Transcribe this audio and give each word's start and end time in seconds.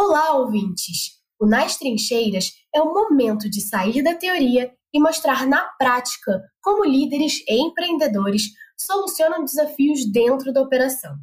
Olá, 0.00 0.36
ouvintes! 0.36 1.18
O 1.40 1.44
Nas 1.44 1.76
Trincheiras 1.76 2.52
é 2.72 2.80
o 2.80 2.94
momento 2.94 3.50
de 3.50 3.60
sair 3.60 4.00
da 4.00 4.14
teoria 4.14 4.72
e 4.94 5.00
mostrar 5.00 5.44
na 5.44 5.64
prática 5.76 6.40
como 6.62 6.84
líderes 6.84 7.42
e 7.48 7.60
empreendedores 7.60 8.44
solucionam 8.78 9.44
desafios 9.44 10.08
dentro 10.08 10.52
da 10.52 10.62
operação. 10.62 11.16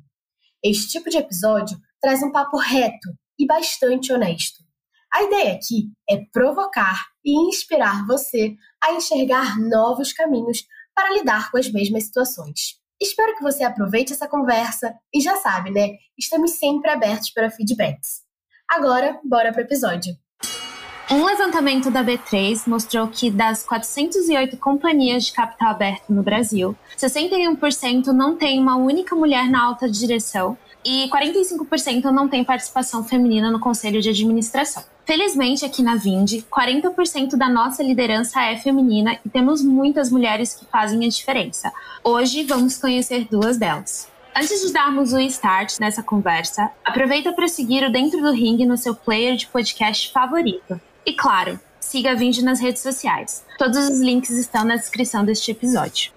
Este 0.62 0.90
tipo 0.90 1.10
de 1.10 1.16
episódio 1.16 1.78
traz 2.02 2.22
um 2.22 2.34
papo 2.34 2.58
reto 2.58 3.08
e 3.40 3.46
bastante 3.46 4.12
honesto. 4.12 4.62
A 5.10 5.24
ideia 5.24 5.54
aqui 5.54 5.90
é 6.10 6.26
provocar 6.34 7.02
e 7.24 7.32
inspirar 7.48 8.06
você 8.06 8.58
a 8.84 8.92
enxergar 8.92 9.58
novos 9.58 10.12
caminhos 10.12 10.66
para 10.94 11.14
lidar 11.14 11.50
com 11.50 11.58
as 11.58 11.72
mesmas 11.72 12.08
situações. 12.08 12.78
Espero 13.02 13.38
que 13.38 13.42
você 13.42 13.64
aproveite 13.64 14.12
essa 14.12 14.28
conversa 14.28 14.94
e 15.14 15.22
já 15.22 15.38
sabe, 15.38 15.72
né? 15.72 15.92
Estamos 16.18 16.52
sempre 16.52 16.92
abertos 16.92 17.30
para 17.30 17.50
feedbacks. 17.50 18.25
Agora, 18.70 19.20
bora 19.24 19.52
para 19.52 19.62
o 19.62 19.66
episódio. 19.66 20.16
Um 21.12 21.24
levantamento 21.24 21.92
da 21.92 22.04
B3 22.04 22.68
mostrou 22.68 23.08
que 23.08 23.30
das 23.30 23.64
408 23.64 24.58
companhias 24.58 25.26
de 25.26 25.34
capital 25.34 25.70
aberto 25.70 26.10
no 26.10 26.24
Brasil, 26.24 26.76
61% 26.98 28.08
não 28.08 28.36
tem 28.36 28.60
uma 28.60 28.76
única 28.76 29.16
mulher 29.16 29.48
na 29.48 29.64
alta 29.64 29.88
direção 29.88 30.58
e 30.84 31.08
45% 31.10 32.06
não 32.06 32.28
tem 32.28 32.44
participação 32.44 33.04
feminina 33.04 33.52
no 33.52 33.60
conselho 33.60 34.02
de 34.02 34.10
administração. 34.10 34.84
Felizmente, 35.06 35.64
aqui 35.64 35.84
na 35.84 35.96
Vindi, 35.96 36.44
40% 36.52 37.36
da 37.36 37.48
nossa 37.48 37.84
liderança 37.84 38.42
é 38.42 38.58
feminina 38.58 39.20
e 39.24 39.30
temos 39.30 39.64
muitas 39.64 40.10
mulheres 40.10 40.56
que 40.56 40.66
fazem 40.66 41.06
a 41.06 41.10
diferença. 41.10 41.72
Hoje 42.04 42.44
vamos 42.44 42.78
conhecer 42.78 43.28
duas 43.30 43.58
delas. 43.58 44.08
Antes 44.38 44.60
de 44.68 44.74
darmos 44.74 45.14
o 45.14 45.20
start 45.20 45.80
nessa 45.80 46.04
conversa, 46.04 46.70
aproveita 46.84 47.32
para 47.32 47.48
seguir 47.48 47.86
o 47.86 47.90
Dentro 47.90 48.22
do 48.22 48.34
Ring 48.34 48.66
no 48.66 48.76
seu 48.76 48.94
player 48.94 49.38
de 49.38 49.48
podcast 49.48 50.12
favorito. 50.12 50.80
E 51.06 51.14
claro, 51.14 51.58
siga 51.80 52.12
a 52.12 52.16
Vindi 52.16 52.44
nas 52.44 52.60
redes 52.60 52.82
sociais. 52.82 53.46
Todos 53.58 53.78
os 53.78 54.02
links 54.02 54.32
estão 54.32 54.66
na 54.66 54.76
descrição 54.76 55.24
deste 55.24 55.52
episódio. 55.52 56.12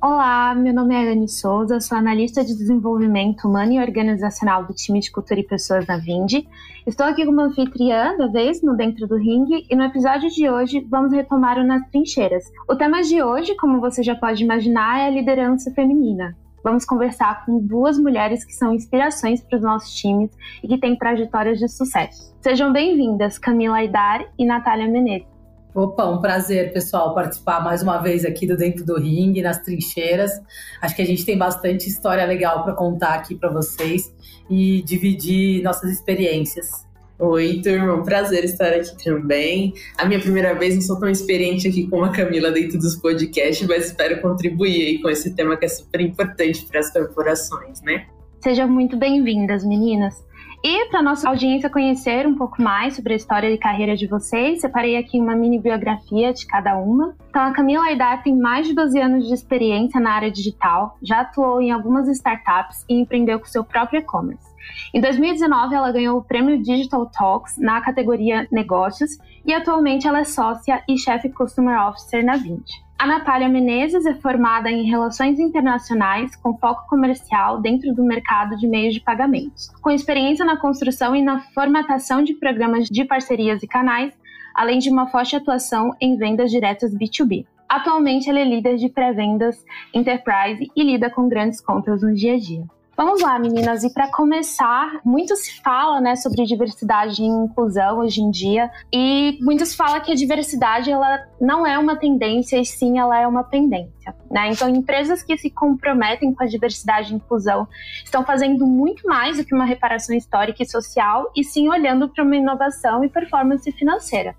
Olá, 0.00 0.54
meu 0.54 0.72
nome 0.72 0.94
é 0.94 1.10
Anne 1.10 1.28
Souza, 1.28 1.80
sou 1.80 1.98
analista 1.98 2.44
de 2.44 2.56
desenvolvimento 2.56 3.48
humano 3.48 3.72
e 3.72 3.80
organizacional 3.80 4.64
do 4.64 4.72
time 4.72 5.00
de 5.00 5.10
cultura 5.10 5.40
e 5.40 5.42
pessoas 5.42 5.88
na 5.88 5.96
Vindi. 5.96 6.46
Estou 6.86 7.04
aqui 7.04 7.26
como 7.26 7.40
anfitriã 7.40 8.16
da 8.16 8.28
vez 8.28 8.62
no 8.62 8.76
Dentro 8.76 9.08
do 9.08 9.16
Ring 9.16 9.66
e 9.68 9.74
no 9.74 9.82
episódio 9.82 10.30
de 10.30 10.48
hoje 10.48 10.86
vamos 10.88 11.12
retomar 11.12 11.58
o 11.58 11.64
Nas 11.64 11.84
Trincheiras. 11.88 12.44
O 12.68 12.76
tema 12.76 13.02
de 13.02 13.20
hoje, 13.20 13.56
como 13.56 13.80
você 13.80 14.00
já 14.00 14.14
pode 14.14 14.44
imaginar, 14.44 15.00
é 15.00 15.08
a 15.08 15.10
liderança 15.10 15.72
feminina. 15.72 16.36
Vamos 16.62 16.84
conversar 16.84 17.44
com 17.44 17.58
duas 17.58 17.98
mulheres 17.98 18.44
que 18.44 18.52
são 18.52 18.72
inspirações 18.72 19.40
para 19.42 19.56
os 19.56 19.62
nossos 19.62 19.92
times 19.92 20.30
e 20.62 20.68
que 20.68 20.78
têm 20.78 20.96
trajetórias 20.96 21.58
de 21.58 21.68
sucesso. 21.68 22.32
Sejam 22.40 22.72
bem-vindas, 22.72 23.36
Camila 23.36 23.78
Aidar 23.78 24.24
e 24.38 24.46
Natália 24.46 24.86
Menezes. 24.86 25.37
Opa, 25.74 26.06
um 26.06 26.18
prazer, 26.18 26.72
pessoal, 26.72 27.14
participar 27.14 27.62
mais 27.62 27.82
uma 27.82 27.98
vez 27.98 28.24
aqui 28.24 28.46
do 28.46 28.56
Dentro 28.56 28.84
do 28.84 28.98
Ringue, 28.98 29.42
nas 29.42 29.58
trincheiras. 29.58 30.32
Acho 30.80 30.96
que 30.96 31.02
a 31.02 31.04
gente 31.04 31.24
tem 31.24 31.36
bastante 31.36 31.88
história 31.88 32.24
legal 32.24 32.64
para 32.64 32.72
contar 32.72 33.14
aqui 33.14 33.34
para 33.34 33.50
vocês 33.50 34.12
e 34.48 34.82
dividir 34.82 35.62
nossas 35.62 35.92
experiências. 35.92 36.88
Oi, 37.18 37.60
turma, 37.62 37.94
um 37.94 38.02
prazer 38.02 38.44
estar 38.44 38.72
aqui 38.72 39.04
também. 39.04 39.74
A 39.98 40.06
minha 40.06 40.20
primeira 40.20 40.54
vez, 40.54 40.74
não 40.74 40.80
sou 40.80 40.98
tão 40.98 41.08
experiente 41.08 41.68
aqui 41.68 41.86
como 41.86 42.04
a 42.04 42.12
Camila 42.12 42.50
dentro 42.50 42.78
dos 42.78 42.96
podcasts, 42.96 43.66
mas 43.68 43.86
espero 43.86 44.22
contribuir 44.22 45.02
com 45.02 45.10
esse 45.10 45.34
tema 45.34 45.56
que 45.56 45.66
é 45.66 45.68
super 45.68 46.00
importante 46.00 46.64
para 46.64 46.80
as 46.80 46.90
corporações, 46.90 47.82
né? 47.82 48.06
Sejam 48.40 48.68
muito 48.68 48.96
bem-vindas, 48.96 49.64
meninas. 49.64 50.14
E 50.62 50.86
para 50.86 51.02
nossa 51.02 51.28
audiência 51.28 51.70
conhecer 51.70 52.26
um 52.26 52.34
pouco 52.34 52.60
mais 52.60 52.96
sobre 52.96 53.12
a 53.12 53.16
história 53.16 53.48
e 53.48 53.56
carreira 53.56 53.96
de 53.96 54.08
vocês, 54.08 54.60
separei 54.60 54.96
aqui 54.96 55.20
uma 55.20 55.36
mini 55.36 55.58
biografia 55.58 56.32
de 56.32 56.44
cada 56.46 56.76
uma. 56.76 57.14
Então, 57.30 57.42
a 57.42 57.52
Camila 57.52 57.84
Aidar 57.84 58.24
tem 58.24 58.36
mais 58.36 58.66
de 58.66 58.74
12 58.74 59.00
anos 59.00 59.28
de 59.28 59.34
experiência 59.34 60.00
na 60.00 60.12
área 60.12 60.32
digital, 60.32 60.98
já 61.00 61.20
atuou 61.20 61.62
em 61.62 61.70
algumas 61.70 62.08
startups 62.08 62.84
e 62.88 63.00
empreendeu 63.00 63.38
com 63.38 63.46
seu 63.46 63.62
próprio 63.62 64.00
e-commerce. 64.00 64.48
Em 64.92 65.00
2019, 65.00 65.74
ela 65.76 65.92
ganhou 65.92 66.18
o 66.18 66.24
prêmio 66.24 66.60
Digital 66.60 67.06
Talks 67.06 67.56
na 67.56 67.80
categoria 67.80 68.48
Negócios 68.50 69.16
e 69.46 69.54
atualmente 69.54 70.08
ela 70.08 70.20
é 70.20 70.24
sócia 70.24 70.82
e 70.88 70.98
chefe 70.98 71.28
Customer 71.28 71.80
Officer 71.88 72.24
na 72.24 72.36
Vint. 72.36 72.87
A 72.98 73.06
Natália 73.06 73.48
Menezes 73.48 74.04
é 74.06 74.14
formada 74.14 74.68
em 74.68 74.90
Relações 74.90 75.38
Internacionais 75.38 76.34
com 76.34 76.58
foco 76.58 76.84
comercial 76.88 77.60
dentro 77.60 77.94
do 77.94 78.02
mercado 78.02 78.56
de 78.56 78.66
meios 78.66 78.92
de 78.92 79.00
pagamentos, 79.00 79.68
com 79.80 79.88
experiência 79.88 80.44
na 80.44 80.56
construção 80.56 81.14
e 81.14 81.22
na 81.22 81.38
formatação 81.54 82.24
de 82.24 82.34
programas 82.34 82.88
de 82.88 83.04
parcerias 83.04 83.62
e 83.62 83.68
canais, 83.68 84.12
além 84.52 84.80
de 84.80 84.90
uma 84.90 85.06
forte 85.06 85.36
atuação 85.36 85.94
em 86.00 86.16
vendas 86.16 86.50
diretas 86.50 86.92
B2B. 86.92 87.46
Atualmente, 87.68 88.28
ela 88.28 88.40
é 88.40 88.44
líder 88.44 88.74
de 88.74 88.88
pré-vendas 88.88 89.64
Enterprise 89.94 90.68
e 90.74 90.82
lida 90.82 91.08
com 91.08 91.28
grandes 91.28 91.60
contas 91.60 92.02
no 92.02 92.12
dia 92.12 92.34
a 92.34 92.38
dia. 92.38 92.64
Vamos 92.98 93.22
lá, 93.22 93.38
meninas. 93.38 93.84
E 93.84 93.94
para 93.94 94.10
começar, 94.10 95.00
muito 95.04 95.36
se 95.36 95.62
fala, 95.62 96.00
né, 96.00 96.16
sobre 96.16 96.44
diversidade 96.44 97.22
e 97.22 97.26
inclusão 97.26 98.00
hoje 98.00 98.20
em 98.20 98.28
dia, 98.28 98.68
e 98.92 99.38
muito 99.40 99.64
se 99.64 99.76
fala 99.76 100.00
que 100.00 100.10
a 100.10 100.16
diversidade 100.16 100.90
ela 100.90 101.24
não 101.40 101.64
é 101.64 101.78
uma 101.78 101.94
tendência, 101.94 102.60
e 102.60 102.64
sim 102.64 102.98
ela 102.98 103.16
é 103.16 103.24
uma 103.24 103.44
tendência, 103.44 104.12
né? 104.28 104.50
Então, 104.50 104.68
empresas 104.68 105.22
que 105.22 105.38
se 105.38 105.48
comprometem 105.48 106.34
com 106.34 106.42
a 106.42 106.46
diversidade 106.48 107.12
e 107.12 107.16
inclusão 107.16 107.68
estão 108.04 108.24
fazendo 108.24 108.66
muito 108.66 109.06
mais 109.06 109.36
do 109.36 109.44
que 109.44 109.54
uma 109.54 109.64
reparação 109.64 110.16
histórica 110.16 110.64
e 110.64 110.68
social, 110.68 111.30
e 111.36 111.44
sim 111.44 111.68
olhando 111.68 112.08
para 112.08 112.24
uma 112.24 112.34
inovação 112.34 113.04
e 113.04 113.08
performance 113.08 113.70
financeira. 113.70 114.34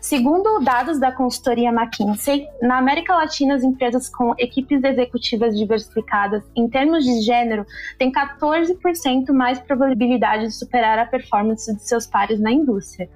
Segundo 0.00 0.60
dados 0.60 0.98
da 0.98 1.12
consultoria 1.12 1.70
McKinsey, 1.70 2.46
na 2.60 2.78
América 2.78 3.14
Latina, 3.14 3.54
as 3.54 3.62
empresas 3.62 4.08
com 4.08 4.34
equipes 4.38 4.82
executivas 4.82 5.56
diversificadas 5.56 6.42
em 6.56 6.68
termos 6.68 7.04
de 7.04 7.20
gênero 7.20 7.64
têm 7.98 8.10
14% 8.12 9.32
mais 9.32 9.60
probabilidade 9.60 10.46
de 10.46 10.52
superar 10.52 10.98
a 10.98 11.06
performance 11.06 11.72
de 11.74 11.82
seus 11.82 12.06
pares 12.06 12.40
na 12.40 12.50
indústria. 12.50 13.08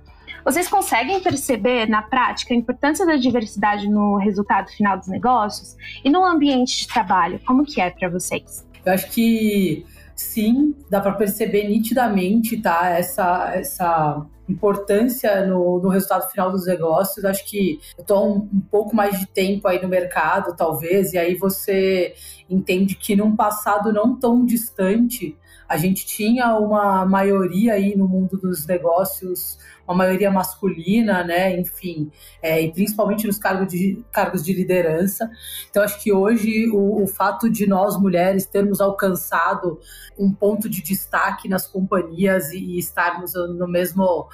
Vocês 0.45 0.69
conseguem 0.69 1.21
perceber 1.21 1.89
na 1.89 2.03
prática 2.03 2.55
a 2.55 2.56
importância 2.56 3.05
da 3.05 3.16
diversidade 3.16 3.89
no 3.89 4.16
resultado 4.16 4.69
final 4.71 4.97
dos 4.97 5.09
negócios 5.09 5.77
e 6.05 6.09
no 6.09 6.25
ambiente 6.25 6.83
de 6.83 6.87
trabalho? 6.87 7.41
Como 7.45 7.65
que 7.65 7.81
é 7.81 7.91
para 7.91 8.09
vocês? 8.09 8.65
Eu 8.84 8.93
acho 8.93 9.11
que 9.11 9.84
sim, 10.15 10.72
dá 10.89 11.00
para 11.00 11.12
perceber 11.12 11.69
nitidamente, 11.69 12.56
tá? 12.59 12.91
Essa, 12.91 13.53
essa 13.55 14.25
importância 14.49 15.45
no, 15.47 15.81
no, 15.81 15.89
resultado 15.89 16.31
final 16.31 16.51
dos 16.51 16.67
negócios. 16.67 17.25
Acho 17.25 17.45
que 17.49 17.81
eu 17.99 18.05
tô 18.05 18.25
um, 18.25 18.37
um, 18.53 18.61
pouco 18.71 18.95
mais 18.95 19.19
de 19.19 19.27
tempo 19.27 19.67
aí 19.67 19.81
no 19.83 19.89
mercado, 19.89 20.57
talvez, 20.57 21.12
e 21.12 21.19
aí 21.19 21.34
você 21.34 22.15
entende 22.49 22.95
que 22.95 23.17
num 23.17 23.34
passado 23.34 23.93
não 23.93 24.19
tão 24.19 24.45
distante 24.45 25.37
a 25.69 25.77
gente 25.77 26.06
tinha 26.06 26.56
uma 26.56 27.04
maioria 27.04 27.75
aí 27.75 27.97
no 27.97 28.06
mundo 28.06 28.37
dos 28.37 28.66
negócios, 28.66 29.59
uma 29.87 29.97
maioria 29.97 30.31
masculina, 30.31 31.25
né? 31.25 31.59
Enfim, 31.59 32.10
é, 32.43 32.62
e 32.62 32.72
principalmente 32.72 33.27
nos 33.27 33.38
cargos 33.38 33.69
de, 33.69 34.04
cargos 34.12 34.44
de 34.44 34.53
liderança. 34.53 35.31
Então, 35.71 35.82
acho 35.82 36.03
que 36.03 36.12
hoje 36.12 36.69
o, 36.71 37.03
o 37.03 37.06
fato 37.06 37.50
de 37.50 37.66
nós 37.66 37.97
mulheres 37.99 38.47
termos 38.47 38.81
alcançado 38.81 39.81
um 40.19 40.32
ponto 40.32 40.69
de 40.69 40.82
destaque 40.82 41.49
nas 41.49 41.66
companhias 41.66 42.53
e, 42.53 42.59
e 42.59 42.78
estarmos 42.78 43.33
no 43.34 43.69
mesmo 43.69 44.28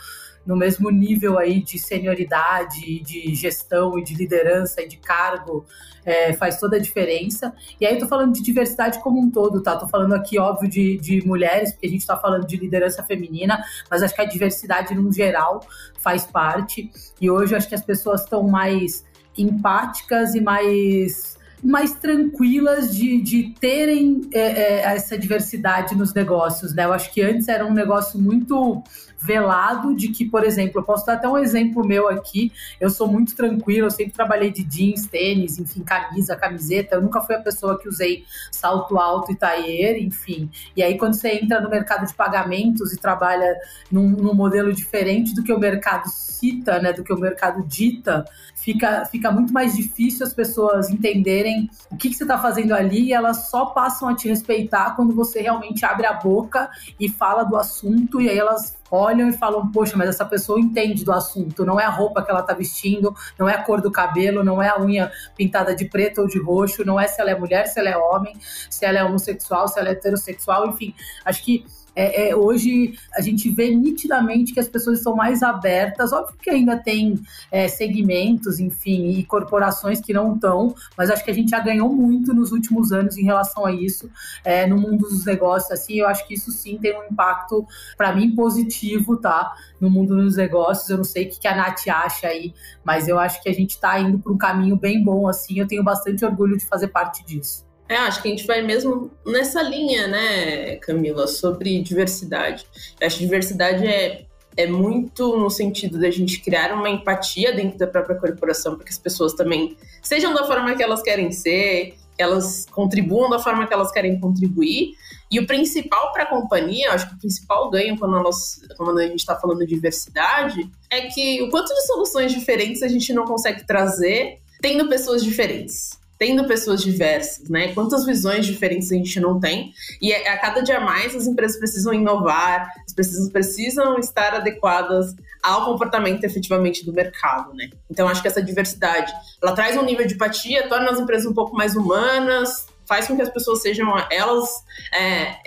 no 0.44 0.56
mesmo 0.56 0.90
nível 0.90 1.38
aí 1.38 1.62
de 1.62 1.78
senioridade, 1.78 3.00
de 3.00 3.34
gestão 3.34 3.98
e 3.98 4.04
de 4.04 4.14
liderança 4.14 4.82
e 4.82 4.88
de 4.88 4.96
cargo, 4.96 5.64
é, 6.04 6.32
faz 6.32 6.58
toda 6.58 6.76
a 6.76 6.80
diferença. 6.80 7.54
E 7.80 7.86
aí 7.86 7.98
tô 7.98 8.06
falando 8.06 8.32
de 8.32 8.42
diversidade 8.42 9.00
como 9.00 9.20
um 9.20 9.30
todo, 9.30 9.62
tá? 9.62 9.76
Tô 9.76 9.88
falando 9.88 10.14
aqui, 10.14 10.38
óbvio, 10.38 10.68
de, 10.68 10.96
de 10.98 11.24
mulheres, 11.26 11.72
porque 11.72 11.86
a 11.86 11.90
gente 11.90 12.06
tá 12.06 12.16
falando 12.16 12.46
de 12.46 12.56
liderança 12.56 13.02
feminina, 13.02 13.62
mas 13.90 14.02
acho 14.02 14.14
que 14.14 14.20
a 14.20 14.26
diversidade 14.26 14.94
no 14.94 15.12
geral 15.12 15.60
faz 15.98 16.26
parte. 16.26 16.90
E 17.20 17.30
hoje 17.30 17.54
eu 17.54 17.58
acho 17.58 17.68
que 17.68 17.74
as 17.74 17.84
pessoas 17.84 18.22
estão 18.22 18.42
mais 18.42 19.04
empáticas 19.36 20.34
e 20.34 20.40
mais 20.40 21.38
mais 21.62 21.92
tranquilas 21.94 22.94
de, 22.94 23.20
de 23.20 23.54
terem 23.60 24.22
é, 24.32 24.40
é, 24.40 24.80
essa 24.94 25.16
diversidade 25.16 25.94
nos 25.94 26.12
negócios, 26.12 26.74
né? 26.74 26.84
Eu 26.84 26.92
acho 26.92 27.12
que 27.12 27.22
antes 27.22 27.46
era 27.46 27.64
um 27.64 27.72
negócio 27.72 28.18
muito 28.18 28.82
velado 29.22 29.94
de 29.94 30.08
que, 30.08 30.24
por 30.24 30.44
exemplo, 30.44 30.80
eu 30.80 30.84
posso 30.84 31.06
dar 31.06 31.14
até 31.14 31.28
um 31.28 31.38
exemplo 31.38 31.86
meu 31.86 32.08
aqui. 32.08 32.52
Eu 32.80 32.90
sou 32.90 33.06
muito 33.06 33.36
tranquila, 33.36 33.86
eu 33.86 33.90
sempre 33.90 34.12
trabalhei 34.12 34.50
de 34.50 34.64
jeans, 34.64 35.06
tênis, 35.06 35.58
enfim, 35.58 35.82
camisa, 35.82 36.34
camiseta. 36.34 36.96
Eu 36.96 37.02
nunca 37.02 37.20
fui 37.20 37.36
a 37.36 37.40
pessoa 37.40 37.78
que 37.78 37.88
usei 37.88 38.24
salto 38.50 38.98
alto 38.98 39.30
e 39.30 39.36
taier, 39.36 40.02
enfim. 40.02 40.50
E 40.76 40.82
aí, 40.82 40.98
quando 40.98 41.14
você 41.14 41.28
entra 41.40 41.60
no 41.60 41.70
mercado 41.70 42.06
de 42.06 42.14
pagamentos 42.14 42.92
e 42.92 42.98
trabalha 42.98 43.56
num, 43.90 44.08
num 44.08 44.34
modelo 44.34 44.72
diferente 44.72 45.34
do 45.34 45.42
que 45.42 45.52
o 45.52 45.58
mercado 45.58 46.08
cita, 46.08 46.80
né, 46.80 46.92
do 46.92 47.04
que 47.04 47.12
o 47.12 47.18
mercado 47.18 47.62
dita, 47.64 48.24
fica, 48.62 49.04
fica 49.06 49.30
muito 49.30 49.52
mais 49.52 49.76
difícil 49.76 50.24
as 50.24 50.32
pessoas 50.32 50.88
entenderem 50.88 51.68
o 51.90 51.96
que, 51.96 52.08
que 52.08 52.14
você 52.14 52.22
está 52.22 52.38
fazendo 52.38 52.72
ali 52.72 53.08
e 53.08 53.12
elas 53.12 53.48
só 53.48 53.66
passam 53.66 54.08
a 54.08 54.14
te 54.14 54.28
respeitar 54.28 54.94
quando 54.94 55.14
você 55.14 55.42
realmente 55.42 55.84
abre 55.84 56.06
a 56.06 56.12
boca 56.12 56.70
e 56.98 57.08
fala 57.08 57.42
do 57.42 57.56
assunto 57.56 58.20
e 58.20 58.30
aí 58.30 58.38
elas 58.38 58.80
olham 58.88 59.28
e 59.28 59.32
falam, 59.32 59.70
poxa, 59.72 59.96
mas 59.96 60.08
essa 60.08 60.24
pessoa 60.24 60.60
entende 60.60 61.04
do 61.04 61.12
assunto, 61.12 61.64
não 61.64 61.80
é 61.80 61.84
a 61.84 61.90
roupa 61.90 62.22
que 62.22 62.30
ela 62.30 62.40
está 62.40 62.52
vestindo, 62.52 63.14
não 63.38 63.48
é 63.48 63.54
a 63.54 63.62
cor 63.62 63.80
do 63.80 63.90
cabelo, 63.90 64.44
não 64.44 64.62
é 64.62 64.68
a 64.68 64.80
unha 64.80 65.10
pintada 65.34 65.74
de 65.74 65.86
preto 65.86 66.20
ou 66.20 66.28
de 66.28 66.38
roxo, 66.38 66.84
não 66.84 67.00
é 67.00 67.08
se 67.08 67.20
ela 67.20 67.30
é 67.30 67.34
mulher, 67.34 67.66
se 67.66 67.80
ela 67.80 67.88
é 67.88 67.96
homem, 67.96 68.36
se 68.70 68.84
ela 68.84 68.98
é 68.98 69.04
homossexual, 69.04 69.66
se 69.66 69.80
ela 69.80 69.88
é 69.88 69.92
heterossexual, 69.92 70.68
enfim, 70.68 70.94
acho 71.24 71.42
que 71.42 71.64
é, 71.94 72.30
é, 72.30 72.36
hoje 72.36 72.94
a 73.14 73.20
gente 73.20 73.50
vê 73.50 73.74
nitidamente 73.74 74.52
que 74.52 74.60
as 74.60 74.68
pessoas 74.68 74.98
estão 74.98 75.14
mais 75.14 75.42
abertas. 75.42 76.12
Óbvio 76.12 76.36
que 76.40 76.50
ainda 76.50 76.76
tem 76.76 77.20
é, 77.50 77.68
segmentos, 77.68 78.58
enfim, 78.58 79.10
e 79.10 79.24
corporações 79.24 80.00
que 80.00 80.12
não 80.12 80.34
estão, 80.34 80.74
mas 80.96 81.10
acho 81.10 81.24
que 81.24 81.30
a 81.30 81.34
gente 81.34 81.50
já 81.50 81.60
ganhou 81.60 81.92
muito 81.92 82.34
nos 82.34 82.52
últimos 82.52 82.92
anos 82.92 83.16
em 83.16 83.24
relação 83.24 83.66
a 83.66 83.72
isso 83.72 84.10
é, 84.44 84.66
no 84.66 84.78
mundo 84.78 85.08
dos 85.08 85.24
negócios. 85.24 85.70
Assim, 85.70 85.94
eu 85.94 86.08
acho 86.08 86.26
que 86.26 86.34
isso 86.34 86.50
sim 86.50 86.78
tem 86.78 86.98
um 86.98 87.04
impacto, 87.04 87.66
para 87.96 88.14
mim, 88.14 88.34
positivo, 88.34 89.16
tá? 89.16 89.52
No 89.80 89.90
mundo 89.90 90.16
dos 90.16 90.36
negócios. 90.36 90.88
Eu 90.88 90.96
não 90.98 91.04
sei 91.04 91.26
o 91.26 91.30
que 91.30 91.46
a 91.46 91.54
Nath 91.54 91.88
acha 91.88 92.28
aí, 92.28 92.54
mas 92.84 93.08
eu 93.08 93.18
acho 93.18 93.42
que 93.42 93.48
a 93.48 93.54
gente 93.54 93.70
está 93.70 93.98
indo 93.98 94.18
para 94.18 94.32
um 94.32 94.38
caminho 94.38 94.76
bem 94.76 95.02
bom, 95.02 95.28
assim. 95.28 95.58
Eu 95.58 95.66
tenho 95.66 95.82
bastante 95.82 96.24
orgulho 96.24 96.56
de 96.56 96.64
fazer 96.66 96.88
parte 96.88 97.24
disso. 97.24 97.71
É, 97.88 97.96
acho 97.96 98.22
que 98.22 98.28
a 98.28 98.30
gente 98.30 98.46
vai 98.46 98.62
mesmo 98.62 99.10
nessa 99.26 99.62
linha, 99.62 100.06
né, 100.06 100.76
Camila, 100.76 101.26
sobre 101.26 101.82
diversidade. 101.82 102.66
Eu 103.00 103.06
acho 103.06 103.18
que 103.18 103.24
diversidade 103.24 103.86
é, 103.86 104.24
é 104.56 104.66
muito 104.66 105.36
no 105.36 105.50
sentido 105.50 106.00
da 106.00 106.10
gente 106.10 106.40
criar 106.40 106.72
uma 106.72 106.88
empatia 106.88 107.52
dentro 107.52 107.78
da 107.78 107.86
própria 107.86 108.16
corporação, 108.16 108.76
para 108.76 108.84
que 108.84 108.90
as 108.90 108.98
pessoas 108.98 109.34
também 109.34 109.76
sejam 110.02 110.32
da 110.32 110.46
forma 110.46 110.74
que 110.74 110.82
elas 110.82 111.02
querem 111.02 111.30
ser, 111.32 111.94
que 112.16 112.22
elas 112.22 112.66
contribuam 112.70 113.28
da 113.28 113.38
forma 113.38 113.66
que 113.66 113.74
elas 113.74 113.90
querem 113.90 114.18
contribuir. 114.18 114.92
E 115.30 115.38
o 115.38 115.46
principal 115.46 116.12
para 116.12 116.24
a 116.24 116.26
companhia, 116.26 116.92
acho 116.92 117.08
que 117.08 117.14
o 117.14 117.18
principal 117.18 117.70
ganho 117.70 117.98
quando, 117.98 118.22
nós, 118.22 118.60
quando 118.76 118.98
a 118.98 119.06
gente 119.06 119.20
está 119.20 119.34
falando 119.36 119.60
de 119.60 119.66
diversidade, 119.66 120.70
é 120.90 121.08
que 121.08 121.42
o 121.42 121.50
quanto 121.50 121.68
de 121.68 121.86
soluções 121.86 122.32
diferentes 122.32 122.82
a 122.82 122.88
gente 122.88 123.12
não 123.12 123.24
consegue 123.24 123.66
trazer 123.66 124.38
tendo 124.60 124.88
pessoas 124.88 125.24
diferentes 125.24 126.00
tendo 126.22 126.46
pessoas 126.46 126.80
diversas, 126.80 127.48
né? 127.48 127.74
Quantas 127.74 128.06
visões 128.06 128.46
diferentes 128.46 128.92
a 128.92 128.94
gente 128.94 129.18
não 129.18 129.40
tem? 129.40 129.72
E 130.00 130.14
a 130.14 130.38
cada 130.38 130.60
dia 130.60 130.78
mais 130.78 131.16
as 131.16 131.26
empresas 131.26 131.58
precisam 131.58 131.92
inovar, 131.92 132.72
as 132.86 132.92
empresas 132.92 133.28
precisam 133.28 133.98
estar 133.98 134.32
adequadas 134.32 135.16
ao 135.42 135.64
comportamento 135.64 136.22
efetivamente 136.22 136.86
do 136.86 136.92
mercado, 136.92 137.52
né? 137.54 137.70
Então 137.90 138.06
acho 138.06 138.22
que 138.22 138.28
essa 138.28 138.40
diversidade, 138.40 139.12
ela 139.42 139.50
traz 139.50 139.76
um 139.76 139.84
nível 139.84 140.06
de 140.06 140.14
empatia, 140.14 140.68
torna 140.68 140.92
as 140.92 141.00
empresas 141.00 141.26
um 141.26 141.34
pouco 141.34 141.56
mais 141.56 141.74
humanas, 141.74 142.68
faz 142.86 143.08
com 143.08 143.16
que 143.16 143.22
as 143.22 143.30
pessoas 143.30 143.60
sejam 143.60 143.92
elas 144.08 144.48
é, 144.94 145.38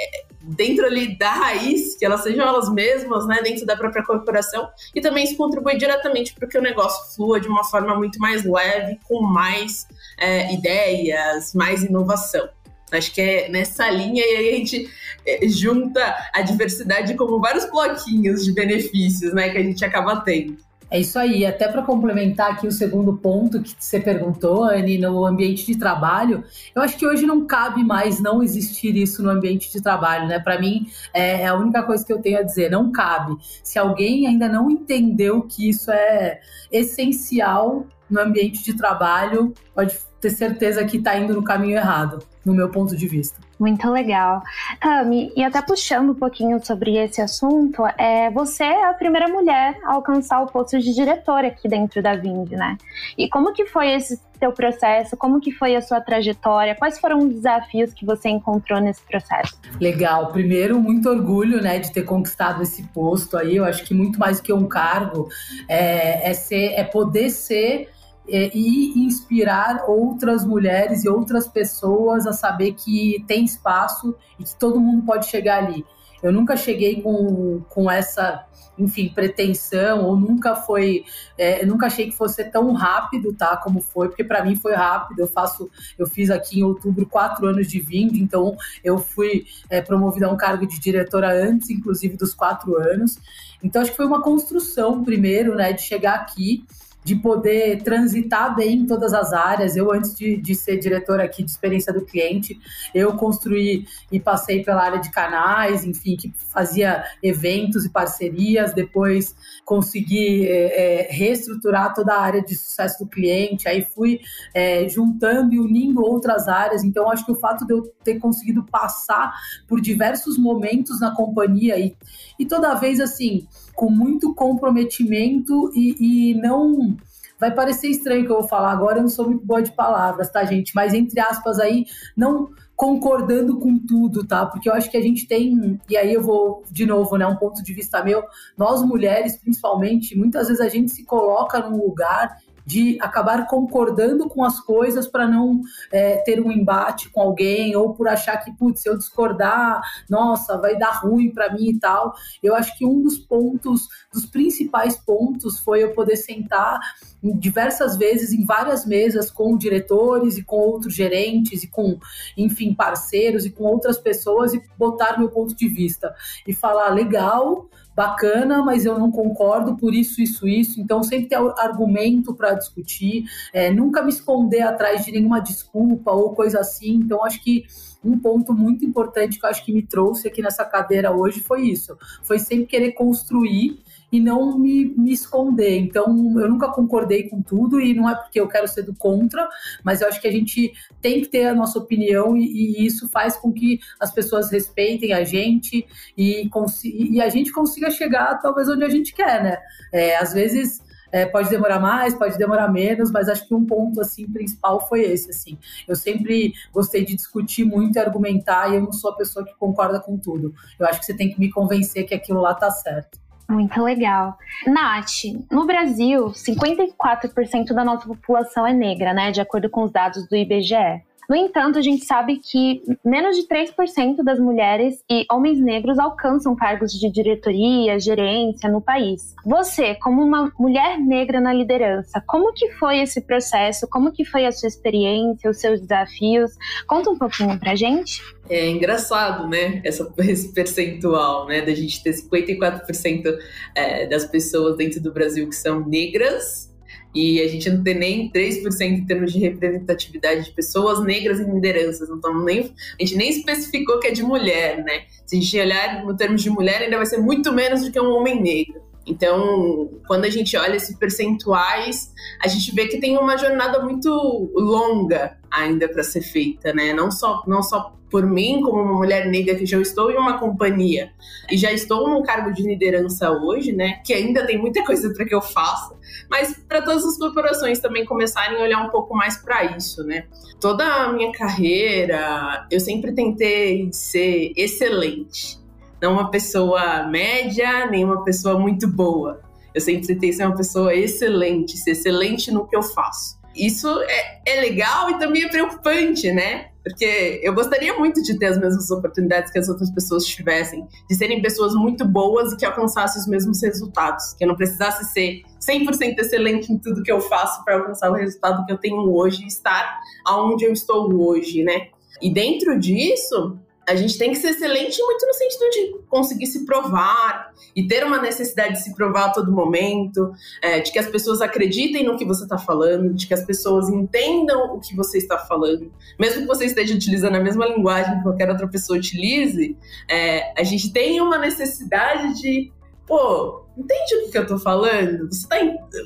dentro 0.41 0.85
ali 0.85 1.17
da 1.17 1.31
raiz, 1.31 1.95
que 1.95 2.05
elas 2.05 2.21
sejam 2.21 2.45
elas 2.45 2.69
mesmas, 2.69 3.25
né, 3.25 3.41
dentro 3.41 3.65
da 3.65 3.77
própria 3.77 4.03
corporação, 4.03 4.69
e 4.93 4.99
também 4.99 5.23
isso 5.23 5.37
contribui 5.37 5.77
diretamente 5.77 6.33
para 6.33 6.49
que 6.49 6.57
o 6.57 6.61
negócio 6.61 7.15
flua 7.15 7.39
de 7.39 7.47
uma 7.47 7.63
forma 7.63 7.95
muito 7.95 8.19
mais 8.19 8.43
leve, 8.43 8.99
com 9.07 9.21
mais 9.21 9.87
é, 10.17 10.53
ideias, 10.53 11.53
mais 11.53 11.83
inovação. 11.83 12.47
Acho 12.91 13.13
que 13.13 13.21
é 13.21 13.49
nessa 13.49 13.89
linha 13.89 14.23
e 14.23 14.35
aí 14.35 14.49
a 14.49 14.57
gente 14.57 14.89
é, 15.25 15.47
junta 15.47 16.15
a 16.33 16.41
diversidade 16.41 17.15
como 17.15 17.39
vários 17.39 17.69
bloquinhos 17.69 18.45
de 18.45 18.53
benefícios, 18.53 19.33
né, 19.33 19.49
que 19.49 19.57
a 19.57 19.63
gente 19.63 19.83
acaba 19.83 20.21
tendo. 20.21 20.57
É 20.89 20.99
isso 20.99 21.17
aí. 21.17 21.45
Até 21.45 21.67
para 21.67 21.81
complementar 21.81 22.51
aqui 22.51 22.67
o 22.67 22.71
segundo 22.71 23.17
ponto 23.17 23.61
que 23.61 23.75
você 23.77 23.99
perguntou, 23.99 24.63
Anne, 24.63 24.97
no 24.97 25.25
ambiente 25.25 25.65
de 25.65 25.77
trabalho, 25.77 26.43
eu 26.75 26.81
acho 26.81 26.97
que 26.97 27.05
hoje 27.05 27.25
não 27.25 27.45
cabe 27.45 27.83
mais 27.83 28.19
não 28.21 28.43
existir 28.43 28.95
isso 28.95 29.23
no 29.23 29.29
ambiente 29.29 29.71
de 29.71 29.81
trabalho, 29.81 30.27
né? 30.27 30.39
Para 30.39 30.59
mim, 30.59 30.87
é 31.13 31.47
a 31.47 31.55
única 31.55 31.81
coisa 31.81 32.05
que 32.05 32.13
eu 32.13 32.21
tenho 32.21 32.37
a 32.37 32.43
dizer, 32.43 32.69
não 32.69 32.91
cabe. 32.91 33.35
Se 33.63 33.79
alguém 33.79 34.27
ainda 34.27 34.47
não 34.47 34.69
entendeu 34.69 35.41
que 35.41 35.67
isso 35.69 35.91
é 35.91 36.39
essencial 36.71 37.87
no 38.09 38.21
ambiente 38.21 38.63
de 38.63 38.75
trabalho, 38.75 39.53
pode 39.73 39.97
ter 40.19 40.29
certeza 40.29 40.85
que 40.85 40.97
está 40.97 41.17
indo 41.17 41.33
no 41.33 41.43
caminho 41.43 41.77
errado, 41.77 42.19
no 42.43 42.53
meu 42.53 42.69
ponto 42.69 42.95
de 42.95 43.07
vista. 43.07 43.39
Muito 43.59 43.89
legal. 43.89 44.41
Tami, 44.81 45.31
e 45.35 45.43
até 45.43 45.61
puxando 45.61 46.11
um 46.11 46.15
pouquinho 46.15 46.63
sobre 46.63 46.97
esse 46.97 47.21
assunto, 47.21 47.83
é, 47.97 48.29
você 48.29 48.63
é 48.63 48.89
a 48.89 48.93
primeira 48.93 49.27
mulher 49.27 49.77
a 49.85 49.93
alcançar 49.93 50.41
o 50.41 50.47
posto 50.47 50.77
de 50.79 50.93
diretora 50.93 51.47
aqui 51.47 51.67
dentro 51.67 52.01
da 52.01 52.15
Vind, 52.15 52.51
né? 52.51 52.77
E 53.17 53.29
como 53.29 53.53
que 53.53 53.65
foi 53.65 53.91
esse 53.91 54.19
teu 54.39 54.51
processo? 54.51 55.15
Como 55.15 55.39
que 55.39 55.51
foi 55.51 55.75
a 55.75 55.81
sua 55.81 56.01
trajetória? 56.01 56.75
Quais 56.75 56.99
foram 56.99 57.19
os 57.19 57.33
desafios 57.33 57.93
que 57.93 58.05
você 58.05 58.29
encontrou 58.29 58.81
nesse 58.81 59.01
processo? 59.01 59.57
Legal. 59.79 60.31
Primeiro, 60.31 60.79
muito 60.79 61.09
orgulho, 61.09 61.61
né, 61.61 61.79
de 61.79 61.93
ter 61.93 62.03
conquistado 62.03 62.61
esse 62.61 62.83
posto 62.89 63.37
aí. 63.37 63.55
Eu 63.55 63.65
acho 63.65 63.83
que 63.85 63.93
muito 63.93 64.19
mais 64.19 64.41
que 64.41 64.51
um 64.51 64.67
cargo 64.67 65.29
é, 65.69 66.29
é 66.29 66.33
ser, 66.33 66.73
é 66.73 66.83
poder 66.83 67.29
ser 67.29 67.89
e 68.27 68.99
inspirar 68.99 69.85
outras 69.87 70.43
mulheres 70.43 71.03
e 71.03 71.09
outras 71.09 71.47
pessoas 71.47 72.25
a 72.25 72.33
saber 72.33 72.73
que 72.73 73.23
tem 73.27 73.45
espaço 73.45 74.15
e 74.39 74.43
que 74.43 74.55
todo 74.55 74.79
mundo 74.79 75.05
pode 75.05 75.27
chegar 75.27 75.63
ali. 75.63 75.85
Eu 76.23 76.31
nunca 76.31 76.57
cheguei 76.57 77.03
com, 77.03 77.61
com 77.69 77.91
essa, 77.91 78.45
enfim, 78.79 79.09
pretensão, 79.09 80.05
ou 80.05 80.17
nunca 80.17 80.55
foi, 80.55 81.05
é, 81.37 81.63
nunca 81.63 81.85
achei 81.85 82.09
que 82.09 82.17
fosse 82.17 82.43
tão 82.45 82.73
rápido, 82.73 83.31
tá? 83.31 83.55
Como 83.57 83.79
foi, 83.79 84.07
porque 84.07 84.23
para 84.23 84.43
mim 84.43 84.55
foi 84.55 84.73
rápido. 84.73 85.19
Eu 85.19 85.27
faço, 85.27 85.69
eu 85.99 86.07
fiz 86.07 86.31
aqui 86.31 86.61
em 86.61 86.63
outubro 86.63 87.05
quatro 87.05 87.45
anos 87.45 87.67
de 87.67 87.79
Vind, 87.79 88.15
então 88.15 88.57
eu 88.83 88.97
fui 88.97 89.45
é, 89.69 89.81
promovida 89.81 90.25
a 90.25 90.31
um 90.31 90.37
cargo 90.37 90.65
de 90.65 90.79
diretora 90.79 91.31
antes, 91.31 91.69
inclusive 91.69 92.17
dos 92.17 92.33
quatro 92.33 92.75
anos. 92.75 93.19
Então 93.63 93.81
acho 93.81 93.91
que 93.91 93.97
foi 93.97 94.07
uma 94.07 94.21
construção 94.21 95.03
primeiro, 95.03 95.53
né, 95.53 95.73
de 95.73 95.83
chegar 95.83 96.15
aqui 96.15 96.65
de 97.05 97.15
poder 97.15 97.83
transitar 97.83 98.55
bem 98.55 98.79
em 98.79 98.87
todas 98.87 99.13
as 99.13 99.31
áreas. 99.31 99.75
Eu, 99.75 99.93
antes 99.93 100.15
de, 100.15 100.37
de 100.37 100.55
ser 100.55 100.77
diretora 100.77 101.23
aqui 101.23 101.43
de 101.43 101.51
experiência 101.51 101.93
do 101.93 102.03
cliente, 102.03 102.59
eu 102.95 103.15
construí 103.15 103.85
e 104.11 104.19
passei 104.19 104.63
pela 104.63 104.81
área 104.81 104.99
de 104.99 105.11
canais, 105.11 105.85
enfim, 105.85 106.17
que 106.17 106.33
fazia 106.51 107.03
eventos 107.21 107.85
e 107.85 107.89
parcerias, 107.89 108.73
depois 108.73 109.35
consegui 109.63 110.47
é, 110.47 111.03
é, 111.03 111.11
reestruturar 111.11 111.93
toda 111.93 112.11
a 112.11 112.19
área 112.19 112.41
de 112.41 112.55
sucesso 112.55 113.03
do 113.03 113.09
cliente, 113.09 113.69
aí 113.69 113.83
fui 113.83 114.19
é, 114.51 114.89
juntando 114.89 115.53
e 115.53 115.59
unindo 115.59 116.01
outras 116.01 116.47
áreas. 116.47 116.83
Então, 116.83 117.11
acho 117.11 117.23
que 117.23 117.31
o 117.31 117.39
fato 117.39 117.67
de 117.67 117.73
eu 117.73 117.83
ter 118.03 118.17
conseguido 118.17 118.63
passar 118.63 119.31
por 119.67 119.79
diversos 119.79 120.39
momentos 120.39 120.99
na 120.99 121.13
companhia 121.13 121.77
e, 121.77 121.95
e 122.39 122.47
toda 122.47 122.73
vez 122.73 122.99
assim 122.99 123.47
com 123.75 123.89
muito 123.89 124.33
comprometimento 124.33 125.71
e, 125.75 126.31
e 126.31 126.33
não 126.35 126.95
vai 127.39 127.53
parecer 127.53 127.89
estranho 127.89 128.25
que 128.25 128.31
eu 128.31 128.39
vou 128.39 128.47
falar 128.47 128.71
agora, 128.71 128.97
eu 128.97 129.03
não 129.03 129.09
sou 129.09 129.25
muito 129.25 129.45
boa 129.45 129.61
de 129.61 129.71
palavras, 129.71 130.29
tá, 130.29 130.43
gente? 130.45 130.73
Mas 130.73 130.93
entre 130.93 131.19
aspas 131.19 131.59
aí, 131.59 131.85
não 132.15 132.49
concordando 132.75 133.57
com 133.57 133.77
tudo, 133.79 134.25
tá? 134.25 134.45
Porque 134.45 134.69
eu 134.69 134.73
acho 134.73 134.89
que 134.89 134.97
a 134.97 135.01
gente 135.01 135.27
tem, 135.27 135.79
e 135.89 135.95
aí 135.95 136.13
eu 136.13 136.21
vou 136.21 136.63
de 136.69 136.85
novo, 136.85 137.17
né, 137.17 137.25
um 137.25 137.37
ponto 137.37 137.63
de 137.63 137.73
vista 137.73 138.03
meu, 138.03 138.23
nós 138.57 138.81
mulheres, 138.83 139.37
principalmente, 139.37 140.17
muitas 140.17 140.47
vezes 140.47 140.61
a 140.61 140.67
gente 140.67 140.91
se 140.91 141.03
coloca 141.05 141.59
num 141.59 141.77
lugar 141.77 142.37
de 142.65 142.97
acabar 142.99 143.45
concordando 143.47 144.27
com 144.27 144.43
as 144.43 144.59
coisas 144.59 145.07
para 145.07 145.27
não 145.27 145.61
é, 145.91 146.17
ter 146.17 146.41
um 146.41 146.51
embate 146.51 147.09
com 147.09 147.21
alguém 147.21 147.75
ou 147.75 147.93
por 147.93 148.07
achar 148.07 148.37
que, 148.37 148.51
putz, 148.51 148.81
se 148.81 148.89
eu 148.89 148.97
discordar, 148.97 149.81
nossa, 150.09 150.57
vai 150.57 150.77
dar 150.77 150.91
ruim 150.91 151.31
para 151.31 151.53
mim 151.53 151.69
e 151.69 151.79
tal. 151.79 152.13
Eu 152.41 152.55
acho 152.55 152.77
que 152.77 152.85
um 152.85 153.01
dos 153.01 153.17
pontos, 153.17 153.87
dos 154.11 154.25
principais 154.25 154.97
pontos, 154.97 155.59
foi 155.59 155.83
eu 155.83 155.93
poder 155.93 156.15
sentar 156.15 156.79
diversas 157.23 157.97
vezes 157.97 158.31
em 158.31 158.45
várias 158.45 158.85
mesas 158.85 159.31
com 159.31 159.57
diretores 159.57 160.37
e 160.37 160.43
com 160.43 160.57
outros 160.57 160.93
gerentes 160.93 161.63
e 161.63 161.67
com, 161.67 161.97
enfim, 162.37 162.73
parceiros 162.73 163.45
e 163.45 163.49
com 163.49 163.63
outras 163.63 163.97
pessoas 163.97 164.53
e 164.53 164.61
botar 164.77 165.17
meu 165.17 165.29
ponto 165.29 165.55
de 165.55 165.67
vista 165.67 166.13
e 166.47 166.53
falar 166.53 166.89
legal, 166.89 167.69
bacana, 167.95 168.61
mas 168.61 168.85
eu 168.85 168.99
não 168.99 169.09
concordo 169.09 169.77
por 169.77 169.93
isso, 169.93 170.21
isso, 170.21 170.47
isso. 170.47 170.81
Então, 170.81 171.01
sempre 171.01 171.27
ter 171.27 171.35
argumento 171.35 172.33
para 172.33 172.53
discutir, 172.53 173.23
é, 173.53 173.71
nunca 173.71 174.01
me 174.01 174.09
esconder 174.09 174.61
atrás 174.61 175.05
de 175.05 175.11
nenhuma 175.11 175.39
desculpa 175.39 176.11
ou 176.11 176.35
coisa 176.35 176.59
assim. 176.59 176.95
Então, 176.95 177.23
acho 177.23 177.41
que 177.41 177.65
um 178.03 178.19
ponto 178.19 178.53
muito 178.53 178.85
importante 178.85 179.39
que 179.39 179.45
eu 179.45 179.49
acho 179.49 179.65
que 179.65 179.71
me 179.71 179.81
trouxe 179.81 180.27
aqui 180.27 180.41
nessa 180.41 180.63
cadeira 180.65 181.11
hoje 181.11 181.39
foi 181.39 181.67
isso. 181.67 181.97
Foi 182.23 182.37
sempre 182.37 182.65
querer 182.65 182.91
construir 182.91 183.79
e 184.15 184.19
não 184.19 184.57
me, 184.57 184.93
me 184.97 185.11
esconder. 185.11 185.77
Então, 185.77 186.39
eu 186.39 186.49
nunca 186.49 186.69
concordei 186.69 187.29
com 187.29 187.41
tudo 187.41 187.81
e 187.81 187.93
não 187.93 188.09
é 188.09 188.15
porque 188.15 188.39
eu 188.39 188.47
quero 188.47 188.67
ser 188.67 188.83
do 188.83 188.95
contra, 188.95 189.47
mas 189.83 190.01
eu 190.01 190.07
acho 190.07 190.21
que 190.21 190.27
a 190.27 190.31
gente 190.31 190.73
tem 191.01 191.21
que 191.21 191.27
ter 191.27 191.47
a 191.47 191.53
nossa 191.53 191.77
opinião 191.79 192.37
e, 192.37 192.45
e 192.45 192.85
isso 192.85 193.09
faz 193.09 193.35
com 193.35 193.51
que 193.51 193.79
as 193.99 194.11
pessoas 194.11 194.49
respeitem 194.49 195.13
a 195.13 195.23
gente 195.23 195.85
e, 196.17 196.49
e 196.83 197.21
a 197.21 197.29
gente 197.29 197.51
consiga 197.51 197.91
chegar 197.91 198.39
talvez 198.39 198.69
onde 198.69 198.83
a 198.83 198.89
gente 198.89 199.13
quer, 199.13 199.43
né? 199.43 199.57
É, 199.93 200.17
às 200.17 200.33
vezes 200.33 200.83
é, 201.11 201.25
pode 201.25 201.49
demorar 201.49 201.79
mais, 201.79 202.13
pode 202.13 202.37
demorar 202.37 202.67
menos, 202.67 203.09
mas 203.09 203.29
acho 203.29 203.47
que 203.47 203.53
um 203.53 203.65
ponto 203.65 204.01
assim 204.01 204.29
principal 204.29 204.85
foi 204.87 205.01
esse. 205.01 205.29
Assim, 205.29 205.57
eu 205.87 205.95
sempre 205.95 206.53
gostei 206.73 207.05
de 207.05 207.15
discutir 207.15 207.63
muito 207.63 207.95
e 207.95 207.99
argumentar, 207.99 208.69
e 208.69 208.75
eu 208.75 208.81
não 208.81 208.91
sou 208.91 209.11
a 209.11 209.15
pessoa 209.15 209.45
que 209.45 209.55
concorda 209.55 209.99
com 209.99 210.17
tudo. 210.17 210.53
Eu 210.77 210.85
acho 210.85 210.99
que 210.99 211.05
você 211.05 211.13
tem 211.13 211.29
que 211.29 211.39
me 211.39 211.49
convencer 211.49 212.05
que 212.05 212.13
aquilo 212.13 212.41
lá 212.41 212.53
tá 212.53 212.69
certo. 212.69 213.24
Muito 213.49 213.81
legal. 213.81 214.37
Nath, 214.65 215.23
no 215.51 215.65
Brasil, 215.65 216.27
54% 216.31 217.73
da 217.73 217.83
nossa 217.83 218.07
população 218.07 218.65
é 218.65 218.73
negra, 218.73 219.13
né? 219.13 219.31
De 219.31 219.39
acordo 219.39 219.69
com 219.69 219.83
os 219.83 219.91
dados 219.91 220.27
do 220.27 220.35
IBGE. 220.35 221.03
No 221.29 221.35
entanto, 221.35 221.79
a 221.79 221.81
gente 221.81 222.05
sabe 222.05 222.37
que 222.37 222.81
menos 223.03 223.35
de 223.35 223.47
3% 223.47 224.23
das 224.23 224.39
mulheres 224.39 225.03
e 225.09 225.25
homens 225.31 225.59
negros 225.59 225.97
alcançam 225.97 226.55
cargos 226.55 226.91
de 226.91 227.09
diretoria, 227.11 227.99
gerência 227.99 228.69
no 228.69 228.81
país. 228.81 229.33
Você, 229.45 229.95
como 229.95 230.21
uma 230.21 230.51
mulher 230.59 230.99
negra 230.99 231.41
na 231.41 231.53
liderança, 231.53 232.21
como 232.25 232.53
que 232.53 232.71
foi 232.73 232.99
esse 232.99 233.21
processo? 233.21 233.87
Como 233.89 234.11
que 234.11 234.23
foi 234.23 234.45
a 234.45 234.51
sua 234.51 234.67
experiência, 234.67 235.49
os 235.49 235.59
seus 235.59 235.81
desafios? 235.81 236.51
Conta 236.87 237.09
um 237.09 237.17
pouquinho 237.17 237.59
pra 237.59 237.75
gente. 237.75 238.21
É 238.49 238.69
engraçado, 238.69 239.47
né? 239.47 239.81
Essa, 239.83 240.11
esse 240.19 240.53
percentual, 240.53 241.47
né? 241.47 241.61
Da 241.61 241.73
gente 241.73 242.03
ter 242.03 242.11
54% 242.11 243.37
é, 243.73 244.05
das 244.07 244.25
pessoas 244.25 244.77
dentro 244.77 245.01
do 245.01 245.11
Brasil 245.11 245.47
que 245.49 245.55
são 245.55 245.85
negras 245.87 246.74
e 247.15 247.41
a 247.41 247.47
gente 247.47 247.69
não 247.69 247.81
tem 247.81 247.97
nem 247.97 248.29
3% 248.29 248.81
em 248.81 249.05
termos 249.05 249.31
de 249.31 249.39
representatividade 249.39 250.43
de 250.43 250.51
pessoas 250.51 251.01
negras 251.01 251.39
em 251.39 251.49
lideranças. 251.51 252.09
Então, 252.09 252.43
nem, 252.43 252.73
a 252.99 253.03
gente 253.03 253.15
nem 253.15 253.29
especificou 253.29 253.99
que 253.99 254.07
é 254.07 254.11
de 254.11 254.21
mulher, 254.21 254.83
né? 254.83 255.05
Se 255.25 255.37
a 255.37 255.39
gente 255.39 255.59
olhar 255.59 256.05
no 256.05 256.15
termos 256.17 256.43
de 256.43 256.49
mulher, 256.49 256.81
ainda 256.81 256.97
vai 256.97 257.05
ser 257.05 257.19
muito 257.19 257.53
menos 257.53 257.83
do 257.83 257.91
que 257.91 257.99
um 257.99 258.11
homem 258.11 258.41
negro. 258.41 258.81
Então, 259.07 259.89
quando 260.07 260.25
a 260.25 260.29
gente 260.29 260.57
olha 260.57 260.75
esses 260.75 260.97
percentuais, 260.97 262.11
a 262.43 262.47
gente 262.47 262.73
vê 262.73 262.87
que 262.87 262.97
tem 262.99 263.17
uma 263.17 263.37
jornada 263.37 263.79
muito 263.81 264.51
longa 264.53 265.37
ainda 265.49 265.87
para 265.87 266.03
ser 266.03 266.21
feita, 266.21 266.73
né? 266.73 266.91
Não 266.93 267.09
só, 267.11 267.43
não 267.47 267.63
só 267.63 267.95
por 268.15 268.25
mim, 268.25 268.61
como 268.61 268.81
uma 268.81 268.93
mulher 268.93 269.27
negra 269.27 269.55
que 269.55 269.65
já 269.65 269.77
estou 269.77 270.09
em 270.09 270.15
uma 270.15 270.39
companhia 270.39 271.11
e 271.51 271.57
já 271.57 271.73
estou 271.73 272.07
num 272.07 272.23
cargo 272.23 272.53
de 272.53 272.63
liderança 272.63 273.29
hoje, 273.29 273.73
né? 273.73 273.99
Que 274.05 274.13
ainda 274.13 274.47
tem 274.47 274.57
muita 274.57 274.85
coisa 274.85 275.13
para 275.13 275.25
que 275.25 275.35
eu 275.35 275.41
faça, 275.41 275.93
mas 276.29 276.57
para 276.65 276.81
todas 276.81 277.03
as 277.03 277.17
corporações 277.17 277.79
também 277.79 278.05
começarem 278.05 278.57
a 278.57 278.63
olhar 278.63 278.81
um 278.81 278.89
pouco 278.89 279.13
mais 279.13 279.35
para 279.35 279.65
isso, 279.75 280.01
né? 280.05 280.27
Toda 280.61 280.85
a 280.85 281.11
minha 281.11 281.29
carreira, 281.33 282.65
eu 282.71 282.79
sempre 282.79 283.11
tentei 283.11 283.89
ser 283.91 284.53
excelente 284.55 285.59
não 286.01 286.13
uma 286.13 286.31
pessoa 286.31 287.03
média, 287.03 287.85
nem 287.87 288.05
uma 288.05 288.23
pessoa 288.23 288.57
muito 288.57 288.87
boa. 288.87 289.41
Eu 289.73 289.81
sempre 289.81 290.07
tentei 290.07 290.31
ser 290.31 290.45
uma 290.45 290.55
pessoa 290.55 290.95
excelente, 290.95 291.75
ser 291.75 291.91
excelente 291.91 292.49
no 292.49 292.65
que 292.65 292.77
eu 292.77 292.81
faço. 292.81 293.37
Isso 293.53 293.89
é, 294.03 294.41
é 294.45 294.61
legal 294.61 295.09
e 295.09 295.19
também 295.19 295.43
é 295.43 295.49
preocupante, 295.49 296.31
né? 296.31 296.67
Porque 296.85 297.41
eu 297.41 297.51
gostaria 297.51 297.97
muito 297.97 298.21
de 298.21 298.37
ter 298.37 298.45
as 298.45 298.59
mesmas 298.59 298.91
oportunidades 298.91 299.51
que 299.51 299.57
as 299.57 299.67
outras 299.67 299.89
pessoas 299.89 300.23
tivessem, 300.23 300.87
de 301.09 301.15
serem 301.15 301.41
pessoas 301.41 301.73
muito 301.73 302.05
boas 302.05 302.53
e 302.53 302.57
que 302.57 302.63
alcançassem 302.63 303.19
os 303.19 303.27
mesmos 303.27 303.63
resultados, 303.63 304.33
que 304.33 304.43
eu 304.43 304.47
não 304.47 304.55
precisasse 304.55 305.03
ser 305.11 305.41
100% 305.59 306.19
excelente 306.19 306.71
em 306.71 306.77
tudo 306.77 307.01
que 307.01 307.11
eu 307.11 307.19
faço 307.19 307.65
para 307.65 307.77
alcançar 307.77 308.11
o 308.11 308.13
resultado 308.13 308.63
que 308.67 308.71
eu 308.71 308.77
tenho 308.77 309.11
hoje 309.11 309.43
e 309.43 309.47
estar 309.47 309.99
aonde 310.23 310.63
eu 310.63 310.71
estou 310.71 311.11
hoje, 311.11 311.63
né? 311.63 311.87
E 312.21 312.31
dentro 312.31 312.79
disso, 312.79 313.57
a 313.87 313.95
gente 313.95 314.17
tem 314.17 314.31
que 314.31 314.37
ser 314.37 314.49
excelente 314.49 315.01
muito 315.01 315.25
no 315.27 315.33
sentido 315.33 315.69
de 315.69 315.99
conseguir 316.09 316.47
se 316.47 316.65
provar 316.65 317.53
e 317.75 317.87
ter 317.87 318.03
uma 318.03 318.19
necessidade 318.19 318.73
de 318.73 318.83
se 318.83 318.95
provar 318.95 319.25
a 319.25 319.29
todo 319.29 319.51
momento, 319.51 320.31
é, 320.61 320.79
de 320.79 320.91
que 320.91 320.97
as 320.97 321.07
pessoas 321.07 321.41
acreditem 321.41 322.03
no 322.03 322.17
que 322.17 322.25
você 322.25 322.43
está 322.43 322.57
falando, 322.57 323.13
de 323.13 323.27
que 323.27 323.33
as 323.33 323.45
pessoas 323.45 323.89
entendam 323.89 324.75
o 324.75 324.79
que 324.79 324.95
você 324.95 325.19
está 325.19 325.37
falando, 325.37 325.91
mesmo 326.19 326.41
que 326.41 326.47
você 326.47 326.65
esteja 326.65 326.95
utilizando 326.95 327.35
a 327.35 327.39
mesma 327.39 327.67
linguagem 327.67 328.17
que 328.17 328.23
qualquer 328.23 328.49
outra 328.49 328.67
pessoa 328.67 328.97
utilize, 328.97 329.77
é, 330.09 330.59
a 330.59 330.63
gente 330.63 330.91
tem 330.91 331.21
uma 331.21 331.37
necessidade 331.37 332.41
de, 332.41 332.71
pô, 333.05 333.65
entende 333.77 334.15
o 334.15 334.31
que, 334.31 334.37
eu 334.37 334.47
tô 334.47 334.57
falando? 334.57 335.27
Você, 335.31 335.47
tá, 335.47 335.57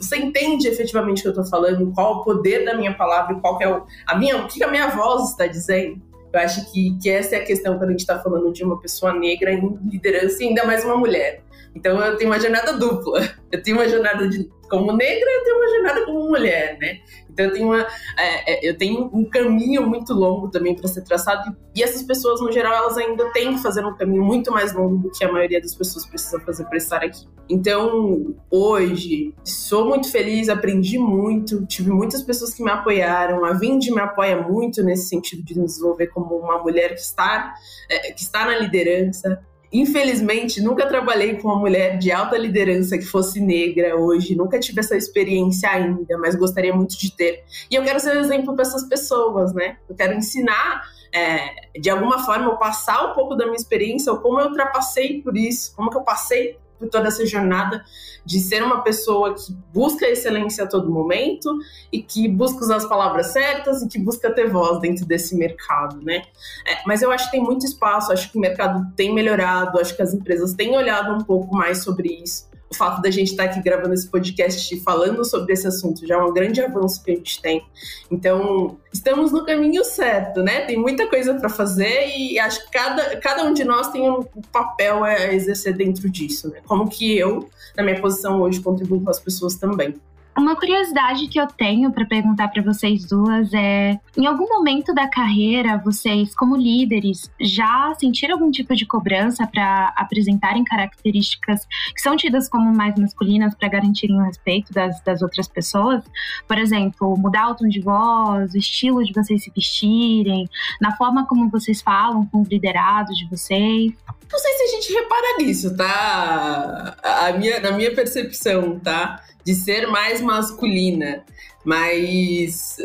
você 0.01 0.17
entende 0.17 0.67
efetivamente 0.67 1.19
o 1.19 1.21
que 1.23 1.29
eu 1.29 1.43
tô 1.43 1.45
falando? 1.45 1.93
Qual 1.93 2.15
o 2.15 2.23
poder 2.23 2.65
da 2.65 2.75
minha 2.75 2.93
palavra? 2.93 3.35
Qual 3.39 3.61
é 3.61 3.69
o, 3.69 3.85
a 4.05 4.17
minha, 4.17 4.37
o 4.37 4.47
que 4.47 4.61
a 4.63 4.67
minha 4.67 4.87
voz 4.87 5.29
está 5.29 5.47
dizendo? 5.47 6.08
Eu 6.31 6.39
acho 6.39 6.71
que, 6.71 6.97
que 7.01 7.09
essa 7.09 7.35
é 7.35 7.39
a 7.39 7.43
questão 7.43 7.77
quando 7.77 7.89
a 7.89 7.91
gente 7.91 8.01
está 8.01 8.19
falando 8.19 8.51
de 8.51 8.63
uma 8.63 8.79
pessoa 8.79 9.13
negra 9.13 9.51
em 9.51 9.79
liderança 9.89 10.43
e 10.43 10.47
ainda 10.47 10.63
mais 10.63 10.83
uma 10.85 10.95
mulher. 10.95 11.41
Então 11.75 11.99
eu 12.03 12.17
tenho 12.17 12.29
uma 12.29 12.39
jornada 12.39 12.73
dupla. 12.73 13.21
Eu 13.51 13.63
tenho 13.63 13.77
uma 13.77 13.89
jornada 13.89 14.29
de, 14.29 14.47
como 14.69 14.91
negra, 14.93 15.27
eu 15.27 15.43
tenho 15.43 15.57
uma 15.57 15.69
jornada 15.69 16.05
como 16.05 16.29
mulher, 16.29 16.77
né? 16.79 16.99
Então 17.29 17.45
eu 17.45 17.53
tenho, 17.53 17.67
uma, 17.67 17.87
é, 18.17 18.53
é 18.53 18.69
eu 18.69 18.77
tenho 18.77 19.09
um 19.13 19.23
caminho 19.25 19.87
muito 19.87 20.13
longo 20.13 20.49
também 20.49 20.75
para 20.75 20.87
ser 20.87 21.03
traçado 21.03 21.55
e 21.75 21.81
essas 21.81 22.03
pessoas 22.03 22.41
no 22.41 22.51
geral 22.51 22.73
elas 22.73 22.97
ainda 22.97 23.31
têm 23.31 23.55
que 23.55 23.61
fazer 23.61 23.85
um 23.85 23.95
caminho 23.95 24.23
muito 24.23 24.51
mais 24.51 24.73
longo 24.73 24.97
do 24.97 25.09
que 25.09 25.23
a 25.23 25.31
maioria 25.31 25.61
das 25.61 25.73
pessoas 25.73 26.05
precisa 26.05 26.39
fazer 26.41 26.65
para 26.65 26.77
estar 26.77 27.03
aqui. 27.03 27.27
Então 27.49 28.35
hoje 28.51 29.33
sou 29.43 29.85
muito 29.85 30.11
feliz, 30.11 30.49
aprendi 30.49 30.99
muito, 30.99 31.65
tive 31.65 31.89
muitas 31.89 32.21
pessoas 32.21 32.53
que 32.53 32.63
me 32.63 32.69
apoiaram, 32.69 33.45
a 33.45 33.53
Vind 33.53 33.87
me 33.89 34.01
apoia 34.01 34.41
muito 34.41 34.83
nesse 34.83 35.07
sentido 35.07 35.41
de 35.43 35.57
me 35.57 35.65
desenvolver 35.65 36.07
como 36.07 36.35
uma 36.35 36.59
mulher 36.59 36.93
que 36.93 37.01
está 37.01 37.55
é, 37.89 38.11
que 38.11 38.21
está 38.21 38.45
na 38.45 38.57
liderança. 38.57 39.41
Infelizmente, 39.71 40.61
nunca 40.61 40.87
trabalhei 40.87 41.35
com 41.35 41.47
uma 41.47 41.59
mulher 41.59 41.97
de 41.97 42.11
alta 42.11 42.37
liderança 42.37 42.97
que 42.97 43.05
fosse 43.05 43.39
negra 43.39 43.95
hoje, 43.95 44.35
nunca 44.35 44.59
tive 44.59 44.79
essa 44.79 44.97
experiência 44.97 45.69
ainda, 45.69 46.17
mas 46.17 46.35
gostaria 46.35 46.73
muito 46.75 46.97
de 46.97 47.15
ter. 47.15 47.43
E 47.69 47.75
eu 47.75 47.83
quero 47.83 47.99
ser 47.99 48.17
um 48.17 48.19
exemplo 48.19 48.55
para 48.55 48.63
essas 48.63 48.87
pessoas, 48.87 49.53
né? 49.53 49.77
Eu 49.87 49.95
quero 49.95 50.13
ensinar, 50.13 50.81
é, 51.13 51.79
de 51.79 51.89
alguma 51.89 52.25
forma, 52.25 52.45
eu 52.45 52.57
passar 52.57 53.11
um 53.11 53.13
pouco 53.13 53.35
da 53.35 53.45
minha 53.45 53.57
experiência, 53.57 54.11
ou 54.11 54.19
como 54.19 54.39
eu 54.39 54.47
ultrapassei 54.47 55.21
por 55.21 55.37
isso, 55.37 55.75
como 55.75 55.91
que 55.91 55.97
eu 55.97 56.03
passei 56.03 56.57
por 56.79 56.89
toda 56.89 57.09
essa 57.09 57.25
jornada 57.25 57.83
de 58.25 58.39
ser 58.39 58.63
uma 58.63 58.81
pessoa 58.81 59.33
que 59.33 59.53
busca 59.73 60.07
excelência 60.07 60.63
a 60.63 60.67
todo 60.67 60.89
momento 60.89 61.57
e 61.91 62.01
que 62.01 62.27
busca 62.27 62.59
usar 62.59 62.77
as 62.77 62.85
palavras 62.85 63.27
certas 63.27 63.81
e 63.81 63.87
que 63.87 63.99
busca 63.99 64.31
ter 64.31 64.49
voz 64.49 64.79
dentro 64.79 65.05
desse 65.05 65.35
mercado, 65.35 66.01
né? 66.01 66.23
É, 66.67 66.81
mas 66.85 67.01
eu 67.01 67.11
acho 67.11 67.25
que 67.25 67.31
tem 67.31 67.43
muito 67.43 67.65
espaço, 67.65 68.11
acho 68.11 68.31
que 68.31 68.37
o 68.37 68.41
mercado 68.41 68.85
tem 68.95 69.13
melhorado, 69.13 69.79
acho 69.79 69.95
que 69.95 70.01
as 70.01 70.13
empresas 70.13 70.53
têm 70.53 70.75
olhado 70.75 71.13
um 71.13 71.23
pouco 71.23 71.55
mais 71.55 71.83
sobre 71.83 72.09
isso 72.23 72.48
o 72.69 72.75
fato 72.75 73.01
da 73.01 73.09
gente 73.09 73.31
estar 73.31 73.45
aqui 73.45 73.61
gravando 73.61 73.93
esse 73.93 74.07
podcast 74.07 74.79
falando 74.81 75.25
sobre 75.25 75.53
esse 75.53 75.67
assunto 75.67 76.05
já 76.05 76.15
é 76.15 76.17
um 76.17 76.31
grande 76.31 76.61
avanço 76.61 77.03
que 77.03 77.11
a 77.11 77.15
gente 77.15 77.41
tem. 77.41 77.65
Então, 78.11 78.77
estamos 78.93 79.31
no 79.31 79.43
caminho 79.43 79.83
certo, 79.83 80.43
né? 80.43 80.65
Tem 80.65 80.77
muita 80.77 81.07
coisa 81.07 81.33
para 81.33 81.49
fazer 81.49 82.07
e 82.15 82.37
acho 82.37 82.63
que 82.65 82.71
cada, 82.71 83.17
cada 83.17 83.43
um 83.43 83.53
de 83.53 83.63
nós 83.63 83.89
tem 83.89 84.07
um 84.09 84.23
papel 84.51 85.03
a 85.03 85.33
exercer 85.33 85.75
dentro 85.75 86.09
disso, 86.09 86.49
né? 86.49 86.61
Como 86.65 86.87
que 86.87 87.17
eu, 87.17 87.49
na 87.75 87.83
minha 87.83 87.99
posição 87.99 88.39
hoje, 88.41 88.61
contribuo 88.61 89.01
com 89.01 89.09
as 89.09 89.19
pessoas 89.19 89.55
também. 89.55 89.95
Uma 90.39 90.55
curiosidade 90.55 91.27
que 91.27 91.37
eu 91.37 91.47
tenho 91.47 91.91
para 91.91 92.05
perguntar 92.05 92.47
para 92.47 92.63
vocês 92.63 93.05
duas 93.05 93.53
é: 93.53 93.99
em 94.17 94.25
algum 94.25 94.47
momento 94.47 94.93
da 94.93 95.05
carreira, 95.05 95.77
vocês, 95.83 96.33
como 96.33 96.55
líderes, 96.55 97.29
já 97.41 97.93
sentiram 97.99 98.35
algum 98.35 98.49
tipo 98.49 98.73
de 98.73 98.85
cobrança 98.85 99.45
para 99.45 99.93
apresentarem 99.97 100.63
características 100.63 101.67
que 101.93 101.99
são 101.99 102.15
tidas 102.15 102.47
como 102.47 102.73
mais 102.73 102.97
masculinas 102.97 103.53
para 103.53 103.67
garantirem 103.67 104.15
o 104.15 104.23
respeito 104.23 104.71
das, 104.71 105.01
das 105.01 105.21
outras 105.21 105.45
pessoas? 105.45 106.05
Por 106.47 106.57
exemplo, 106.57 107.17
mudar 107.17 107.49
o 107.49 107.55
tom 107.55 107.67
de 107.67 107.81
voz, 107.81 108.53
o 108.53 108.57
estilo 108.57 109.03
de 109.03 109.11
vocês 109.11 109.43
se 109.43 109.51
vestirem, 109.53 110.47
na 110.79 110.95
forma 110.95 111.27
como 111.27 111.49
vocês 111.49 111.81
falam 111.81 112.25
com 112.27 112.43
os 112.43 112.47
liderados 112.47 113.17
de 113.17 113.27
vocês? 113.29 113.91
Não 114.31 114.39
sei 114.39 114.53
se 114.53 114.63
a 114.63 114.67
gente 114.67 114.93
repara 114.93 115.37
nisso, 115.39 115.75
tá? 115.75 116.95
A 117.03 117.33
minha, 117.33 117.59
na 117.59 117.71
minha 117.73 117.93
percepção, 117.93 118.79
tá? 118.79 119.21
De 119.49 119.55
ser 119.55 119.87
mais 119.87 120.21
masculina, 120.21 121.25
mas 121.65 122.77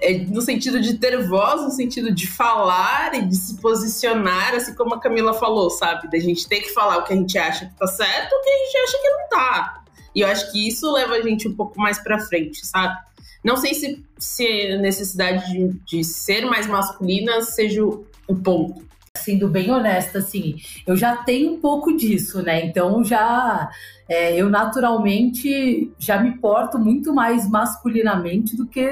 é 0.00 0.16
no 0.16 0.40
sentido 0.40 0.80
de 0.80 0.96
ter 0.96 1.28
voz, 1.28 1.60
no 1.60 1.70
sentido 1.70 2.10
de 2.10 2.26
falar 2.26 3.14
e 3.14 3.20
de 3.20 3.36
se 3.36 3.60
posicionar, 3.60 4.54
assim 4.54 4.74
como 4.74 4.94
a 4.94 4.98
Camila 5.00 5.34
falou, 5.34 5.68
sabe? 5.68 6.10
Da 6.10 6.18
gente 6.18 6.48
ter 6.48 6.62
que 6.62 6.70
falar 6.70 6.96
o 6.96 7.04
que 7.04 7.12
a 7.12 7.16
gente 7.16 7.36
acha 7.36 7.66
que 7.66 7.76
tá 7.76 7.86
certo 7.86 8.32
o 8.32 8.40
que 8.40 8.48
a 8.48 8.64
gente 8.64 8.78
acha 8.78 8.98
que 9.02 9.10
não 9.10 9.28
tá. 9.28 9.84
E 10.14 10.20
eu 10.22 10.28
acho 10.28 10.50
que 10.50 10.66
isso 10.66 10.90
leva 10.90 11.16
a 11.16 11.20
gente 11.20 11.46
um 11.46 11.54
pouco 11.54 11.78
mais 11.78 11.98
pra 11.98 12.18
frente, 12.18 12.66
sabe? 12.66 12.96
Não 13.44 13.58
sei 13.58 13.74
se, 13.74 14.02
se 14.16 14.72
a 14.72 14.78
necessidade 14.78 15.52
de, 15.52 15.68
de 15.84 16.02
ser 16.02 16.46
mais 16.46 16.66
masculina 16.66 17.42
seja 17.42 17.84
o 17.84 18.34
ponto 18.42 18.82
sendo 19.16 19.48
bem 19.48 19.70
honesta, 19.70 20.18
assim, 20.18 20.56
eu 20.86 20.96
já 20.96 21.16
tenho 21.16 21.52
um 21.52 21.60
pouco 21.60 21.96
disso, 21.96 22.42
né? 22.42 22.64
Então 22.64 23.04
já 23.04 23.70
é, 24.06 24.36
eu 24.36 24.50
naturalmente 24.50 25.90
já 25.98 26.20
me 26.20 26.32
porto 26.38 26.78
muito 26.78 27.14
mais 27.14 27.48
masculinamente 27.48 28.54
do 28.54 28.66
que 28.66 28.86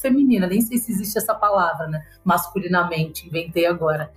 feminina. 0.00 0.46
Nem 0.46 0.60
sei 0.60 0.78
se 0.78 0.90
existe 0.90 1.18
essa 1.18 1.34
palavra, 1.34 1.86
né? 1.86 2.02
Masculinamente, 2.24 3.26
inventei 3.26 3.66
agora. 3.66 4.10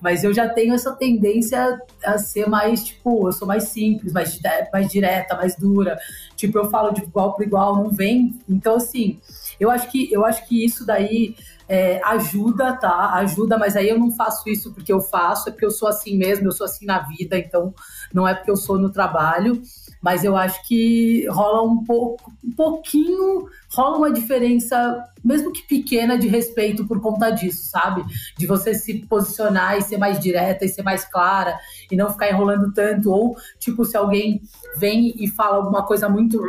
Mas 0.00 0.22
eu 0.22 0.34
já 0.34 0.48
tenho 0.48 0.74
essa 0.74 0.92
tendência 0.92 1.80
a 2.04 2.18
ser 2.18 2.46
mais, 2.46 2.84
tipo, 2.84 3.26
eu 3.26 3.32
sou 3.32 3.48
mais 3.48 3.64
simples, 3.64 4.12
mais, 4.12 4.38
mais 4.70 4.88
direta, 4.88 5.34
mais 5.34 5.56
dura. 5.56 5.98
Tipo, 6.36 6.58
eu 6.58 6.68
falo 6.68 6.92
de 6.92 7.02
igual 7.02 7.34
para 7.34 7.46
igual, 7.46 7.76
não 7.76 7.90
vem. 7.90 8.38
Então, 8.46 8.76
assim, 8.76 9.18
eu 9.58 9.70
acho 9.70 9.90
que, 9.90 10.12
eu 10.12 10.26
acho 10.26 10.46
que 10.46 10.62
isso 10.62 10.84
daí 10.84 11.34
é, 11.68 12.00
ajuda, 12.04 12.74
tá? 12.74 13.14
Ajuda, 13.14 13.58
mas 13.58 13.76
aí 13.76 13.88
eu 13.88 13.98
não 13.98 14.10
faço 14.10 14.48
isso 14.48 14.72
porque 14.72 14.92
eu 14.92 15.00
faço, 15.00 15.48
é 15.48 15.52
porque 15.52 15.64
eu 15.64 15.70
sou 15.70 15.88
assim 15.88 16.16
mesmo, 16.16 16.46
eu 16.46 16.52
sou 16.52 16.64
assim 16.66 16.84
na 16.84 16.98
vida, 17.00 17.38
então 17.38 17.74
não 18.12 18.26
é 18.28 18.34
porque 18.34 18.50
eu 18.50 18.56
sou 18.56 18.78
no 18.78 18.90
trabalho. 18.90 19.60
Mas 20.06 20.22
eu 20.22 20.36
acho 20.36 20.62
que 20.68 21.26
rola 21.26 21.68
um 21.68 21.82
pouco, 21.82 22.32
um 22.44 22.52
pouquinho, 22.52 23.48
rola 23.74 23.98
uma 23.98 24.12
diferença, 24.12 25.04
mesmo 25.24 25.52
que 25.52 25.66
pequena, 25.66 26.16
de 26.16 26.28
respeito 26.28 26.86
por 26.86 27.00
conta 27.00 27.28
disso, 27.30 27.68
sabe? 27.68 28.04
De 28.38 28.46
você 28.46 28.72
se 28.72 29.00
posicionar 29.06 29.76
e 29.76 29.82
ser 29.82 29.98
mais 29.98 30.20
direta 30.20 30.64
e 30.64 30.68
ser 30.68 30.84
mais 30.84 31.04
clara 31.04 31.58
e 31.90 31.96
não 31.96 32.08
ficar 32.08 32.30
enrolando 32.30 32.72
tanto. 32.72 33.10
Ou, 33.10 33.36
tipo, 33.58 33.84
se 33.84 33.96
alguém 33.96 34.40
vem 34.76 35.12
e 35.18 35.26
fala 35.26 35.56
alguma 35.56 35.84
coisa 35.84 36.08
muito, 36.08 36.40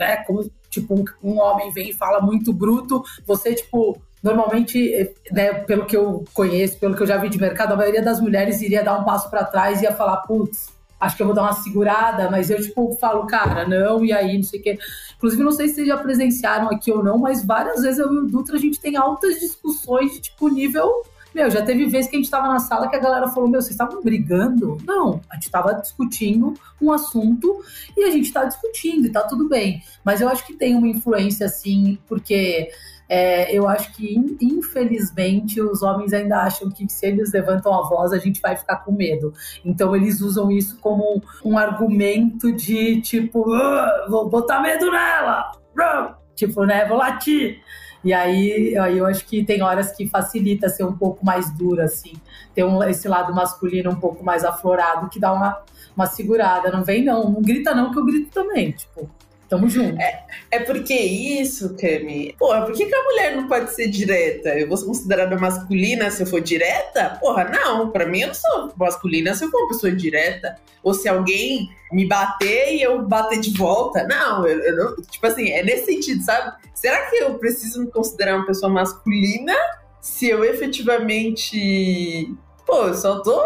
né? 0.00 0.16
Como, 0.26 0.50
tipo, 0.70 0.94
um, 0.94 1.04
um 1.22 1.38
homem 1.38 1.70
vem 1.72 1.90
e 1.90 1.92
fala 1.92 2.22
muito 2.22 2.50
bruto, 2.50 3.04
você, 3.26 3.54
tipo, 3.54 4.00
Normalmente, 4.22 5.14
né, 5.30 5.52
pelo 5.52 5.84
que 5.84 5.96
eu 5.96 6.24
conheço, 6.34 6.80
pelo 6.80 6.96
que 6.96 7.02
eu 7.02 7.06
já 7.06 7.16
vi 7.16 7.28
de 7.28 7.38
mercado, 7.38 7.74
a 7.74 7.76
maioria 7.76 8.02
das 8.02 8.20
mulheres 8.20 8.60
iria 8.60 8.82
dar 8.82 8.98
um 8.98 9.04
passo 9.04 9.30
para 9.30 9.44
trás 9.44 9.80
e 9.80 9.84
ia 9.84 9.92
falar, 9.92 10.16
putz, 10.22 10.74
acho 11.00 11.16
que 11.16 11.22
eu 11.22 11.26
vou 11.26 11.34
dar 11.34 11.42
uma 11.42 11.52
segurada, 11.52 12.30
mas 12.30 12.50
eu, 12.50 12.60
tipo, 12.60 12.96
falo, 13.00 13.26
cara, 13.26 13.66
não, 13.66 14.04
e 14.04 14.12
aí, 14.12 14.36
não 14.36 14.44
sei 14.44 14.60
o 14.60 14.62
quê. 14.62 14.78
Inclusive, 15.16 15.42
não 15.42 15.52
sei 15.52 15.68
se 15.68 15.74
vocês 15.76 15.86
já 15.86 15.96
presenciaram 15.96 16.68
aqui 16.70 16.92
ou 16.92 17.02
não, 17.02 17.18
mas 17.18 17.44
várias 17.44 17.82
vezes 17.82 17.98
eu 17.98 18.12
e 18.12 18.18
o 18.18 18.26
Dutra, 18.26 18.56
a 18.56 18.60
gente 18.60 18.80
tem 18.80 18.96
altas 18.96 19.38
discussões 19.40 20.12
de, 20.12 20.20
tipo, 20.20 20.48
nível... 20.48 20.90
Meu, 21.34 21.50
já 21.50 21.60
teve 21.60 21.84
vezes 21.84 22.08
que 22.08 22.16
a 22.16 22.18
gente 22.18 22.30
tava 22.30 22.48
na 22.48 22.58
sala 22.58 22.88
que 22.88 22.96
a 22.96 22.98
galera 22.98 23.28
falou, 23.28 23.46
meu, 23.46 23.60
vocês 23.60 23.72
estavam 23.72 24.00
brigando? 24.00 24.78
Não, 24.86 25.20
a 25.28 25.34
gente 25.34 25.50
tava 25.50 25.74
discutindo 25.74 26.54
um 26.80 26.90
assunto 26.90 27.62
e 27.94 28.04
a 28.04 28.10
gente 28.10 28.32
tá 28.32 28.46
discutindo 28.46 29.06
e 29.06 29.12
tá 29.12 29.20
tudo 29.20 29.46
bem. 29.46 29.82
Mas 30.02 30.22
eu 30.22 30.30
acho 30.30 30.46
que 30.46 30.54
tem 30.54 30.74
uma 30.74 30.88
influência, 30.88 31.44
assim, 31.44 31.98
porque 32.08 32.70
é, 33.08 33.54
eu 33.56 33.68
acho 33.68 33.92
que, 33.92 34.14
infelizmente, 34.40 35.60
os 35.60 35.82
homens 35.82 36.12
ainda 36.12 36.42
acham 36.42 36.70
que 36.70 36.90
se 36.92 37.06
eles 37.06 37.32
levantam 37.32 37.72
a 37.72 37.82
voz, 37.82 38.12
a 38.12 38.18
gente 38.18 38.40
vai 38.40 38.56
ficar 38.56 38.76
com 38.78 38.92
medo. 38.92 39.32
Então, 39.64 39.94
eles 39.94 40.20
usam 40.20 40.50
isso 40.50 40.78
como 40.80 41.22
um 41.44 41.56
argumento 41.56 42.52
de 42.52 43.00
tipo, 43.00 43.52
ah, 43.52 44.06
vou 44.08 44.28
botar 44.28 44.60
medo 44.60 44.90
nela, 44.90 45.52
ah, 45.78 46.16
tipo, 46.34 46.64
né, 46.64 46.84
vou 46.86 46.96
latir. 46.98 47.60
E 48.04 48.12
aí, 48.12 48.76
aí 48.78 48.98
eu 48.98 49.06
acho 49.06 49.26
que 49.26 49.44
tem 49.44 49.62
horas 49.62 49.90
que 49.90 50.08
facilita 50.08 50.68
ser 50.68 50.84
um 50.84 50.96
pouco 50.96 51.24
mais 51.24 51.50
dura, 51.50 51.84
assim, 51.84 52.12
ter 52.54 52.64
um, 52.64 52.82
esse 52.84 53.08
lado 53.08 53.34
masculino 53.34 53.90
um 53.90 53.96
pouco 53.96 54.24
mais 54.24 54.44
aflorado 54.44 55.08
que 55.08 55.18
dá 55.18 55.32
uma, 55.32 55.60
uma 55.96 56.06
segurada. 56.06 56.70
Não 56.70 56.84
vem, 56.84 57.04
não, 57.04 57.30
não 57.30 57.42
grita, 57.42 57.74
não, 57.74 57.90
que 57.90 57.98
eu 57.98 58.04
grito 58.04 58.30
também, 58.30 58.70
tipo. 58.72 59.10
Tamo 59.48 59.68
junto. 59.68 60.00
É, 60.00 60.24
é 60.50 60.58
porque 60.60 60.94
isso, 60.94 61.76
Cami. 61.76 62.34
Porra, 62.38 62.62
por 62.62 62.74
que, 62.74 62.86
que 62.86 62.94
a 62.94 63.04
mulher 63.04 63.36
não 63.36 63.46
pode 63.46 63.72
ser 63.74 63.88
direta? 63.88 64.50
Eu 64.58 64.66
vou 64.66 64.76
ser 64.76 64.86
considerada 64.86 65.38
masculina 65.38 66.10
se 66.10 66.22
eu 66.22 66.26
for 66.26 66.40
direta? 66.40 67.16
Porra, 67.20 67.44
não. 67.44 67.90
Pra 67.90 68.06
mim, 68.06 68.20
eu 68.20 68.28
não 68.28 68.34
sou 68.34 68.72
masculina 68.76 69.34
se 69.34 69.44
eu 69.44 69.50
for 69.50 69.58
uma 69.62 69.68
pessoa 69.68 69.92
direta. 69.92 70.56
Ou 70.82 70.94
se 70.94 71.08
alguém 71.08 71.70
me 71.92 72.06
bater 72.06 72.74
e 72.74 72.82
eu 72.82 73.02
bater 73.02 73.40
de 73.40 73.56
volta. 73.56 74.04
Não, 74.04 74.46
eu, 74.46 74.58
eu 74.60 74.76
não. 74.76 74.96
Tipo 74.96 75.26
assim, 75.26 75.48
é 75.50 75.62
nesse 75.62 75.86
sentido, 75.86 76.22
sabe? 76.24 76.56
Será 76.74 77.06
que 77.06 77.16
eu 77.16 77.38
preciso 77.38 77.80
me 77.80 77.90
considerar 77.90 78.36
uma 78.36 78.46
pessoa 78.46 78.70
masculina 78.70 79.54
se 80.00 80.28
eu 80.28 80.44
efetivamente 80.44 82.34
pô, 82.66 82.88
eu 82.88 82.94
só 82.94 83.20
tô 83.20 83.40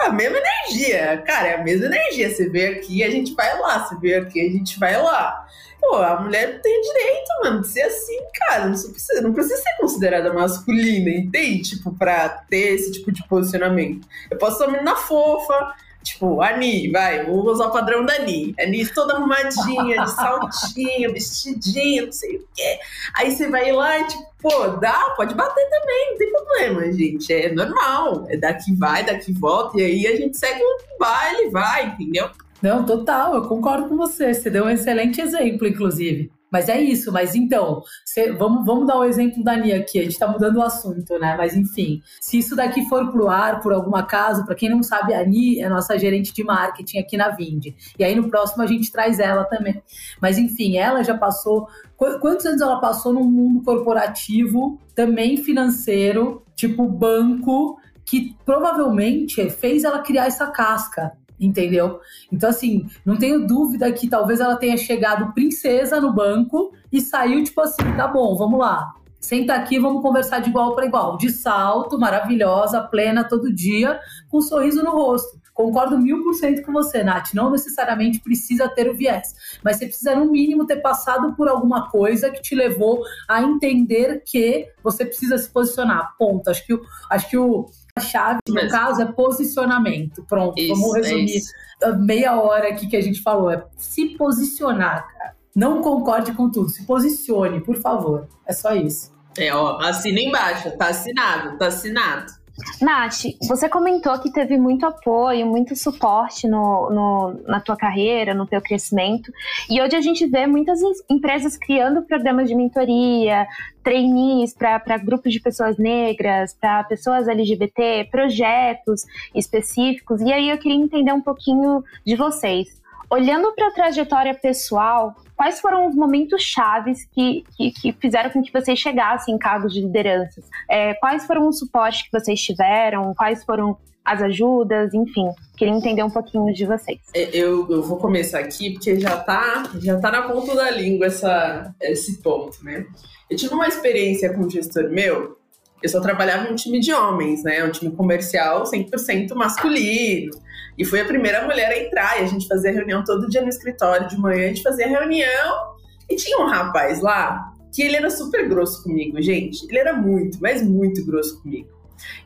a 0.00 0.10
mesma 0.10 0.38
energia. 0.38 1.22
Cara, 1.26 1.48
é 1.48 1.54
a 1.54 1.64
mesma 1.64 1.86
energia. 1.86 2.28
Você 2.28 2.48
vê 2.48 2.66
aqui, 2.66 3.02
a 3.02 3.10
gente 3.10 3.32
vai 3.34 3.58
lá. 3.58 3.86
Você 3.86 3.96
vê 3.96 4.16
aqui, 4.16 4.40
a 4.40 4.50
gente 4.50 4.78
vai 4.78 5.00
lá. 5.00 5.46
Pô, 5.80 5.96
a 5.96 6.20
mulher 6.20 6.60
tem 6.62 6.80
direito, 6.80 7.28
mano, 7.44 7.60
de 7.62 7.68
ser 7.68 7.82
assim, 7.82 8.18
cara. 8.34 8.66
Não 8.66 8.72
precisa, 8.72 9.20
não 9.20 9.32
precisa 9.32 9.56
ser 9.56 9.76
considerada 9.78 10.32
masculina, 10.32 11.10
entende? 11.10 11.76
Tipo, 11.76 11.94
pra 11.94 12.28
ter 12.28 12.74
esse 12.74 12.92
tipo 12.92 13.12
de 13.12 13.26
posicionamento. 13.28 14.06
Eu 14.30 14.36
posso 14.36 14.58
ser 14.58 14.64
uma 14.64 14.72
menina 14.72 14.96
fofa, 14.96 15.74
Tipo, 16.06 16.40
Ani, 16.40 16.88
vai, 16.88 17.24
vou 17.24 17.44
usar 17.46 17.66
o 17.66 17.72
padrão 17.72 18.06
da 18.06 18.14
Ani. 18.14 18.54
Ani 18.60 18.86
toda 18.86 19.14
arrumadinha, 19.14 20.04
de 20.04 20.10
saltinho, 20.12 21.12
vestidinha, 21.12 22.06
não 22.06 22.12
sei 22.12 22.36
o 22.36 22.44
quê. 22.54 22.78
Aí 23.16 23.32
você 23.32 23.50
vai 23.50 23.72
lá 23.72 23.98
e, 23.98 24.06
tipo, 24.06 24.24
pô, 24.40 24.68
dá, 24.80 25.14
pode 25.16 25.34
bater 25.34 25.68
também, 25.68 26.10
não 26.10 26.18
tem 26.18 26.32
problema, 26.32 26.92
gente. 26.92 27.32
É 27.32 27.52
normal. 27.52 28.24
É 28.28 28.36
daqui 28.36 28.72
vai, 28.76 29.04
daqui 29.04 29.32
volta, 29.32 29.80
e 29.80 29.84
aí 29.84 30.06
a 30.06 30.16
gente 30.16 30.38
segue 30.38 30.62
o 30.62 30.98
baile, 30.98 31.50
vai, 31.50 31.86
entendeu? 31.86 32.30
Não, 32.62 32.86
total, 32.86 33.34
eu 33.34 33.42
concordo 33.42 33.88
com 33.88 33.96
você. 33.96 34.32
Você 34.32 34.48
deu 34.48 34.64
um 34.64 34.70
excelente 34.70 35.20
exemplo, 35.20 35.66
inclusive. 35.66 36.30
Mas 36.56 36.70
é 36.70 36.80
isso, 36.80 37.12
mas 37.12 37.34
então, 37.34 37.82
cê, 38.02 38.32
vamos, 38.32 38.64
vamos 38.64 38.86
dar 38.86 38.96
o 38.96 39.04
exemplo 39.04 39.44
da 39.44 39.54
Nia 39.54 39.76
aqui, 39.76 39.98
a 39.98 40.02
gente 40.04 40.12
está 40.12 40.26
mudando 40.26 40.56
o 40.56 40.62
assunto, 40.62 41.18
né? 41.18 41.36
Mas 41.36 41.54
enfim, 41.54 42.00
se 42.18 42.38
isso 42.38 42.56
daqui 42.56 42.88
for 42.88 43.12
pro 43.12 43.28
ar, 43.28 43.60
por 43.60 43.74
algum 43.74 43.94
acaso, 43.94 44.42
para 44.46 44.54
quem 44.54 44.70
não 44.70 44.82
sabe, 44.82 45.12
a 45.12 45.22
Ni 45.22 45.60
é 45.60 45.68
nossa 45.68 45.98
gerente 45.98 46.32
de 46.32 46.42
marketing 46.42 46.96
aqui 46.96 47.14
na 47.14 47.28
Vind. 47.28 47.74
E 47.98 48.02
aí 48.02 48.14
no 48.14 48.30
próximo 48.30 48.62
a 48.62 48.66
gente 48.66 48.90
traz 48.90 49.20
ela 49.20 49.44
também. 49.44 49.82
Mas 50.18 50.38
enfim, 50.38 50.78
ela 50.78 51.04
já 51.04 51.14
passou. 51.14 51.68
Quantos 51.94 52.46
anos 52.46 52.62
ela 52.62 52.80
passou 52.80 53.12
no 53.12 53.24
mundo 53.24 53.62
corporativo, 53.62 54.80
também 54.94 55.36
financeiro, 55.36 56.42
tipo 56.54 56.88
banco, 56.88 57.76
que 58.02 58.34
provavelmente 58.46 59.50
fez 59.50 59.84
ela 59.84 59.98
criar 59.98 60.24
essa 60.24 60.46
casca 60.46 61.12
entendeu? 61.38 62.00
Então, 62.32 62.50
assim, 62.50 62.86
não 63.04 63.16
tenho 63.16 63.46
dúvida 63.46 63.90
que 63.92 64.08
talvez 64.08 64.40
ela 64.40 64.56
tenha 64.56 64.76
chegado 64.76 65.32
princesa 65.32 66.00
no 66.00 66.12
banco 66.12 66.72
e 66.92 67.00
saiu 67.00 67.42
tipo 67.44 67.60
assim: 67.60 67.82
tá 67.96 68.06
bom, 68.08 68.36
vamos 68.36 68.58
lá. 68.58 68.94
Senta 69.20 69.54
aqui, 69.54 69.78
vamos 69.78 70.02
conversar 70.02 70.40
de 70.40 70.50
igual 70.50 70.74
para 70.74 70.86
igual. 70.86 71.16
De 71.16 71.30
salto, 71.30 71.98
maravilhosa, 71.98 72.80
plena 72.82 73.24
todo 73.24 73.52
dia, 73.52 73.98
com 74.28 74.38
um 74.38 74.42
sorriso 74.42 74.84
no 74.84 74.92
rosto. 74.92 75.40
Concordo 75.52 75.98
mil 75.98 76.22
por 76.22 76.34
cento 76.34 76.62
com 76.62 76.70
você, 76.70 77.02
Nath. 77.02 77.32
Não 77.32 77.50
necessariamente 77.50 78.20
precisa 78.20 78.68
ter 78.68 78.90
o 78.90 78.94
viés, 78.94 79.34
mas 79.64 79.78
você 79.78 79.86
precisa, 79.86 80.14
no 80.14 80.30
mínimo, 80.30 80.66
ter 80.66 80.76
passado 80.76 81.34
por 81.34 81.48
alguma 81.48 81.90
coisa 81.90 82.30
que 82.30 82.42
te 82.42 82.54
levou 82.54 83.02
a 83.26 83.42
entender 83.42 84.22
que 84.24 84.68
você 84.84 85.04
precisa 85.04 85.38
se 85.38 85.48
posicionar. 85.48 86.14
Ponto. 86.18 86.50
Acho 86.50 86.64
que 86.66 86.78
acho 87.10 87.30
que 87.30 87.38
o, 87.38 87.66
chave, 88.00 88.38
no 88.48 88.68
caso, 88.68 89.02
é 89.02 89.06
posicionamento. 89.06 90.24
Pronto, 90.28 90.58
isso, 90.58 90.74
vamos 90.74 90.94
resumir 90.94 91.40
é 91.82 91.92
meia 91.92 92.40
hora 92.40 92.68
aqui 92.68 92.86
que 92.86 92.96
a 92.96 93.00
gente 93.00 93.22
falou. 93.22 93.50
É 93.50 93.64
se 93.76 94.16
posicionar, 94.16 95.06
cara. 95.12 95.36
Não 95.54 95.80
concorde 95.80 96.32
com 96.32 96.50
tudo, 96.50 96.68
se 96.68 96.84
posicione, 96.84 97.60
por 97.60 97.76
favor. 97.76 98.28
É 98.46 98.52
só 98.52 98.74
isso. 98.74 99.14
É, 99.38 99.54
ó, 99.54 99.78
assina 99.80 100.20
embaixo, 100.20 100.70
tá 100.76 100.88
assinado, 100.88 101.58
tá 101.58 101.66
assinado. 101.66 102.32
Nath, 102.80 103.24
você 103.46 103.68
comentou 103.68 104.18
que 104.18 104.32
teve 104.32 104.56
muito 104.56 104.86
apoio, 104.86 105.46
muito 105.46 105.76
suporte 105.76 106.48
no, 106.48 106.90
no, 106.90 107.40
na 107.46 107.60
tua 107.60 107.76
carreira, 107.76 108.34
no 108.34 108.46
teu 108.46 108.60
crescimento. 108.60 109.30
E 109.70 109.80
hoje 109.80 109.96
a 109.96 110.00
gente 110.00 110.26
vê 110.26 110.46
muitas 110.46 110.80
empresas 111.08 111.56
criando 111.56 112.02
programas 112.02 112.48
de 112.48 112.54
mentoria, 112.54 113.46
trainees 113.82 114.54
para 114.54 114.98
grupos 114.98 115.32
de 115.32 115.40
pessoas 115.40 115.76
negras, 115.76 116.54
para 116.54 116.84
pessoas 116.84 117.28
LGBT, 117.28 118.08
projetos 118.10 119.04
específicos. 119.34 120.20
E 120.20 120.32
aí 120.32 120.50
eu 120.50 120.58
queria 120.58 120.78
entender 120.78 121.12
um 121.12 121.22
pouquinho 121.22 121.84
de 122.04 122.16
vocês. 122.16 122.85
Olhando 123.10 123.52
para 123.54 123.68
a 123.68 123.70
trajetória 123.70 124.34
pessoal, 124.34 125.14
quais 125.36 125.60
foram 125.60 125.86
os 125.86 125.94
momentos 125.94 126.42
chaves 126.42 127.04
que, 127.12 127.44
que, 127.56 127.70
que, 127.70 127.92
fizeram 127.92 128.30
com 128.30 128.42
que 128.42 128.52
vocês 128.52 128.78
chegassem 128.78 129.34
em 129.34 129.38
cargos 129.38 129.72
de 129.72 129.80
lideranças? 129.80 130.44
É, 130.68 130.94
quais 130.94 131.24
foram 131.24 131.48
os 131.48 131.58
suportes 131.58 132.02
que 132.02 132.18
vocês 132.18 132.40
tiveram? 132.40 133.14
Quais 133.14 133.44
foram 133.44 133.76
as 134.04 134.22
ajudas? 134.22 134.92
Enfim, 134.92 135.28
queria 135.56 135.74
entender 135.74 136.02
um 136.02 136.10
pouquinho 136.10 136.52
de 136.52 136.64
vocês. 136.64 136.98
É, 137.14 137.28
eu, 137.32 137.70
eu 137.70 137.82
vou 137.82 137.96
começar 137.98 138.40
aqui 138.40 138.72
porque 138.72 138.98
já 138.98 139.16
tá, 139.18 139.70
já 139.80 139.98
tá 140.00 140.10
na 140.10 140.22
ponta 140.22 140.54
da 140.54 140.70
língua 140.70 141.06
essa, 141.06 141.74
esse 141.80 142.22
ponto, 142.22 142.64
né? 142.64 142.86
Eu 143.28 143.36
tive 143.36 143.54
uma 143.54 143.66
experiência 143.66 144.32
com 144.32 144.42
um 144.42 144.50
gestor 144.50 144.88
meu 144.90 145.35
eu 145.82 145.88
só 145.88 146.00
trabalhava 146.00 146.48
em 146.48 146.52
um 146.52 146.54
time 146.54 146.80
de 146.80 146.92
homens, 146.92 147.42
né? 147.42 147.62
Um 147.64 147.70
time 147.70 147.94
comercial 147.94 148.64
100% 148.64 149.34
masculino. 149.34 150.30
E 150.78 150.84
fui 150.84 151.00
a 151.00 151.04
primeira 151.04 151.44
mulher 151.44 151.70
a 151.70 151.78
entrar. 151.78 152.20
E 152.20 152.24
a 152.24 152.26
gente 152.26 152.46
fazia 152.48 152.72
reunião 152.72 153.04
todo 153.04 153.28
dia 153.28 153.42
no 153.42 153.48
escritório. 153.48 154.08
De 154.08 154.18
manhã 154.18 154.44
a 154.44 154.48
gente 154.48 154.62
fazia 154.62 154.88
reunião. 154.88 155.76
E 156.08 156.16
tinha 156.16 156.38
um 156.38 156.46
rapaz 156.46 157.00
lá 157.00 157.52
que 157.72 157.82
ele 157.82 157.96
era 157.96 158.08
super 158.10 158.48
grosso 158.48 158.82
comigo, 158.82 159.20
gente. 159.20 159.66
Ele 159.68 159.78
era 159.78 159.92
muito, 159.92 160.38
mas 160.40 160.62
muito 160.62 161.04
grosso 161.04 161.42
comigo. 161.42 161.68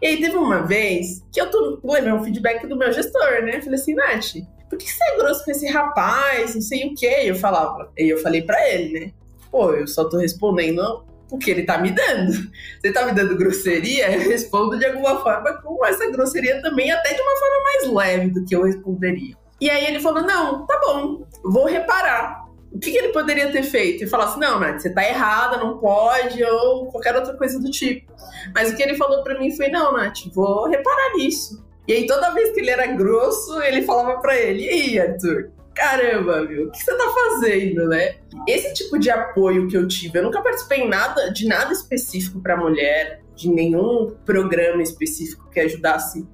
E 0.01 0.07
aí 0.07 0.21
teve 0.21 0.37
uma 0.37 0.63
vez 0.63 1.25
que 1.33 1.41
eu 1.41 1.51
tô, 1.51 1.81
levei 1.85 2.13
um 2.13 2.23
feedback 2.23 2.67
do 2.67 2.77
meu 2.77 2.93
gestor, 2.93 3.43
né? 3.43 3.61
Falei 3.61 3.79
assim, 3.79 3.95
Nath, 3.95 4.35
por 4.69 4.79
que 4.79 4.89
você 4.89 5.03
é 5.03 5.17
grosso 5.17 5.45
com 5.45 5.51
esse 5.51 5.67
rapaz? 5.67 6.55
Não 6.55 6.63
sei 6.63 6.87
o 6.87 6.95
quê. 6.95 7.23
Eu 7.25 7.35
falava. 7.35 7.91
E 7.99 8.09
eu 8.09 8.19
falei 8.19 8.43
para 8.43 8.69
ele, 8.71 9.01
né? 9.01 9.13
Pô, 9.51 9.73
eu 9.73 9.87
só 9.89 10.09
tô 10.09 10.19
respondendo 10.19 11.05
o 11.31 11.39
que 11.39 11.51
ele 11.51 11.63
tá 11.63 11.79
me 11.79 11.91
dando. 11.91 12.33
Você 12.81 12.93
tá 12.93 13.07
me 13.07 13.13
dando 13.13 13.37
grosseria, 13.37 14.11
eu 14.13 14.29
respondo 14.29 14.79
de 14.79 14.87
alguma 14.87 15.23
forma 15.23 15.53
com 15.63 15.85
essa 15.85 16.11
grosseria 16.11 16.61
também, 16.61 16.91
até 16.91 17.15
de 17.15 17.21
uma 17.21 17.37
forma 17.37 17.63
mais 17.63 17.93
leve 17.93 18.31
do 18.31 18.45
que 18.45 18.55
eu 18.55 18.65
responderia. 18.65 19.35
E 19.61 19.71
aí 19.71 19.87
ele 19.87 20.01
falou: 20.01 20.23
não, 20.23 20.67
tá 20.67 20.81
bom, 20.83 21.27
vou 21.45 21.67
reparar. 21.67 22.49
O 22.73 22.79
que, 22.79 22.93
que 22.93 22.99
ele 22.99 23.13
poderia 23.13 23.51
ter 23.51 23.63
feito? 23.63 24.05
E 24.05 24.07
falar 24.07 24.25
assim: 24.25 24.41
não, 24.41 24.59
Nath, 24.59 24.81
você 24.81 24.91
tá 24.91 25.07
errada, 25.07 25.59
não 25.59 25.79
pode, 25.79 26.43
ou 26.43 26.87
qualquer 26.87 27.15
outra 27.15 27.37
coisa 27.37 27.61
do 27.61 27.71
tipo. 27.71 28.11
Mas 28.55 28.71
o 28.71 28.77
que 28.77 28.83
ele 28.83 28.97
falou 28.97 29.23
para 29.23 29.39
mim 29.39 29.55
foi: 29.55 29.69
não, 29.69 29.93
Nath, 29.93 30.27
vou 30.33 30.69
reparar 30.69 31.15
nisso. 31.17 31.63
E 31.87 31.93
aí 31.93 32.07
toda 32.07 32.33
vez 32.33 32.53
que 32.53 32.61
ele 32.61 32.71
era 32.71 32.87
grosso, 32.87 33.61
ele 33.63 33.83
falava 33.83 34.21
para 34.21 34.37
ele: 34.37 34.65
e 34.65 34.69
aí, 34.69 35.01
Arthur? 35.01 35.51
Caramba, 35.81 36.43
meu, 36.43 36.67
o 36.67 36.71
que 36.71 36.77
você 36.77 36.95
tá 36.95 37.05
fazendo, 37.09 37.89
né? 37.89 38.17
Esse 38.47 38.75
tipo 38.75 38.99
de 38.99 39.09
apoio 39.09 39.67
que 39.67 39.75
eu 39.75 39.89
tive, 39.89 40.19
eu 40.19 40.23
nunca 40.23 40.43
participei 40.43 40.81
em 40.81 40.89
nada, 40.91 41.33
de 41.33 41.49
nada 41.49 41.73
específico 41.73 42.39
para 42.39 42.55
mulher, 42.55 43.23
de 43.35 43.49
nenhum 43.49 44.15
programa 44.27 44.83
específico 44.83 45.49
que 45.49 45.59
ajudasse 45.59 46.29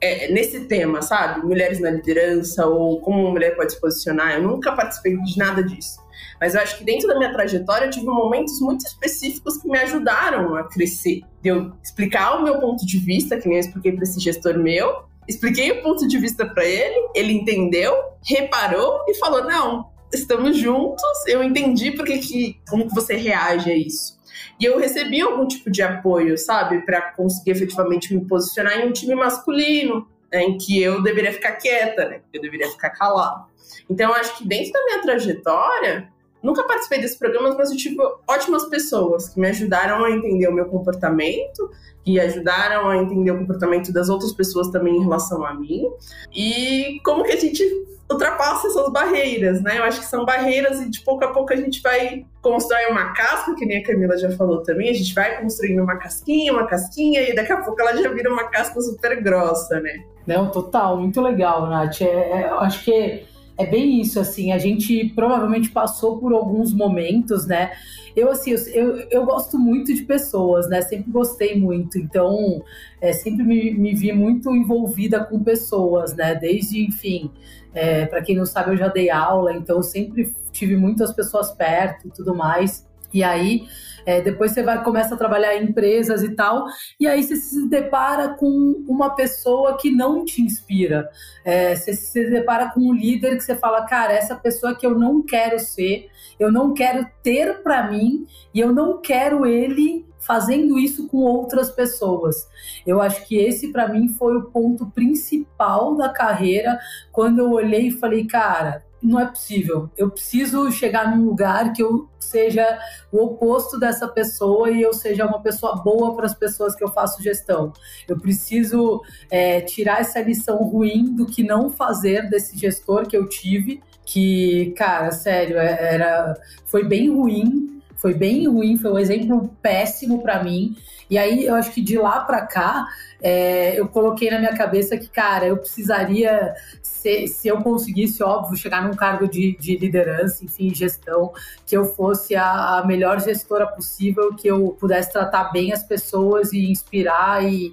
é, 0.00 0.30
nesse 0.30 0.66
tema, 0.66 1.02
sabe? 1.02 1.44
Mulheres 1.44 1.80
na 1.80 1.90
liderança 1.90 2.66
ou 2.68 3.00
como 3.00 3.20
uma 3.20 3.32
mulher 3.32 3.56
pode 3.56 3.72
se 3.72 3.80
posicionar. 3.80 4.36
Eu 4.36 4.42
nunca 4.42 4.70
participei 4.70 5.16
de 5.16 5.38
nada 5.38 5.60
disso. 5.60 5.98
Mas 6.40 6.54
eu 6.54 6.60
acho 6.60 6.78
que 6.78 6.84
dentro 6.84 7.08
da 7.08 7.18
minha 7.18 7.32
trajetória 7.32 7.86
eu 7.86 7.90
tive 7.90 8.06
momentos 8.06 8.60
muito 8.60 8.86
específicos 8.86 9.56
que 9.56 9.68
me 9.68 9.78
ajudaram 9.78 10.54
a 10.54 10.68
crescer. 10.68 11.22
De 11.42 11.48
eu 11.48 11.72
explicar 11.82 12.38
o 12.38 12.44
meu 12.44 12.60
ponto 12.60 12.86
de 12.86 12.98
vista, 12.98 13.36
que 13.38 13.48
nem 13.48 13.58
eu 13.58 13.60
expliquei 13.60 13.90
para 13.90 14.04
esse 14.04 14.20
gestor 14.20 14.56
meu, 14.56 15.04
expliquei 15.28 15.70
o 15.72 15.82
ponto 15.82 16.06
de 16.06 16.18
vista 16.18 16.46
para 16.46 16.64
ele, 16.64 17.08
ele 17.14 17.32
entendeu, 17.32 17.94
reparou 18.26 19.04
e 19.08 19.14
falou: 19.14 19.44
não, 19.44 19.90
estamos 20.12 20.56
juntos, 20.56 21.02
eu 21.26 21.42
entendi 21.42 21.92
porque 21.92 22.18
que, 22.18 22.60
como 22.68 22.88
que 22.88 22.94
você 22.94 23.16
reage 23.16 23.70
a 23.70 23.76
isso. 23.76 24.18
E 24.60 24.64
eu 24.64 24.78
recebi 24.78 25.20
algum 25.20 25.46
tipo 25.46 25.70
de 25.70 25.82
apoio, 25.82 26.38
sabe, 26.38 26.84
para 26.84 27.12
conseguir 27.12 27.52
efetivamente 27.52 28.14
me 28.14 28.24
posicionar 28.26 28.78
em 28.78 28.88
um 28.88 28.92
time 28.92 29.14
masculino, 29.14 30.06
né, 30.32 30.42
em 30.42 30.56
que 30.56 30.80
eu 30.80 31.02
deveria 31.02 31.32
ficar 31.32 31.52
quieta, 31.52 32.08
né, 32.08 32.20
eu 32.32 32.40
deveria 32.40 32.70
ficar 32.70 32.90
calada. 32.90 33.46
Então, 33.88 34.12
acho 34.14 34.38
que 34.38 34.46
dentro 34.46 34.72
da 34.72 34.84
minha 34.84 35.02
trajetória, 35.02 36.08
nunca 36.44 36.62
participei 36.64 37.00
desses 37.00 37.16
programas, 37.16 37.56
mas 37.56 37.70
eu 37.70 37.76
tive 37.76 37.96
ótimas 38.28 38.66
pessoas 38.66 39.30
que 39.30 39.40
me 39.40 39.48
ajudaram 39.48 40.04
a 40.04 40.10
entender 40.10 40.46
o 40.46 40.52
meu 40.52 40.66
comportamento, 40.66 41.70
que 42.04 42.20
ajudaram 42.20 42.88
a 42.90 42.98
entender 42.98 43.30
o 43.30 43.38
comportamento 43.38 43.90
das 43.90 44.10
outras 44.10 44.32
pessoas 44.32 44.68
também 44.68 44.94
em 44.94 45.02
relação 45.02 45.44
a 45.44 45.54
mim. 45.54 45.90
E 46.36 47.00
como 47.02 47.24
que 47.24 47.32
a 47.32 47.40
gente 47.40 47.64
ultrapassa 48.10 48.66
essas 48.66 48.92
barreiras, 48.92 49.62
né? 49.62 49.78
Eu 49.78 49.84
acho 49.84 50.00
que 50.00 50.06
são 50.06 50.26
barreiras 50.26 50.80
e 50.82 50.90
de 50.90 51.00
pouco 51.00 51.24
a 51.24 51.32
pouco 51.32 51.52
a 51.54 51.56
gente 51.56 51.80
vai 51.80 52.26
constrói 52.42 52.86
uma 52.90 53.14
casca, 53.14 53.54
que 53.54 53.64
nem 53.64 53.78
a 53.78 53.82
Camila 53.82 54.18
já 54.18 54.30
falou 54.32 54.62
também, 54.62 54.90
a 54.90 54.92
gente 54.92 55.14
vai 55.14 55.40
construindo 55.40 55.82
uma 55.82 55.96
casquinha, 55.96 56.52
uma 56.52 56.66
casquinha, 56.66 57.22
e 57.22 57.34
daqui 57.34 57.52
a 57.52 57.62
pouco 57.62 57.80
ela 57.80 57.96
já 57.96 58.10
vira 58.10 58.30
uma 58.30 58.44
casca 58.50 58.78
super 58.82 59.22
grossa, 59.22 59.80
né? 59.80 60.04
Não, 60.26 60.50
total, 60.50 60.98
muito 60.98 61.20
legal, 61.22 61.66
Nath. 61.66 62.02
É, 62.02 62.42
é, 62.42 62.48
acho 62.50 62.84
que 62.84 63.24
é 63.56 63.66
bem 63.66 64.00
isso, 64.00 64.18
assim, 64.18 64.52
a 64.52 64.58
gente 64.58 65.12
provavelmente 65.14 65.70
passou 65.70 66.18
por 66.18 66.32
alguns 66.32 66.72
momentos, 66.72 67.46
né? 67.46 67.72
Eu, 68.16 68.30
assim, 68.30 68.52
eu, 68.72 68.96
eu 69.10 69.24
gosto 69.24 69.58
muito 69.58 69.94
de 69.94 70.02
pessoas, 70.02 70.68
né? 70.68 70.82
Sempre 70.82 71.10
gostei 71.10 71.58
muito, 71.58 71.98
então 71.98 72.62
é, 73.00 73.12
sempre 73.12 73.44
me, 73.44 73.72
me 73.72 73.94
vi 73.94 74.12
muito 74.12 74.54
envolvida 74.54 75.24
com 75.24 75.42
pessoas, 75.42 76.14
né? 76.14 76.34
Desde, 76.34 76.84
enfim, 76.84 77.30
é, 77.72 78.06
para 78.06 78.22
quem 78.22 78.36
não 78.36 78.46
sabe, 78.46 78.72
eu 78.72 78.76
já 78.76 78.88
dei 78.88 79.10
aula, 79.10 79.52
então 79.52 79.82
sempre 79.82 80.32
tive 80.52 80.76
muitas 80.76 81.12
pessoas 81.12 81.52
perto 81.52 82.08
e 82.08 82.10
tudo 82.10 82.34
mais. 82.34 82.86
E 83.14 83.22
aí, 83.22 83.66
é, 84.04 84.20
depois 84.20 84.52
você 84.52 84.62
vai 84.62 84.82
começa 84.82 85.14
a 85.14 85.18
trabalhar 85.18 85.56
em 85.56 85.64
empresas 85.64 86.22
e 86.22 86.34
tal, 86.34 86.66
e 87.00 87.06
aí 87.06 87.22
você 87.22 87.36
se 87.36 87.68
depara 87.68 88.28
com 88.30 88.84
uma 88.86 89.14
pessoa 89.14 89.78
que 89.78 89.90
não 89.90 90.24
te 90.24 90.42
inspira. 90.42 91.08
É, 91.44 91.74
você 91.74 91.94
se 91.94 92.28
depara 92.28 92.70
com 92.70 92.80
um 92.80 92.92
líder 92.92 93.36
que 93.36 93.44
você 93.44 93.56
fala, 93.56 93.86
cara, 93.86 94.12
essa 94.12 94.34
pessoa 94.34 94.74
que 94.74 94.84
eu 94.84 94.98
não 94.98 95.22
quero 95.22 95.58
ser, 95.58 96.08
eu 96.38 96.52
não 96.52 96.74
quero 96.74 97.06
ter 97.22 97.62
para 97.62 97.90
mim 97.90 98.26
e 98.52 98.60
eu 98.60 98.72
não 98.72 99.00
quero 99.00 99.46
ele 99.46 100.04
fazendo 100.18 100.78
isso 100.78 101.06
com 101.08 101.18
outras 101.18 101.70
pessoas. 101.70 102.48
Eu 102.86 103.00
acho 103.00 103.26
que 103.26 103.36
esse 103.36 103.70
para 103.70 103.88
mim 103.88 104.08
foi 104.08 104.36
o 104.36 104.44
ponto 104.44 104.86
principal 104.86 105.94
da 105.96 106.08
carreira 106.08 106.78
quando 107.12 107.40
eu 107.40 107.50
olhei 107.52 107.88
e 107.88 107.92
falei, 107.92 108.26
cara, 108.26 108.82
não 109.04 109.20
é 109.20 109.26
possível. 109.26 109.90
Eu 109.96 110.10
preciso 110.10 110.70
chegar 110.72 111.14
num 111.14 111.24
lugar 111.24 111.72
que 111.72 111.82
eu 111.82 112.08
seja 112.18 112.78
o 113.12 113.22
oposto 113.22 113.78
dessa 113.78 114.08
pessoa 114.08 114.70
e 114.70 114.80
eu 114.80 114.94
seja 114.94 115.26
uma 115.26 115.40
pessoa 115.42 115.76
boa 115.76 116.16
para 116.16 116.26
as 116.26 116.34
pessoas 116.34 116.74
que 116.74 116.82
eu 116.82 116.88
faço 116.88 117.22
gestão. 117.22 117.72
Eu 118.08 118.18
preciso 118.18 119.02
é, 119.30 119.60
tirar 119.60 120.00
essa 120.00 120.20
lição 120.20 120.56
ruim 120.56 121.14
do 121.14 121.26
que 121.26 121.42
não 121.42 121.68
fazer 121.68 122.28
desse 122.30 122.58
gestor 122.58 123.06
que 123.06 123.16
eu 123.16 123.28
tive, 123.28 123.82
que, 124.06 124.72
cara, 124.76 125.12
sério, 125.12 125.58
é, 125.58 125.94
era, 125.94 126.34
foi 126.64 126.84
bem 126.84 127.10
ruim 127.10 127.74
foi 128.04 128.12
bem 128.12 128.46
ruim, 128.46 128.76
foi 128.76 128.92
um 128.92 128.98
exemplo 128.98 129.50
péssimo 129.62 130.20
para 130.20 130.44
mim. 130.44 130.76
E 131.08 131.18
aí 131.18 131.44
eu 131.44 131.54
acho 131.54 131.72
que 131.72 131.82
de 131.82 131.98
lá 131.98 132.20
para 132.20 132.46
cá 132.46 132.86
é, 133.20 133.78
eu 133.78 133.88
coloquei 133.88 134.30
na 134.30 134.38
minha 134.38 134.54
cabeça 134.54 134.96
que, 134.96 135.08
cara, 135.08 135.46
eu 135.46 135.56
precisaria, 135.56 136.54
se, 136.82 137.26
se 137.28 137.48
eu 137.48 137.62
conseguisse, 137.62 138.22
óbvio, 138.22 138.56
chegar 138.56 138.86
num 138.86 138.94
cargo 138.94 139.28
de, 139.28 139.56
de 139.58 139.76
liderança, 139.76 140.44
enfim, 140.44 140.74
gestão, 140.74 141.32
que 141.66 141.76
eu 141.76 141.84
fosse 141.84 142.34
a, 142.36 142.78
a 142.78 142.86
melhor 142.86 143.20
gestora 143.20 143.66
possível, 143.66 144.34
que 144.34 144.48
eu 144.48 144.76
pudesse 144.78 145.12
tratar 145.12 145.52
bem 145.52 145.72
as 145.72 145.82
pessoas 145.82 146.52
e 146.52 146.70
inspirar 146.70 147.44
e, 147.44 147.72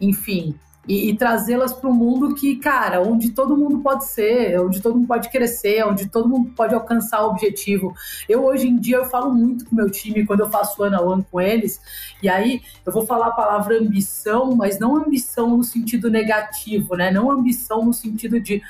enfim, 0.00 0.54
e, 0.90 1.08
e 1.08 1.16
trazê-las 1.16 1.72
para 1.72 1.88
um 1.88 1.94
mundo 1.94 2.34
que, 2.34 2.56
cara, 2.56 3.00
onde 3.00 3.30
todo 3.30 3.56
mundo 3.56 3.78
pode 3.78 4.06
ser, 4.06 4.60
onde 4.60 4.82
todo 4.82 4.96
mundo 4.96 5.06
pode 5.06 5.30
crescer, 5.30 5.86
onde 5.86 6.08
todo 6.08 6.28
mundo 6.28 6.50
pode 6.50 6.74
alcançar 6.74 7.22
o 7.22 7.28
objetivo. 7.30 7.94
Eu 8.28 8.44
hoje 8.44 8.66
em 8.66 8.76
dia 8.76 8.96
eu 8.96 9.04
falo 9.04 9.32
muito 9.32 9.64
com 9.66 9.76
meu 9.76 9.88
time 9.88 10.26
quando 10.26 10.40
eu 10.40 10.50
faço 10.50 10.82
ano 10.82 10.96
a 10.96 11.00
ano 11.00 11.24
com 11.30 11.40
eles, 11.40 11.80
e 12.20 12.28
aí 12.28 12.60
eu 12.84 12.92
vou 12.92 13.06
falar 13.06 13.28
a 13.28 13.30
palavra 13.30 13.78
ambição, 13.78 14.56
mas 14.56 14.80
não 14.80 14.96
ambição 14.96 15.56
no 15.56 15.62
sentido 15.62 16.10
negativo, 16.10 16.96
né? 16.96 17.08
Não 17.12 17.30
ambição 17.30 17.84
no 17.84 17.92
sentido 17.92 18.40
de 18.40 18.60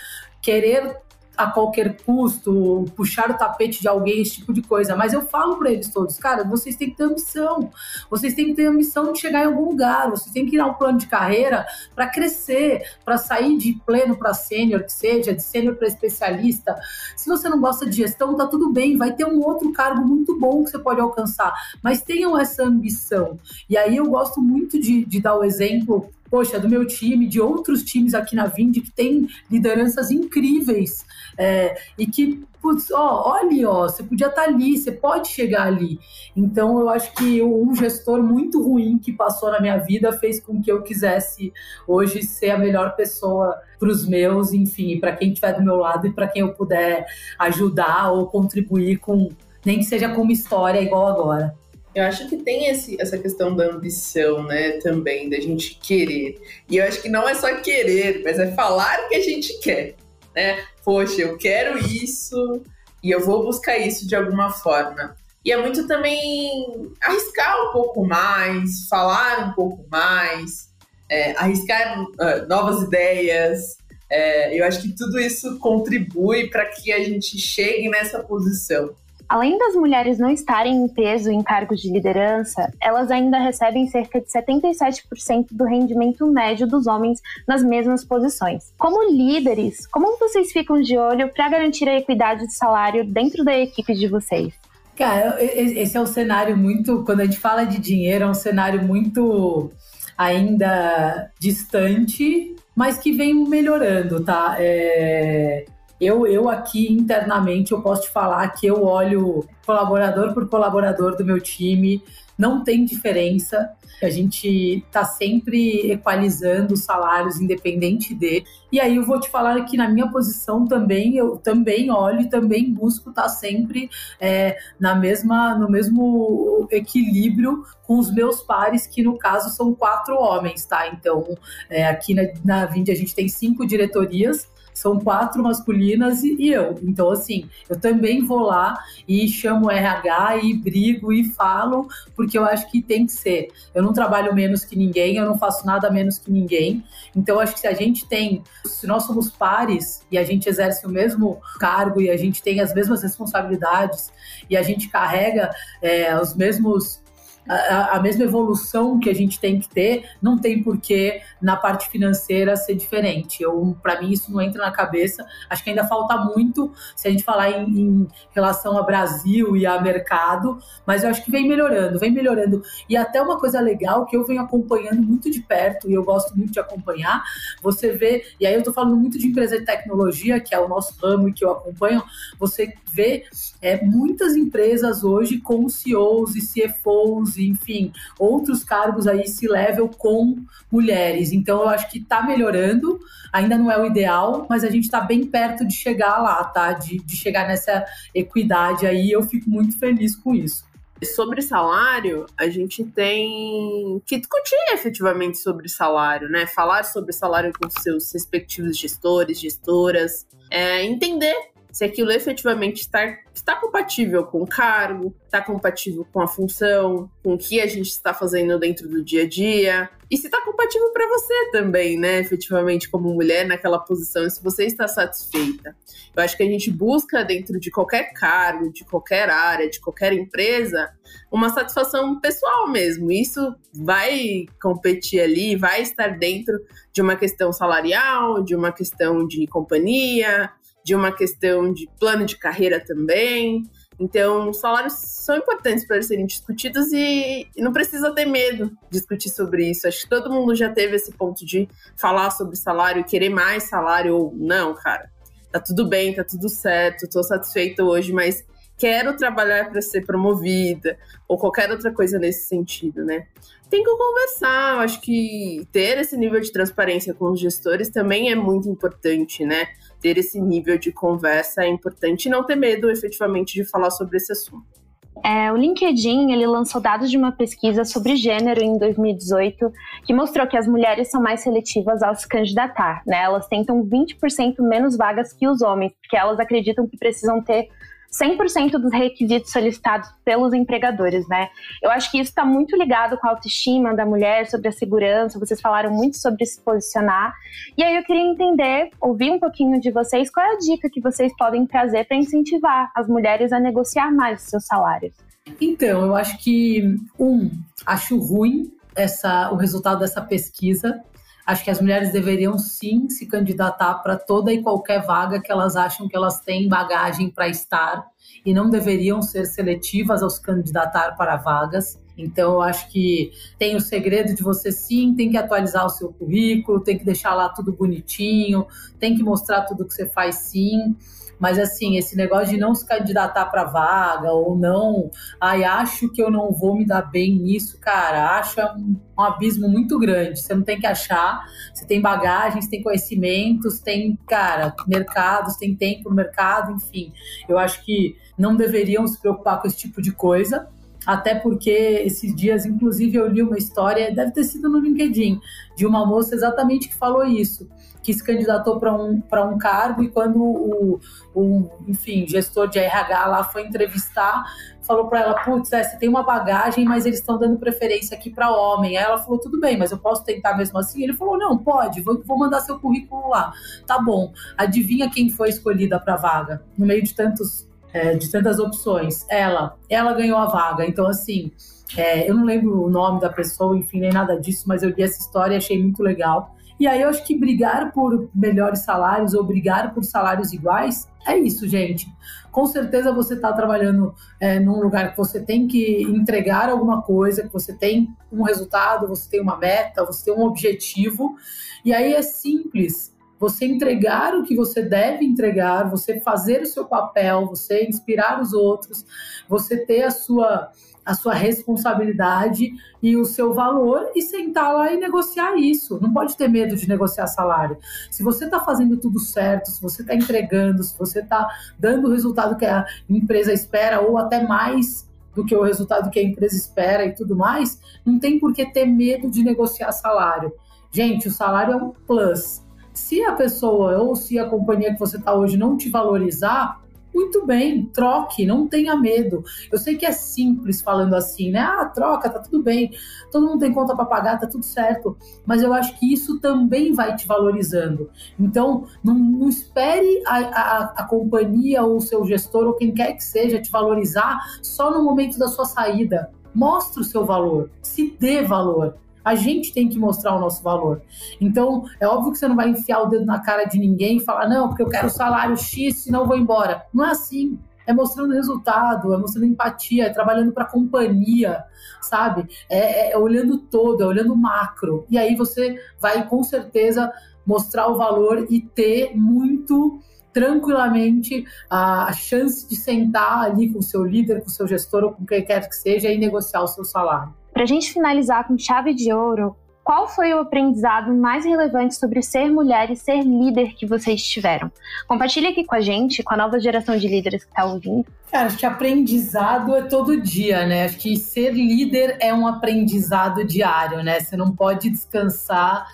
querer 0.43 0.99
a 1.45 1.51
qualquer 1.51 1.97
custo, 2.05 2.85
puxar 2.95 3.31
o 3.31 3.35
tapete 3.35 3.81
de 3.81 3.89
alguém, 3.89 4.21
esse 4.21 4.37
tipo 4.37 4.53
de 4.53 4.61
coisa. 4.61 4.95
Mas 4.95 5.13
eu 5.13 5.23
falo 5.23 5.57
para 5.57 5.71
eles 5.71 5.89
todos, 5.89 6.19
cara, 6.19 6.45
vocês 6.45 6.77
têm 6.77 6.91
que 6.91 6.97
ter 6.97 7.05
ambição. 7.05 7.71
Vocês 8.11 8.35
têm 8.35 8.47
que 8.47 8.55
ter 8.55 8.67
ambição 8.67 9.13
de 9.13 9.21
chegar 9.21 9.43
em 9.43 9.47
algum 9.47 9.65
lugar. 9.65 10.11
Vocês 10.11 10.33
têm 10.33 10.45
que 10.45 10.53
criar 10.53 10.67
um 10.67 10.75
plano 10.75 10.99
de 10.99 11.07
carreira 11.07 11.67
para 11.95 12.07
crescer, 12.07 12.83
para 13.05 13.17
sair 13.17 13.57
de 13.57 13.73
pleno 13.87 14.17
para 14.17 14.35
sênior, 14.35 14.85
que 14.85 14.93
seja, 14.93 15.33
de 15.33 15.43
sênior 15.43 15.77
para 15.77 15.89
especialista. 15.89 16.77
Se 17.17 17.29
você 17.29 17.49
não 17.49 17.61
gosta 17.61 17.87
de 17.89 17.97
gestão, 17.97 18.37
tá 18.37 18.47
tudo 18.47 18.71
bem, 18.71 18.97
vai 18.97 19.13
ter 19.13 19.25
um 19.25 19.41
outro 19.41 19.73
cargo 19.73 20.07
muito 20.07 20.39
bom 20.39 20.63
que 20.65 20.71
você 20.71 20.79
pode 20.79 21.01
alcançar. 21.01 21.55
Mas 21.83 22.03
tenham 22.03 22.39
essa 22.39 22.63
ambição. 22.63 23.39
E 23.69 23.77
aí 23.77 23.97
eu 23.97 24.07
gosto 24.07 24.41
muito 24.41 24.79
de, 24.79 25.05
de 25.05 25.21
dar 25.21 25.37
o 25.37 25.45
exemplo 25.45 26.11
poxa, 26.31 26.59
do 26.59 26.69
meu 26.69 26.87
time, 26.87 27.27
de 27.27 27.41
outros 27.41 27.83
times 27.83 28.15
aqui 28.15 28.37
na 28.37 28.47
Vind 28.47 28.75
que 28.75 28.91
tem 28.91 29.27
lideranças 29.51 30.11
incríveis 30.11 31.05
é, 31.37 31.77
e 31.99 32.07
que, 32.07 32.45
putz, 32.61 32.91
ó, 32.91 33.35
olha, 33.35 33.69
ó, 33.69 33.89
você 33.89 34.03
podia 34.03 34.29
estar 34.29 34.43
tá 34.43 34.49
ali, 34.49 34.79
você 34.79 34.93
pode 34.93 35.29
chegar 35.29 35.67
ali. 35.67 35.99
Então, 36.37 36.79
eu 36.79 36.89
acho 36.89 37.13
que 37.15 37.43
um 37.43 37.75
gestor 37.75 38.23
muito 38.23 38.63
ruim 38.63 38.99
que 38.99 39.13
passou 39.13 39.51
na 39.51 39.61
minha 39.61 39.79
vida 39.79 40.13
fez 40.13 40.39
com 40.39 40.63
que 40.63 40.71
eu 40.71 40.83
quisesse 40.83 41.53
hoje 41.87 42.23
ser 42.23 42.51
a 42.51 42.59
melhor 42.59 42.95
pessoa 42.95 43.61
para 43.79 43.89
os 43.89 44.07
meus, 44.07 44.53
enfim, 44.53 45.01
para 45.01 45.17
quem 45.17 45.31
estiver 45.31 45.55
do 45.55 45.65
meu 45.65 45.77
lado 45.77 46.07
e 46.07 46.13
para 46.13 46.29
quem 46.29 46.43
eu 46.43 46.53
puder 46.53 47.07
ajudar 47.39 48.13
ou 48.13 48.27
contribuir 48.27 48.99
com, 48.99 49.31
nem 49.65 49.79
que 49.79 49.85
seja 49.85 50.09
com 50.09 50.23
uma 50.23 50.33
história 50.33 50.81
igual 50.81 51.09
agora. 51.09 51.59
Eu 51.95 52.05
acho 52.05 52.29
que 52.29 52.37
tem 52.37 52.67
esse, 52.67 53.01
essa 53.01 53.19
questão 53.19 53.55
da 53.55 53.67
ambição, 53.67 54.45
né, 54.45 54.73
também, 54.79 55.29
da 55.29 55.41
gente 55.41 55.75
querer. 55.75 56.41
E 56.69 56.77
eu 56.77 56.85
acho 56.85 57.03
que 57.03 57.09
não 57.09 57.29
é 57.29 57.35
só 57.35 57.53
querer, 57.57 58.23
mas 58.25 58.39
é 58.39 58.53
falar 58.53 59.05
o 59.05 59.09
que 59.09 59.17
a 59.17 59.23
gente 59.23 59.59
quer, 59.61 59.97
né? 60.35 60.65
Poxa, 60.85 61.21
eu 61.21 61.37
quero 61.37 61.79
isso 61.79 62.63
e 63.03 63.11
eu 63.11 63.21
vou 63.21 63.45
buscar 63.45 63.77
isso 63.77 64.07
de 64.07 64.15
alguma 64.15 64.51
forma. 64.51 65.17
E 65.45 65.51
é 65.51 65.57
muito 65.57 65.87
também 65.87 66.93
arriscar 67.01 67.69
um 67.69 67.73
pouco 67.73 68.05
mais, 68.05 68.87
falar 68.89 69.49
um 69.49 69.53
pouco 69.53 69.85
mais, 69.91 70.69
é, 71.09 71.33
arriscar 71.33 72.01
uh, 72.03 72.49
novas 72.49 72.83
ideias. 72.83 73.79
É, 74.09 74.59
eu 74.59 74.65
acho 74.65 74.83
que 74.83 74.95
tudo 74.95 75.19
isso 75.19 75.59
contribui 75.59 76.51
para 76.51 76.67
que 76.67 76.93
a 76.93 77.03
gente 77.03 77.39
chegue 77.39 77.89
nessa 77.89 78.23
posição. 78.23 78.95
Além 79.31 79.57
das 79.57 79.77
mulheres 79.77 80.19
não 80.19 80.29
estarem 80.29 80.75
em 80.75 80.89
peso 80.89 81.31
em 81.31 81.41
cargos 81.41 81.81
de 81.81 81.89
liderança, 81.89 82.69
elas 82.83 83.13
ainda 83.13 83.39
recebem 83.39 83.87
cerca 83.87 84.21
de 84.21 84.27
77% 84.27 85.47
do 85.53 85.65
rendimento 85.65 86.27
médio 86.27 86.67
dos 86.67 86.89
homens 86.89 87.21
nas 87.47 87.63
mesmas 87.63 88.05
posições. 88.05 88.73
Como 88.77 89.09
líderes, 89.09 89.87
como 89.87 90.19
vocês 90.19 90.51
ficam 90.51 90.81
de 90.81 90.99
olho 90.99 91.29
para 91.33 91.49
garantir 91.49 91.89
a 91.89 91.97
equidade 91.97 92.45
de 92.45 92.55
salário 92.57 93.05
dentro 93.05 93.45
da 93.45 93.57
equipe 93.57 93.95
de 93.95 94.09
vocês? 94.09 94.53
Cara, 94.97 95.37
esse 95.41 95.97
é 95.97 96.01
um 96.01 96.07
cenário 96.07 96.57
muito. 96.57 97.05
Quando 97.05 97.21
a 97.21 97.25
gente 97.25 97.39
fala 97.39 97.63
de 97.63 97.79
dinheiro, 97.79 98.25
é 98.25 98.29
um 98.29 98.35
cenário 98.35 98.83
muito 98.83 99.71
ainda 100.19 101.31
distante, 101.39 102.57
mas 102.75 102.99
que 102.99 103.13
vem 103.13 103.33
melhorando, 103.49 104.25
tá? 104.25 104.57
É, 104.59 105.67
eu, 106.01 106.27
eu 106.27 106.49
aqui 106.49 106.91
internamente 106.91 107.73
eu 107.73 107.83
posso 107.83 108.03
te 108.03 108.11
falar 108.11 108.49
que 108.49 108.67
eu 108.67 108.85
olho 108.85 109.47
colaborador 109.67 110.33
por 110.33 110.49
colaborador 110.49 111.15
do 111.17 111.25
meu 111.25 111.41
time, 111.41 112.03
não 112.39 112.65
tem 112.65 112.87
diferença. 112.87 113.71
A 114.03 114.09
gente 114.09 114.79
está 114.79 115.05
sempre 115.05 115.93
equalizando 115.93 116.73
os 116.73 116.85
salários 116.85 117.39
independente 117.39 118.15
de. 118.15 118.43
E 118.73 118.81
aí 118.81 118.97
eu 118.97 119.05
vou 119.05 119.21
te 119.21 119.29
falar 119.29 119.63
que 119.67 119.77
na 119.77 119.87
minha 119.91 120.11
posição 120.11 120.67
também 120.67 121.19
eu 121.19 121.37
também 121.37 121.91
olho 121.91 122.23
e 122.23 122.31
também 122.31 122.73
busco 122.73 123.11
estar 123.11 123.25
tá 123.25 123.29
sempre 123.29 123.91
é, 124.19 124.57
na 124.81 124.95
mesma 124.95 125.55
no 125.55 125.71
mesmo 125.71 126.67
equilíbrio 126.71 127.63
com 127.83 127.99
os 127.99 128.11
meus 128.11 128.41
pares 128.41 128.87
que 128.87 129.03
no 129.03 129.19
caso 129.19 129.55
são 129.55 129.75
quatro 129.75 130.15
homens, 130.15 130.65
tá? 130.65 130.89
Então 130.89 131.37
é, 131.69 131.87
aqui 131.87 132.15
na, 132.15 132.23
na 132.43 132.65
Vind 132.65 132.89
a 132.89 132.95
gente 132.95 133.15
tem 133.15 133.29
cinco 133.29 133.67
diretorias 133.67 134.49
são 134.81 134.99
quatro 134.99 135.43
masculinas 135.43 136.25
e, 136.25 136.35
e, 136.39 136.49
eu. 136.51 136.79
Então, 136.83 137.11
assim, 137.11 137.49
eu 137.69 137.79
também 137.79 138.25
vou 138.25 138.41
lá 138.41 138.79
e 139.07 139.29
chamo 139.29 139.67
o 139.67 139.71
RH 139.71 140.39
e 140.39 140.55
brigo 140.55 141.13
e 141.13 141.25
falo, 141.25 141.87
porque 142.17 142.39
eu 142.39 142.45
acho 142.47 142.71
que 142.71 142.81
tem 142.81 143.05
que 143.05 143.13
ser. 143.13 143.49
Eu 143.75 143.83
não 143.83 143.93
trabalho 143.93 144.35
menos 144.35 144.65
que 144.65 144.77
ninguém, 144.77 145.17
eu 145.17 145.27
não 145.27 145.39
faço 145.39 145.67
nada 145.67 145.91
menos 145.91 146.19
que 146.19 146.33
ninguém. 146.33 146.83
Então, 147.15 147.39
acho 147.39 147.53
que 147.53 147.61
se 147.61 147.67
a 147.67 147.75
gente 147.75 148.09
tem, 148.09 148.43
se 148.65 148.87
nós 148.87 149.03
somos 149.03 149.31
pares 149.31 150.01
e 150.11 150.17
a 150.17 150.25
gente 150.25 150.49
exerce 150.49 150.87
o 150.87 150.89
mesmo 150.89 151.39
cargo 151.59 152.01
e 152.01 152.09
a 152.09 152.17
gente 152.17 152.43
tem 152.43 152.61
as 152.61 152.73
mesmas 152.73 153.03
responsabilidades 153.03 154.11
e 154.49 154.57
a 154.57 154.63
gente 154.63 154.89
carrega 154.89 155.51
é, 155.83 156.19
os 156.19 156.35
mesmos 156.35 157.03
a, 157.49 157.97
a, 157.97 158.01
mesma 158.01 158.25
evolução 158.25 158.99
que 158.99 159.09
a 159.09 159.15
gente 159.15 159.41
tem 159.41 159.59
que 159.59 159.69
ter, 159.69 160.05
não 160.21 160.39
tem 160.39 160.63
porquê 160.63 161.23
na 161.41 161.57
parte 161.57 161.89
financeira 161.89 162.57
ser 162.57 162.75
diferente. 162.75 163.45
Para 163.83 164.01
mim, 164.01 164.11
isso 164.11 164.31
não 164.31 164.41
entra 164.41 164.63
na 164.63 164.71
cabeça. 164.71 165.27
Acho 165.49 165.65
que 165.65 165.71
ainda 165.71 165.87
falta 165.87 166.17
muito 166.17 166.73
se 166.95 167.09
a 167.09 167.11
gente 167.11 167.25
falar 167.25 167.51
em, 167.51 167.65
em, 167.65 168.09
relação 168.31 168.79
a 168.79 168.83
Brasil 168.83 169.57
e 169.57 169.67
a 169.67 169.81
mercado, 169.81 170.59
mas 170.87 171.03
eu 171.03 171.11
acho 171.11 171.25
que 171.25 171.31
vem 171.31 171.49
melhorando, 171.49 171.99
vem 171.99 172.11
melhorando. 172.11 172.63
E 172.89 172.97
até 172.97 173.21
uma 173.21 173.39
coisa 173.39 173.61
legal 173.61 174.07
que 174.07 174.17
eu 174.17 174.25
venho 174.25 174.43
acompanhando 174.43 175.03
muito 175.03 175.31
de 175.31 175.41
perto, 175.41 175.91
e 175.91 175.95
eu 175.95 176.05
gosto 176.05 176.37
muito 176.37 176.53
de 176.53 176.61
acompanhar, 176.61 177.23
você 177.63 177.93
vê, 177.93 178.25
e 178.39 178.47
aí 178.47 178.53
eu 178.53 178.61
estou 178.61 178.73
falando 178.73 178.97
muito 178.97 179.19
de 179.19 179.27
empresa 179.27 179.59
de 179.59 179.65
tecnologia, 179.65 180.41
que 180.41 180.55
é 180.55 180.61
o 180.61 180.69
nosso 180.69 180.95
ramo 181.01 181.29
e 181.29 181.33
que 181.33 181.45
eu 181.45 181.51
acompanho, 181.51 182.03
você 182.39 182.75
vê 182.93 183.25
é, 183.63 183.85
muitas 183.85 184.37
empresas 184.37 185.05
hoje 185.05 185.39
com 185.39 185.69
CEOs 185.69 186.35
e 186.37 186.41
CFOs 186.41 187.30
enfim, 187.37 187.93
outros 188.19 188.65
cargos 188.65 189.07
aí 189.07 189.27
se 189.27 189.49
level 189.49 189.89
com 189.89 190.37
mulheres. 190.71 191.33
Então 191.33 191.63
eu 191.63 191.69
acho 191.69 191.91
que 191.91 191.99
está 191.99 192.23
melhorando, 192.23 193.01
ainda 193.33 193.57
não 193.57 193.71
é 193.71 193.81
o 193.81 193.87
ideal, 193.87 194.47
mas 194.49 194.65
a 194.65 194.71
gente 194.71 194.85
está 194.85 195.01
bem 195.01 195.25
perto 195.25 195.67
de 195.67 195.75
chegar 195.75 196.19
lá, 196.19 196.43
tá? 196.45 196.73
De, 196.73 196.99
de 196.99 197.17
chegar 197.17 197.47
nessa 197.47 197.85
equidade 198.15 198.87
aí, 198.87 199.11
eu 199.11 199.23
fico 199.23 199.49
muito 199.49 199.79
feliz 199.79 200.17
com 200.17 200.35
isso. 200.35 200.69
Sobre 201.03 201.41
salário, 201.41 202.27
a 202.39 202.49
gente 202.49 202.85
tem 202.85 204.03
que 204.05 204.19
discutir 204.19 204.57
efetivamente 204.69 205.39
sobre 205.39 205.67
salário, 205.67 206.29
né? 206.29 206.47
Falar 206.47 206.85
sobre 206.85 207.13
salário 207.13 207.53
com 207.59 207.71
seus 207.71 208.13
respectivos 208.13 208.77
gestores, 208.77 209.41
gestoras, 209.41 210.27
é, 210.51 210.85
entender 210.85 211.35
se 211.73 211.85
aquilo 211.85 212.11
efetivamente 212.11 212.81
está, 212.81 213.17
está 213.35 213.57
compatível 213.57 214.25
com 214.25 214.43
o 214.43 214.47
cargo, 214.47 215.15
está 215.25 215.41
compatível 215.41 216.07
com 216.13 216.21
a 216.21 216.27
função, 216.27 217.11
com 217.23 217.35
o 217.35 217.39
que 217.39 217.61
a 217.61 217.67
gente 217.67 217.89
está 217.89 218.13
fazendo 218.13 218.59
dentro 218.59 218.89
do 218.89 219.03
dia 219.03 219.23
a 219.23 219.29
dia, 219.29 219.89
e 220.11 220.17
se 220.17 220.27
está 220.27 220.41
compatível 220.45 220.91
para 220.93 221.07
você 221.09 221.51
também, 221.53 221.97
né? 221.97 222.19
Efetivamente, 222.19 222.91
como 222.91 223.15
mulher 223.15 223.47
naquela 223.47 223.79
posição, 223.79 224.27
e 224.27 224.31
se 224.31 224.43
você 224.43 224.65
está 224.65 224.89
satisfeita. 224.89 225.77
Eu 226.17 226.23
acho 226.23 226.37
que 226.37 226.43
a 226.43 226.47
gente 226.47 226.71
busca 226.71 227.25
dentro 227.25 227.61
de 227.61 227.71
qualquer 227.71 228.13
cargo, 228.13 228.73
de 228.73 228.85
qualquer 228.85 229.31
área, 229.31 229.71
de 229.71 229.81
qualquer 229.81 230.13
empresa, 230.13 230.91
uma 231.31 231.49
satisfação 231.51 232.19
pessoal 232.21 232.69
mesmo. 232.69 233.13
Isso 233.13 233.55
vai 233.73 234.47
competir 234.61 235.21
ali, 235.21 235.55
vai 235.55 235.83
estar 235.83 236.19
dentro 236.19 236.59
de 236.93 237.01
uma 237.01 237.15
questão 237.15 237.53
salarial, 237.53 238.43
de 238.43 238.57
uma 238.57 238.73
questão 238.73 239.25
de 239.27 239.47
companhia, 239.47 240.51
de 240.85 240.95
uma 240.95 241.13
questão 241.13 241.73
de 241.73 241.89
plano 241.99 242.25
de 242.25 242.37
carreira 242.37 242.79
também. 242.79 243.63
Então, 243.99 244.51
salários 244.55 244.95
são 244.95 245.37
importantes 245.37 245.87
para 245.87 246.01
serem 246.01 246.25
discutidos 246.25 246.91
e, 246.91 247.47
e, 247.55 247.63
não 247.63 247.71
precisa 247.71 248.15
ter 248.15 248.25
medo 248.25 248.69
de 248.69 248.99
discutir 248.99 249.29
sobre 249.29 249.71
isso. 249.71 249.87
Acho 249.87 250.05
que 250.05 250.09
todo 250.09 250.31
mundo 250.31 250.55
já 250.55 250.71
teve 250.71 250.97
esse 250.97 251.13
ponto 251.13 251.45
de 251.45 251.69
falar 251.97 252.31
sobre 252.31 252.57
salário, 252.57 253.05
querer 253.05 253.29
mais 253.29 253.65
salário 253.65 254.17
ou 254.17 254.35
não, 254.35 254.75
cara. 254.75 255.11
Tá 255.53 255.61
tudo 255.61 255.87
bem, 255.87 256.15
tá 256.15 256.25
tudo 256.25 256.49
certo, 256.49 257.11
tô 257.11 257.23
satisfeita 257.23 257.85
hoje, 257.85 258.11
mas 258.11 258.43
quero 258.79 259.15
trabalhar 259.15 259.71
para 259.71 259.83
ser 259.83 260.07
promovida 260.07 260.97
ou 261.29 261.37
qualquer 261.37 261.71
outra 261.71 261.93
coisa 261.93 262.19
nesse 262.19 262.49
sentido, 262.49 263.05
né? 263.05 263.27
Tem 263.69 263.85
que 263.85 263.91
conversar, 263.97 264.77
eu 264.77 264.81
acho 264.81 265.01
que 265.03 265.69
ter 265.71 265.99
esse 265.99 266.17
nível 266.17 266.41
de 266.41 266.51
transparência 266.51 267.13
com 267.13 267.31
os 267.31 267.39
gestores 267.39 267.91
também 267.91 268.33
é 268.33 268.35
muito 268.35 268.69
importante, 268.71 269.45
né? 269.45 269.69
Ter 270.01 270.19
esse 270.19 270.41
nível 270.41 270.79
de 270.79 270.93
conversa 270.93 271.63
é 271.63 271.69
importante 271.69 272.27
e 272.27 272.31
não 272.31 272.45
ter 272.45 272.57
medo 272.57 272.91
efetivamente 272.91 273.55
de 273.55 273.65
falar 273.65 273.91
sobre 273.91 274.17
esse 274.17 274.33
assunto. 274.33 274.81
É, 275.25 275.53
o 275.53 275.57
LinkedIn 275.57 276.33
ele 276.33 276.47
lançou 276.47 276.81
dados 276.81 277.11
de 277.11 277.17
uma 277.19 277.33
pesquisa 277.33 277.85
sobre 277.85 278.17
gênero 278.17 278.63
em 278.63 278.79
2018 278.79 279.71
que 280.05 280.15
mostrou 280.15 280.47
que 280.47 280.57
as 280.57 280.67
mulheres 280.67 281.11
são 281.11 281.21
mais 281.21 281.43
seletivas 281.43 282.03
ao 282.03 282.15
se 282.15 282.27
candidatar. 282.27 283.03
Né? 283.07 283.23
Elas 283.23 283.47
tentam 283.47 283.85
20% 283.85 284.61
menos 284.61 284.97
vagas 284.97 285.33
que 285.33 285.47
os 285.47 285.61
homens, 285.61 285.93
porque 286.01 286.17
elas 286.17 286.41
acreditam 286.41 286.87
que 286.87 286.97
precisam 286.97 287.43
ter 287.43 287.69
100% 288.13 288.73
dos 288.73 288.93
requisitos 288.93 289.53
solicitados 289.53 290.09
pelos 290.25 290.53
empregadores, 290.53 291.27
né? 291.29 291.49
Eu 291.83 291.91
acho 291.91 292.11
que 292.11 292.19
isso 292.19 292.31
está 292.31 292.45
muito 292.45 292.77
ligado 292.77 293.17
com 293.17 293.27
a 293.27 293.31
autoestima 293.31 293.95
da 293.95 294.05
mulher, 294.05 294.49
sobre 294.49 294.69
a 294.69 294.73
segurança. 294.73 295.39
Vocês 295.39 295.61
falaram 295.61 295.93
muito 295.93 296.17
sobre 296.17 296.45
se 296.45 296.61
posicionar. 296.61 297.33
E 297.77 297.83
aí 297.85 297.95
eu 297.97 298.03
queria 298.03 298.23
entender, 298.23 298.91
ouvir 299.01 299.31
um 299.31 299.39
pouquinho 299.39 299.81
de 299.81 299.91
vocês, 299.91 300.31
qual 300.31 300.45
é 300.45 300.55
a 300.55 300.59
dica 300.59 300.91
que 300.91 301.01
vocês 301.01 301.33
podem 301.37 301.67
trazer 301.67 302.05
para 302.07 302.17
incentivar 302.17 302.91
as 302.97 303.07
mulheres 303.07 303.53
a 303.53 303.61
negociar 303.61 304.11
mais 304.11 304.43
seus 304.43 304.65
salários? 304.65 305.15
Então, 305.61 306.05
eu 306.05 306.15
acho 306.15 306.37
que, 306.39 306.97
um, 307.19 307.51
acho 307.87 308.19
ruim 308.19 308.73
essa, 308.95 309.51
o 309.53 309.57
resultado 309.57 310.01
dessa 310.01 310.21
pesquisa, 310.21 311.03
Acho 311.51 311.65
que 311.65 311.71
as 311.71 311.81
mulheres 311.81 312.13
deveriam 312.13 312.57
sim 312.57 313.11
se 313.11 313.27
candidatar 313.27 313.95
para 313.95 314.17
toda 314.17 314.53
e 314.53 314.63
qualquer 314.63 315.05
vaga 315.05 315.41
que 315.41 315.51
elas 315.51 315.75
acham 315.75 316.07
que 316.07 316.15
elas 316.15 316.39
têm 316.39 316.69
bagagem 316.69 317.29
para 317.29 317.49
estar 317.49 318.07
e 318.47 318.55
não 318.55 318.71
deveriam 318.71 319.21
ser 319.21 319.47
seletivas 319.47 320.23
ao 320.23 320.31
se 320.31 320.41
candidatar 320.41 321.17
para 321.17 321.35
vagas. 321.35 322.01
Então, 322.17 322.53
eu 322.53 322.63
acho 322.63 322.89
que 322.89 323.33
tem 323.59 323.75
o 323.75 323.81
segredo 323.81 324.33
de 324.33 324.45
você 324.45 324.71
sim, 324.71 325.13
tem 325.17 325.29
que 325.29 325.37
atualizar 325.37 325.85
o 325.85 325.91
seu 325.91 326.13
currículo, 326.13 326.85
tem 326.85 326.97
que 326.97 327.05
deixar 327.05 327.35
lá 327.35 327.49
tudo 327.49 327.73
bonitinho, 327.73 328.65
tem 329.01 329.17
que 329.17 329.23
mostrar 329.25 329.63
tudo 329.63 329.85
que 329.85 329.93
você 329.93 330.09
faz 330.09 330.37
sim. 330.37 330.97
Mas 331.41 331.59
assim, 331.59 331.97
esse 331.97 332.15
negócio 332.15 332.51
de 332.51 332.61
não 332.61 332.75
se 332.75 332.87
candidatar 332.87 333.47
para 333.47 333.65
vaga 333.65 334.31
ou 334.31 334.57
não, 334.57 335.11
ai, 335.41 335.65
acho 335.65 336.11
que 336.11 336.23
eu 336.23 336.31
não 336.31 336.53
vou 336.53 336.77
me 336.77 336.87
dar 336.87 337.03
bem 337.03 337.35
nisso, 337.35 337.81
cara, 337.81 338.39
acha 338.39 338.75
um, 338.77 338.95
um 339.19 339.23
abismo 339.23 339.69
muito 339.69 339.99
grande. 339.99 340.41
Você 340.41 340.55
não 340.55 340.63
tem 340.63 340.79
que 340.79 340.87
achar, 340.87 341.43
você 341.73 341.87
tem 341.87 342.01
bagagens, 342.01 342.69
tem 342.69 342.83
conhecimentos, 342.83 343.81
tem, 343.81 344.19
cara, 344.29 344.75
mercados, 344.87 345.57
tem 345.57 345.75
tempo 345.75 346.11
no 346.11 346.15
mercado, 346.15 346.73
enfim. 346.73 347.13
Eu 347.49 347.59
acho 347.59 347.83
que 347.85 348.17
não 348.39 348.55
deveriam 348.55 349.07
se 349.07 349.19
preocupar 349.19 349.61
com 349.61 349.67
esse 349.67 349.77
tipo 349.77 350.03
de 350.03 350.13
coisa 350.13 350.69
até 351.07 351.35
porque 351.35 351.71
esses 351.71 352.35
dias, 352.35 352.67
inclusive, 352.67 353.17
eu 353.17 353.27
li 353.27 353.43
uma 353.43 353.57
história, 353.57 354.15
deve 354.15 354.33
ter 354.33 354.45
sido 354.45 354.69
no 354.69 354.79
LinkedIn, 354.79 355.41
de 355.77 355.87
uma 355.87 356.05
moça 356.05 356.35
exatamente 356.35 356.89
que 356.89 356.95
falou 356.95 357.25
isso 357.25 357.69
que 358.03 358.15
se 358.15 358.25
candidatou 358.25 358.79
para 358.79 358.95
um, 358.95 359.23
um 359.23 359.59
cargo 359.59 360.03
e 360.03 360.09
quando 360.09 360.43
o, 360.43 361.01
o, 361.35 361.71
enfim, 361.87 362.27
gestor 362.27 362.69
de 362.69 362.79
RH 362.79 363.27
lá 363.27 363.45
foi 363.45 363.67
entrevistar, 363.67 364.43
falou 364.83 365.07
para 365.07 365.21
ela, 365.21 365.35
putz, 365.45 365.73
é, 365.73 365.85
você 365.85 365.97
tem 365.99 366.09
uma 366.09 366.23
bagagem, 366.23 366.85
mas 366.85 367.07
eles 367.07 367.19
estão 367.19 367.39
dando 367.39 367.59
preferência 367.59 368.17
aqui 368.17 368.31
para 368.31 368.51
homem. 368.51 368.97
Aí 368.97 369.05
ela 369.05 369.19
falou, 369.19 369.39
tudo 369.39 369.61
bem, 369.61 369.77
mas 369.77 369.93
eu 369.93 369.99
posso 369.99 370.25
tentar 370.25 370.57
mesmo 370.57 370.79
assim? 370.79 371.03
Ele 371.03 371.13
falou, 371.13 371.39
não, 371.39 371.59
pode, 371.59 372.01
vou, 372.01 372.23
vou 372.25 372.39
mandar 372.39 372.61
seu 372.61 372.79
currículo 372.79 373.29
lá. 373.29 373.53
Tá 373.87 374.01
bom. 374.01 374.33
Adivinha 374.57 375.11
quem 375.11 375.29
foi 375.31 375.51
escolhida 375.51 376.01
para 376.01 376.17
vaga? 376.17 376.63
No 376.77 376.87
meio 376.87 377.03
de 377.03 377.15
tantos 377.15 377.70
é, 377.93 378.15
de 378.15 378.31
tantas 378.31 378.59
opções. 378.59 379.27
Ela, 379.29 379.77
ela 379.89 380.13
ganhou 380.15 380.39
a 380.39 380.47
vaga. 380.47 380.87
Então, 380.87 381.07
assim, 381.07 381.53
é, 381.97 382.29
eu 382.29 382.35
não 382.35 382.45
lembro 382.45 382.83
o 382.83 382.91
nome 382.91 383.21
da 383.21 383.29
pessoa, 383.29 383.77
enfim, 383.77 384.01
nem 384.01 384.13
nada 384.13 384.39
disso, 384.39 384.65
mas 384.67 384.83
eu 384.83 384.91
li 384.91 385.03
essa 385.03 385.21
história 385.21 385.55
e 385.55 385.57
achei 385.57 385.81
muito 385.81 386.03
legal. 386.03 386.55
E 386.79 386.87
aí 386.87 387.03
eu 387.03 387.11
acho 387.11 387.23
que 387.25 387.37
brigar 387.37 387.93
por 387.93 388.31
melhores 388.35 388.81
salários 388.81 389.35
ou 389.35 389.45
brigar 389.45 389.93
por 389.93 390.03
salários 390.03 390.53
iguais 390.53 391.07
é 391.27 391.37
isso, 391.37 391.69
gente. 391.69 392.07
Com 392.51 392.65
certeza 392.65 393.13
você 393.13 393.35
está 393.35 393.53
trabalhando 393.53 394.15
é, 394.41 394.59
num 394.59 394.81
lugar 394.81 395.11
que 395.11 395.17
você 395.17 395.41
tem 395.41 395.69
que 395.69 396.03
entregar 396.05 396.71
alguma 396.71 397.03
coisa, 397.03 397.43
que 397.43 397.53
você 397.53 397.75
tem 397.75 398.09
um 398.33 398.43
resultado, 398.43 399.07
você 399.07 399.29
tem 399.29 399.43
uma 399.43 399.59
meta, 399.59 400.07
você 400.07 400.25
tem 400.25 400.35
um 400.35 400.45
objetivo. 400.47 401.37
E 401.85 401.93
aí 401.93 402.15
é 402.15 402.23
simples 402.23 403.15
você 403.41 403.65
entregar 403.65 404.35
o 404.35 404.45
que 404.45 404.55
você 404.55 404.83
deve 404.83 405.25
entregar, 405.25 405.91
você 405.91 406.21
fazer 406.21 406.61
o 406.61 406.67
seu 406.67 406.85
papel, 406.85 407.47
você 407.47 407.87
inspirar 407.87 408.39
os 408.39 408.53
outros, 408.53 409.05
você 409.49 409.79
ter 409.79 410.03
a 410.03 410.11
sua 410.11 410.71
a 411.03 411.15
sua 411.15 411.33
responsabilidade 411.33 412.73
e 413.03 413.17
o 413.17 413.25
seu 413.25 413.55
valor 413.55 414.13
e 414.15 414.21
sentar 414.21 414.73
lá 414.73 414.93
e 414.93 414.99
negociar 414.99 415.57
isso. 415.57 415.99
Não 416.01 416.13
pode 416.13 416.37
ter 416.37 416.47
medo 416.47 416.77
de 416.77 416.87
negociar 416.87 417.27
salário. 417.27 417.79
Se 418.11 418.23
você 418.23 418.45
está 418.45 418.61
fazendo 418.61 418.99
tudo 418.99 419.19
certo, 419.19 419.71
se 419.71 419.81
você 419.81 420.03
está 420.03 420.15
entregando, 420.15 420.85
se 420.85 420.97
você 420.97 421.21
está 421.21 421.49
dando 421.79 422.07
o 422.07 422.13
resultado 422.13 422.57
que 422.57 422.67
a 422.67 422.85
empresa 423.09 423.51
espera 423.51 424.03
ou 424.03 424.19
até 424.19 424.47
mais 424.47 425.09
do 425.35 425.45
que 425.45 425.57
o 425.57 425.63
resultado 425.63 426.11
que 426.11 426.21
a 426.21 426.23
empresa 426.23 426.55
espera 426.55 427.07
e 427.07 427.15
tudo 427.15 427.35
mais, 427.35 427.81
não 428.05 428.19
tem 428.19 428.39
por 428.39 428.53
que 428.53 428.67
ter 428.67 428.85
medo 428.85 429.31
de 429.31 429.43
negociar 429.43 429.91
salário. 429.93 430.53
Gente, 430.93 431.29
o 431.29 431.33
salário 431.33 431.73
é 431.73 431.77
um 431.77 431.91
plus. 432.07 432.63
Se 432.93 433.23
a 433.23 433.33
pessoa 433.33 433.99
ou 433.99 434.15
se 434.17 434.39
a 434.39 434.49
companhia 434.49 434.93
que 434.93 434.99
você 434.99 435.17
está 435.17 435.35
hoje 435.35 435.57
não 435.57 435.77
te 435.77 435.89
valorizar, 435.89 436.81
muito 437.15 437.45
bem, 437.45 437.87
troque, 437.87 438.47
não 438.47 438.69
tenha 438.69 438.97
medo. 438.97 439.45
Eu 439.71 439.79
sei 439.79 439.97
que 439.97 440.07
é 440.07 440.13
simples 440.13 440.81
falando 440.81 441.15
assim, 441.15 441.51
né? 441.51 441.61
Ah, 441.61 441.85
troca, 441.85 442.31
tá 442.31 442.39
tudo 442.39 442.63
bem. 442.63 442.93
Todo 443.33 443.47
mundo 443.47 443.61
tem 443.61 443.73
conta 443.73 443.97
para 443.97 444.05
pagar, 444.05 444.39
tá 444.39 444.47
tudo 444.47 444.65
certo. 444.65 445.17
Mas 445.45 445.63
eu 445.63 445.73
acho 445.75 445.99
que 445.99 446.13
isso 446.13 446.39
também 446.41 446.93
vai 446.93 447.17
te 447.17 447.27
valorizando. 447.27 448.11
Então, 448.39 448.87
não, 449.03 449.15
não 449.15 449.49
espere 449.49 450.23
a, 450.27 450.37
a, 450.39 450.85
a 450.99 451.05
companhia 451.05 451.83
ou 451.83 451.97
o 451.97 452.01
seu 452.01 452.25
gestor 452.25 452.67
ou 452.67 452.75
quem 452.75 452.93
quer 452.93 453.13
que 453.15 453.25
seja 453.25 453.61
te 453.61 453.71
valorizar 453.71 454.39
só 454.63 454.91
no 454.91 455.03
momento 455.03 455.39
da 455.39 455.49
sua 455.49 455.65
saída. 455.65 456.31
Mostre 456.55 457.01
o 457.01 457.05
seu 457.05 457.25
valor, 457.25 457.71
se 457.83 458.17
dê 458.19 458.43
valor. 458.43 458.97
A 459.25 459.35
gente 459.35 459.73
tem 459.73 459.89
que 459.89 459.99
mostrar 459.99 460.37
o 460.37 460.41
nosso 460.41 460.63
valor. 460.63 461.03
Então, 461.41 461.85
é 462.01 462.07
óbvio 462.07 462.33
que 462.33 462.39
você 462.39 462.49
não 462.49 462.57
vai 462.57 462.71
enfiar 462.71 463.03
o 463.03 463.07
dedo 463.07 463.25
na 463.25 463.41
cara 463.41 463.65
de 463.65 463.79
ninguém 463.79 464.17
e 464.17 464.21
falar, 464.21 464.49
não, 464.49 464.69
porque 464.69 464.83
eu 464.83 464.89
quero 464.89 465.11
salário 465.11 465.57
X, 465.57 465.97
senão 465.97 466.21
eu 466.21 466.27
vou 466.27 466.37
embora. 466.37 466.85
Não 466.93 467.05
é 467.05 467.11
assim. 467.11 467.59
É 467.87 467.93
mostrando 467.93 468.35
resultado, 468.35 469.13
é 469.13 469.19
mostrando 469.19 469.47
empatia, 469.47 470.07
é 470.07 470.11
trabalhando 470.11 470.53
para 470.53 470.65
a 470.65 470.71
companhia, 470.71 471.65
sabe? 472.01 472.47
É, 472.69 473.09
é, 473.09 473.13
é 473.13 473.19
olhando 473.19 473.59
todo, 473.59 474.03
é 474.03 474.07
olhando 474.07 474.37
macro. 474.37 475.05
E 475.11 475.19
aí 475.19 475.35
você 475.35 475.77
vai, 476.01 476.27
com 476.29 476.43
certeza, 476.43 477.13
mostrar 477.45 477.89
o 477.89 477.97
valor 477.97 478.47
e 478.49 478.61
ter 478.61 479.17
muito 479.17 480.01
tranquilamente 480.33 481.45
a 481.69 482.13
chance 482.13 482.69
de 482.69 482.77
sentar 482.77 483.45
ali 483.45 483.73
com 483.73 483.81
o 483.81 483.83
seu 483.83 484.05
líder, 484.05 484.41
com 484.41 484.47
o 484.47 484.51
seu 484.51 484.67
gestor 484.67 485.05
ou 485.05 485.13
com 485.13 485.27
quem 485.27 485.45
quer 485.45 485.69
que 485.69 485.75
seja 485.75 486.09
e 486.09 486.19
negociar 486.19 486.63
o 486.63 486.69
seu 486.69 486.85
salário. 486.85 487.35
Para 487.61 487.65
a 487.67 487.69
gente 487.69 487.93
finalizar 487.93 488.49
com 488.49 488.57
chave 488.57 488.95
de 488.95 489.13
ouro, 489.13 489.55
qual 489.85 490.09
foi 490.09 490.33
o 490.33 490.39
aprendizado 490.39 491.13
mais 491.13 491.45
relevante 491.45 491.95
sobre 491.95 492.23
ser 492.23 492.51
mulher 492.51 492.91
e 492.91 492.97
ser 492.97 493.21
líder 493.23 493.75
que 493.75 493.85
vocês 493.85 494.25
tiveram? 494.25 494.73
Compartilhe 495.07 495.49
aqui 495.49 495.67
com 495.67 495.75
a 495.75 495.81
gente, 495.83 496.23
com 496.23 496.33
a 496.33 496.39
nova 496.39 496.59
geração 496.59 496.97
de 496.97 497.07
líderes 497.07 497.45
que 497.45 497.51
está 497.51 497.67
ouvindo. 497.67 498.07
Cara, 498.33 498.47
acho 498.47 498.57
que 498.57 498.65
aprendizado 498.65 499.77
é 499.77 499.83
todo 499.83 500.19
dia, 500.19 500.65
né? 500.65 500.87
Acho 500.87 500.97
que 500.97 501.19
ser 501.19 501.53
líder 501.53 502.17
é 502.19 502.33
um 502.33 502.47
aprendizado 502.47 503.45
diário, 503.45 504.03
né? 504.03 504.21
Você 504.21 504.39
não 504.39 504.57
pode 504.57 504.89
descansar 504.89 505.87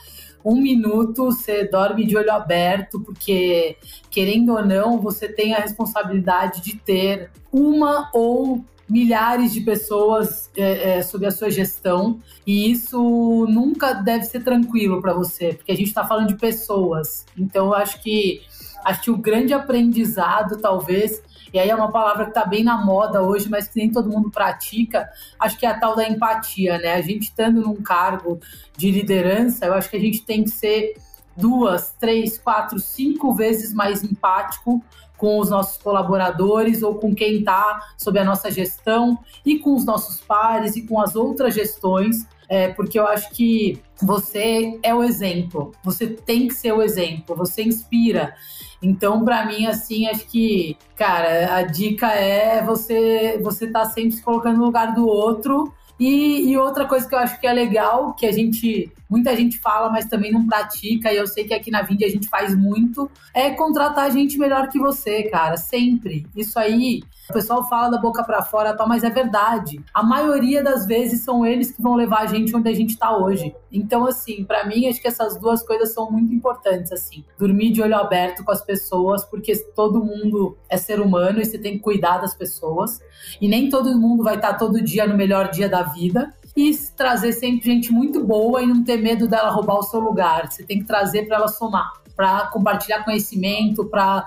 um 0.44 0.54
minuto, 0.54 1.24
você 1.24 1.64
dorme 1.64 2.06
de 2.06 2.16
olho 2.16 2.30
aberto, 2.30 3.00
porque, 3.00 3.76
querendo 4.08 4.52
ou 4.52 4.64
não, 4.64 5.00
você 5.00 5.26
tem 5.26 5.52
a 5.52 5.58
responsabilidade 5.58 6.62
de 6.62 6.76
ter 6.76 7.28
uma 7.50 8.08
ou 8.14 8.64
milhares 8.88 9.52
de 9.52 9.60
pessoas 9.60 10.50
é, 10.56 10.98
é, 10.98 11.02
sob 11.02 11.26
a 11.26 11.30
sua 11.30 11.50
gestão 11.50 12.20
e 12.46 12.70
isso 12.70 13.46
nunca 13.48 13.92
deve 13.92 14.24
ser 14.24 14.44
tranquilo 14.44 15.00
para 15.00 15.12
você, 15.12 15.54
porque 15.54 15.72
a 15.72 15.76
gente 15.76 15.88
está 15.88 16.06
falando 16.06 16.28
de 16.28 16.36
pessoas. 16.36 17.26
Então, 17.36 17.66
eu 17.66 17.74
acho 17.74 18.00
que 18.02 18.40
acho 18.84 19.02
que 19.02 19.10
o 19.10 19.16
grande 19.16 19.52
aprendizado, 19.52 20.58
talvez, 20.58 21.20
e 21.52 21.58
aí 21.58 21.68
é 21.68 21.74
uma 21.74 21.90
palavra 21.90 22.24
que 22.24 22.30
está 22.30 22.44
bem 22.44 22.62
na 22.62 22.84
moda 22.84 23.20
hoje, 23.20 23.48
mas 23.48 23.66
que 23.66 23.78
nem 23.78 23.90
todo 23.90 24.08
mundo 24.08 24.30
pratica, 24.30 25.10
acho 25.40 25.58
que 25.58 25.66
é 25.66 25.70
a 25.70 25.78
tal 25.78 25.96
da 25.96 26.08
empatia, 26.08 26.78
né? 26.78 26.94
A 26.94 27.00
gente 27.00 27.24
estando 27.24 27.62
num 27.62 27.82
cargo 27.82 28.38
de 28.76 28.92
liderança, 28.92 29.66
eu 29.66 29.74
acho 29.74 29.90
que 29.90 29.96
a 29.96 30.00
gente 30.00 30.22
tem 30.22 30.44
que 30.44 30.50
ser 30.50 30.94
duas, 31.36 31.92
três, 31.98 32.38
quatro, 32.38 32.78
cinco 32.78 33.34
vezes 33.34 33.74
mais 33.74 34.04
empático 34.04 34.82
com 35.16 35.38
os 35.38 35.50
nossos 35.50 35.78
colaboradores 35.78 36.82
ou 36.82 36.94
com 36.94 37.14
quem 37.14 37.38
está 37.38 37.80
sob 37.96 38.18
a 38.18 38.24
nossa 38.24 38.50
gestão 38.50 39.18
e 39.44 39.58
com 39.58 39.74
os 39.74 39.84
nossos 39.84 40.20
pares 40.20 40.76
e 40.76 40.86
com 40.86 41.00
as 41.00 41.16
outras 41.16 41.54
gestões, 41.54 42.26
é, 42.48 42.68
porque 42.68 42.98
eu 42.98 43.06
acho 43.06 43.30
que 43.30 43.82
você 44.00 44.78
é 44.82 44.94
o 44.94 45.02
exemplo, 45.02 45.72
você 45.82 46.06
tem 46.06 46.46
que 46.48 46.54
ser 46.54 46.72
o 46.72 46.82
exemplo, 46.82 47.34
você 47.34 47.62
inspira. 47.62 48.34
Então, 48.82 49.24
para 49.24 49.46
mim, 49.46 49.66
assim, 49.66 50.06
acho 50.06 50.26
que, 50.26 50.76
cara, 50.94 51.56
a 51.56 51.62
dica 51.62 52.08
é 52.08 52.62
você 52.62 53.38
você 53.42 53.66
tá 53.66 53.86
sempre 53.86 54.12
se 54.12 54.22
colocando 54.22 54.58
no 54.58 54.66
lugar 54.66 54.94
do 54.94 55.06
outro 55.06 55.72
e, 55.98 56.50
e, 56.50 56.58
outra 56.58 56.84
coisa 56.84 57.08
que 57.08 57.14
eu 57.14 57.18
acho 57.18 57.40
que 57.40 57.46
é 57.46 57.52
legal, 57.52 58.14
que 58.14 58.26
a 58.26 58.32
gente, 58.32 58.92
muita 59.08 59.34
gente 59.34 59.58
fala, 59.58 59.88
mas 59.90 60.04
também 60.04 60.30
não 60.30 60.46
pratica, 60.46 61.12
e 61.12 61.16
eu 61.16 61.26
sei 61.26 61.44
que 61.44 61.54
aqui 61.54 61.70
na 61.70 61.82
Vindi 61.82 62.04
a 62.04 62.10
gente 62.10 62.28
faz 62.28 62.54
muito, 62.54 63.10
é 63.32 63.50
contratar 63.50 64.10
gente 64.10 64.38
melhor 64.38 64.68
que 64.68 64.78
você, 64.78 65.24
cara, 65.24 65.56
sempre. 65.56 66.26
Isso 66.36 66.58
aí 66.58 67.02
o 67.28 67.32
pessoal 67.32 67.68
fala 67.68 67.90
da 67.90 67.98
boca 67.98 68.22
para 68.22 68.42
fora, 68.42 68.76
tal, 68.76 68.88
mas 68.88 69.02
é 69.02 69.10
verdade. 69.10 69.80
A 69.92 70.02
maioria 70.02 70.62
das 70.62 70.86
vezes 70.86 71.24
são 71.24 71.44
eles 71.44 71.72
que 71.72 71.82
vão 71.82 71.94
levar 71.94 72.20
a 72.20 72.26
gente 72.26 72.54
onde 72.54 72.68
a 72.68 72.74
gente 72.74 72.96
tá 72.96 73.16
hoje. 73.16 73.54
Então, 73.70 74.06
assim, 74.06 74.44
para 74.44 74.64
mim, 74.64 74.86
acho 74.86 75.00
que 75.00 75.08
essas 75.08 75.36
duas 75.36 75.62
coisas 75.62 75.92
são 75.92 76.10
muito 76.10 76.32
importantes, 76.32 76.92
assim. 76.92 77.24
Dormir 77.36 77.72
de 77.72 77.82
olho 77.82 77.96
aberto 77.96 78.44
com 78.44 78.52
as 78.52 78.64
pessoas, 78.64 79.24
porque 79.24 79.56
todo 79.74 80.04
mundo 80.04 80.56
é 80.68 80.76
ser 80.76 81.00
humano 81.00 81.40
e 81.40 81.44
você 81.44 81.58
tem 81.58 81.74
que 81.74 81.80
cuidar 81.80 82.18
das 82.18 82.34
pessoas. 82.34 83.00
E 83.40 83.48
nem 83.48 83.68
todo 83.68 83.98
mundo 83.98 84.22
vai 84.22 84.36
estar 84.36 84.52
tá 84.52 84.58
todo 84.58 84.82
dia 84.82 85.06
no 85.06 85.16
melhor 85.16 85.50
dia 85.50 85.68
da 85.68 85.82
vida 85.82 86.32
e 86.56 86.74
trazer 86.96 87.32
sempre 87.32 87.66
gente 87.66 87.92
muito 87.92 88.24
boa 88.24 88.62
e 88.62 88.66
não 88.66 88.82
ter 88.82 88.96
medo 88.96 89.26
dela 89.26 89.50
roubar 89.50 89.78
o 89.78 89.82
seu 89.82 90.00
lugar. 90.00 90.50
Você 90.50 90.62
tem 90.62 90.78
que 90.78 90.86
trazer 90.86 91.26
para 91.26 91.36
ela 91.36 91.48
somar 91.48 92.05
para 92.16 92.46
compartilhar 92.46 93.04
conhecimento, 93.04 93.84
para 93.84 94.24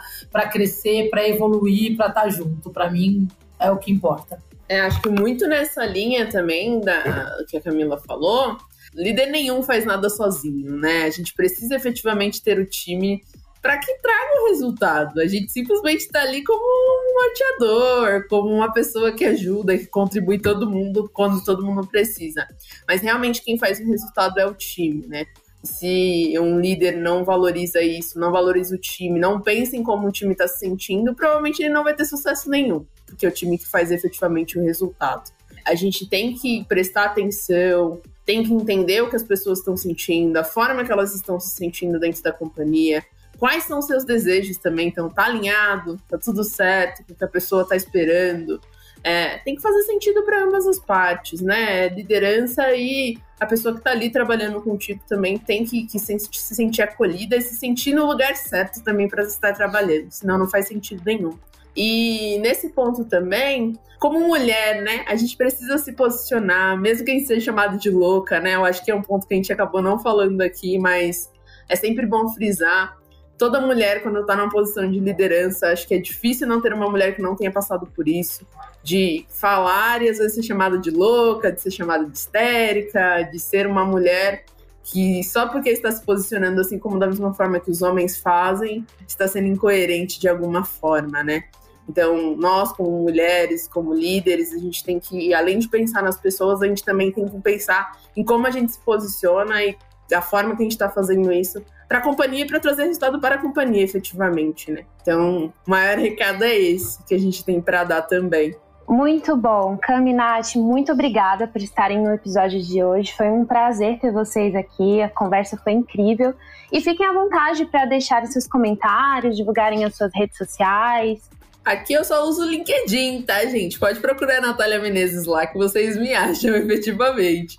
crescer, 0.51 1.09
para 1.09 1.27
evoluir, 1.27 1.97
para 1.97 2.07
estar 2.07 2.21
tá 2.21 2.29
junto. 2.29 2.69
Para 2.69 2.89
mim, 2.89 3.27
é 3.59 3.71
o 3.71 3.77
que 3.77 3.91
importa. 3.91 4.41
É, 4.67 4.81
acho 4.81 5.01
que 5.01 5.09
muito 5.09 5.47
nessa 5.47 5.83
linha 5.85 6.29
também 6.29 6.79
da 6.79 7.43
que 7.49 7.57
a 7.57 7.61
Camila 7.61 7.97
falou, 7.97 8.55
líder 8.93 9.25
nenhum 9.27 9.63
faz 9.63 9.83
nada 9.83 10.09
sozinho, 10.09 10.77
né? 10.77 11.05
A 11.05 11.09
gente 11.09 11.33
precisa 11.33 11.75
efetivamente 11.75 12.41
ter 12.43 12.59
o 12.59 12.65
time 12.65 13.23
para 13.61 13.77
que 13.77 13.93
traga 13.95 14.41
o 14.43 14.49
resultado. 14.49 15.19
A 15.19 15.27
gente 15.27 15.51
simplesmente 15.51 16.01
está 16.01 16.21
ali 16.21 16.43
como 16.43 16.63
um 16.63 17.13
norteador, 17.15 18.27
como 18.27 18.49
uma 18.49 18.71
pessoa 18.71 19.11
que 19.11 19.25
ajuda, 19.25 19.77
que 19.77 19.87
contribui 19.87 20.39
todo 20.39 20.69
mundo 20.69 21.09
quando 21.13 21.43
todo 21.43 21.65
mundo 21.65 21.85
precisa. 21.87 22.47
Mas 22.87 23.01
realmente 23.01 23.41
quem 23.43 23.57
faz 23.57 23.79
o 23.79 23.85
resultado 23.85 24.39
é 24.39 24.45
o 24.45 24.53
time, 24.53 25.07
né? 25.07 25.25
Se 25.63 26.33
um 26.39 26.59
líder 26.59 26.97
não 26.97 27.23
valoriza 27.23 27.81
isso, 27.81 28.19
não 28.19 28.31
valoriza 28.31 28.75
o 28.75 28.77
time, 28.77 29.19
não 29.19 29.41
pensa 29.41 29.75
em 29.75 29.83
como 29.83 30.07
o 30.07 30.11
time 30.11 30.31
está 30.31 30.47
se 30.47 30.59
sentindo, 30.59 31.13
provavelmente 31.13 31.61
ele 31.61 31.73
não 31.73 31.83
vai 31.83 31.93
ter 31.93 32.05
sucesso 32.05 32.49
nenhum, 32.49 32.85
porque 33.05 33.25
é 33.25 33.29
o 33.29 33.33
time 33.33 33.57
que 33.57 33.67
faz 33.67 33.91
efetivamente 33.91 34.57
o 34.57 34.63
resultado. 34.63 35.31
A 35.65 35.75
gente 35.75 36.07
tem 36.07 36.33
que 36.33 36.63
prestar 36.65 37.05
atenção, 37.05 38.01
tem 38.25 38.43
que 38.43 38.53
entender 38.53 39.01
o 39.01 39.09
que 39.09 39.15
as 39.15 39.23
pessoas 39.23 39.59
estão 39.59 39.75
sentindo, 39.75 40.37
a 40.37 40.43
forma 40.43 40.85
que 40.85 40.91
elas 40.91 41.13
estão 41.13 41.39
se 41.39 41.55
sentindo 41.55 41.99
dentro 41.99 42.23
da 42.23 42.31
companhia, 42.31 43.03
quais 43.37 43.65
são 43.65 43.81
seus 43.81 44.05
desejos 44.05 44.57
também, 44.57 44.87
então 44.87 45.09
tá 45.09 45.25
alinhado, 45.25 45.99
tá 46.07 46.17
tudo 46.17 46.43
certo, 46.43 47.01
o 47.01 47.15
que 47.15 47.23
a 47.23 47.27
pessoa 47.27 47.67
tá 47.67 47.75
esperando. 47.75 48.61
É, 49.03 49.37
tem 49.39 49.55
que 49.55 49.61
fazer 49.61 49.81
sentido 49.83 50.23
para 50.23 50.43
ambas 50.43 50.67
as 50.67 50.79
partes, 50.79 51.41
né? 51.41 51.87
Liderança 51.89 52.73
e 52.75 53.17
a 53.39 53.45
pessoa 53.45 53.73
que 53.73 53.79
está 53.79 53.91
ali 53.91 54.09
trabalhando 54.09 54.61
contigo 54.61 55.01
também 55.07 55.37
tem 55.37 55.63
que, 55.63 55.87
que 55.87 55.97
se, 55.97 56.19
se, 56.19 56.55
sentir 56.55 56.81
acolhida 56.81 57.37
e 57.37 57.41
se 57.41 57.55
sentir 57.55 57.93
no 57.93 58.05
lugar 58.05 58.35
certo 58.35 58.83
também 58.83 59.07
para 59.07 59.23
estar 59.23 59.53
trabalhando, 59.53 60.11
senão 60.11 60.37
não 60.37 60.49
faz 60.49 60.67
sentido 60.67 61.01
nenhum. 61.05 61.37
E 61.75 62.37
nesse 62.39 62.69
ponto 62.69 63.05
também, 63.05 63.79
como 63.99 64.19
mulher, 64.19 64.81
né, 64.81 65.05
a 65.07 65.15
gente 65.15 65.37
precisa 65.37 65.77
se 65.77 65.93
posicionar, 65.93 66.77
mesmo 66.77 67.05
quem 67.05 67.25
seja 67.25 67.45
chamado 67.45 67.77
de 67.77 67.89
louca, 67.89 68.41
né? 68.41 68.55
Eu 68.55 68.65
acho 68.65 68.83
que 68.83 68.91
é 68.91 68.95
um 68.95 69.01
ponto 69.01 69.25
que 69.25 69.33
a 69.33 69.37
gente 69.37 69.53
acabou 69.53 69.81
não 69.81 69.97
falando 69.97 70.41
aqui, 70.41 70.77
mas 70.77 71.31
é 71.69 71.75
sempre 71.77 72.05
bom 72.05 72.27
frisar 72.27 72.99
toda 73.39 73.61
mulher, 73.61 74.03
quando 74.03 74.19
está 74.19 74.35
numa 74.35 74.49
posição 74.49 74.91
de 74.91 74.99
liderança, 74.99 75.67
acho 75.67 75.87
que 75.87 75.95
é 75.95 75.97
difícil 75.97 76.45
não 76.45 76.61
ter 76.61 76.73
uma 76.73 76.89
mulher 76.89 77.15
que 77.15 77.21
não 77.21 77.35
tenha 77.35 77.49
passado 77.49 77.87
por 77.95 78.07
isso. 78.07 78.45
De 78.83 79.25
falar 79.29 80.01
e 80.01 80.09
às 80.09 80.17
vezes 80.17 80.35
ser 80.35 80.43
chamada 80.43 80.77
de 80.77 80.89
louca, 80.89 81.51
de 81.51 81.61
ser 81.61 81.71
chamada 81.71 82.05
de 82.05 82.17
histérica, 82.17 83.23
de 83.23 83.39
ser 83.39 83.67
uma 83.67 83.83
mulher 83.85 84.45
que 84.83 85.23
só 85.23 85.47
porque 85.47 85.69
está 85.69 85.91
se 85.91 86.03
posicionando 86.03 86.61
assim 86.61 86.79
como 86.79 86.97
da 86.97 87.05
mesma 87.05 87.33
forma 87.33 87.59
que 87.59 87.69
os 87.69 87.81
homens 87.81 88.17
fazem, 88.17 88.85
está 89.07 89.27
sendo 89.27 89.47
incoerente 89.47 90.19
de 90.19 90.27
alguma 90.27 90.63
forma, 90.63 91.23
né? 91.23 91.43
Então, 91.87 92.35
nós, 92.35 92.71
como 92.71 93.01
mulheres, 93.01 93.67
como 93.67 93.93
líderes, 93.95 94.53
a 94.53 94.59
gente 94.59 94.83
tem 94.83 94.99
que, 94.99 95.33
além 95.33 95.57
de 95.57 95.67
pensar 95.67 96.03
nas 96.03 96.17
pessoas, 96.17 96.61
a 96.61 96.67
gente 96.67 96.83
também 96.83 97.11
tem 97.11 97.27
que 97.27 97.41
pensar 97.41 97.99
em 98.15 98.23
como 98.23 98.45
a 98.45 98.51
gente 98.51 98.71
se 98.71 98.79
posiciona 98.79 99.63
e 99.63 99.75
a 100.13 100.21
forma 100.21 100.55
que 100.55 100.61
a 100.61 100.65
gente 100.65 100.73
está 100.73 100.87
fazendo 100.87 101.31
isso 101.31 101.63
para 101.87 101.97
a 101.97 102.01
companhia 102.01 102.45
e 102.45 102.47
para 102.47 102.59
trazer 102.59 102.83
resultado 102.83 103.19
para 103.19 103.35
a 103.35 103.37
companhia, 103.39 103.83
efetivamente, 103.83 104.71
né? 104.71 104.85
Então, 105.01 105.51
o 105.65 105.69
maior 105.69 105.97
recado 105.97 106.43
é 106.43 106.55
esse 106.55 107.03
que 107.03 107.15
a 107.15 107.17
gente 107.17 107.43
tem 107.43 107.59
para 107.59 107.83
dar 107.83 108.03
também. 108.03 108.55
Muito 108.89 109.37
bom. 109.37 109.77
Cami 109.77 110.13
Nath, 110.13 110.55
muito 110.55 110.91
obrigada 110.91 111.47
por 111.47 111.61
estarem 111.61 112.01
no 112.01 112.11
episódio 112.11 112.59
de 112.59 112.83
hoje. 112.83 113.13
Foi 113.13 113.29
um 113.29 113.45
prazer 113.45 113.99
ter 113.99 114.11
vocês 114.11 114.55
aqui. 114.55 114.99
A 114.99 115.07
conversa 115.07 115.55
foi 115.57 115.73
incrível. 115.73 116.33
E 116.71 116.81
fiquem 116.81 117.05
à 117.05 117.13
vontade 117.13 117.67
para 117.67 117.85
deixarem 117.85 118.25
seus 118.31 118.47
comentários, 118.47 119.37
divulgarem 119.37 119.85
as 119.85 119.95
suas 119.95 120.11
redes 120.11 120.35
sociais. 120.39 121.19
Aqui 121.63 121.93
eu 121.93 122.03
só 122.03 122.27
uso 122.27 122.41
o 122.41 122.49
LinkedIn, 122.49 123.21
tá, 123.21 123.45
gente? 123.45 123.77
Pode 123.77 123.99
procurar 123.99 124.39
a 124.39 124.41
Natália 124.41 124.79
Menezes 124.79 125.27
lá, 125.27 125.45
que 125.45 125.55
vocês 125.55 125.95
me 125.95 126.15
acham 126.15 126.55
efetivamente. 126.57 127.57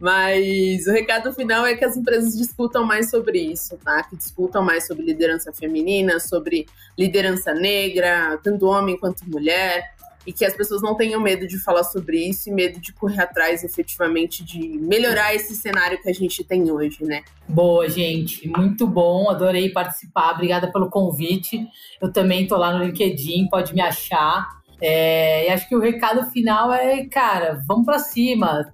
Mas 0.00 0.86
o 0.86 0.92
recado 0.92 1.30
final 1.34 1.66
é 1.66 1.74
que 1.74 1.84
as 1.84 1.94
empresas 1.94 2.34
discutam 2.34 2.86
mais 2.86 3.10
sobre 3.10 3.38
isso, 3.38 3.76
tá? 3.84 4.02
Que 4.04 4.16
discutam 4.16 4.62
mais 4.62 4.86
sobre 4.86 5.04
liderança 5.04 5.52
feminina, 5.52 6.18
sobre 6.18 6.64
liderança 6.98 7.52
negra, 7.52 8.40
tanto 8.42 8.64
homem 8.64 8.98
quanto 8.98 9.28
mulher 9.28 9.99
e 10.26 10.32
que 10.32 10.44
as 10.44 10.54
pessoas 10.54 10.82
não 10.82 10.94
tenham 10.94 11.20
medo 11.20 11.46
de 11.46 11.58
falar 11.58 11.84
sobre 11.84 12.18
isso 12.18 12.48
e 12.48 12.52
medo 12.52 12.80
de 12.80 12.92
correr 12.92 13.22
atrás 13.22 13.64
efetivamente 13.64 14.44
de 14.44 14.60
melhorar 14.78 15.34
esse 15.34 15.54
cenário 15.56 16.00
que 16.00 16.08
a 16.08 16.12
gente 16.12 16.44
tem 16.44 16.70
hoje, 16.70 17.04
né? 17.04 17.22
Boa, 17.48 17.88
gente, 17.88 18.48
muito 18.48 18.86
bom, 18.86 19.30
adorei 19.30 19.70
participar, 19.70 20.32
obrigada 20.32 20.70
pelo 20.70 20.90
convite. 20.90 21.66
Eu 22.00 22.12
também 22.12 22.46
tô 22.46 22.56
lá 22.56 22.76
no 22.76 22.84
LinkedIn, 22.84 23.48
pode 23.48 23.74
me 23.74 23.80
achar. 23.80 24.46
É, 24.80 25.46
e 25.46 25.50
acho 25.50 25.68
que 25.68 25.76
o 25.76 25.80
recado 25.80 26.30
final 26.30 26.72
é, 26.72 27.04
cara, 27.06 27.62
vamos 27.66 27.84
para 27.84 27.98
cima, 27.98 28.72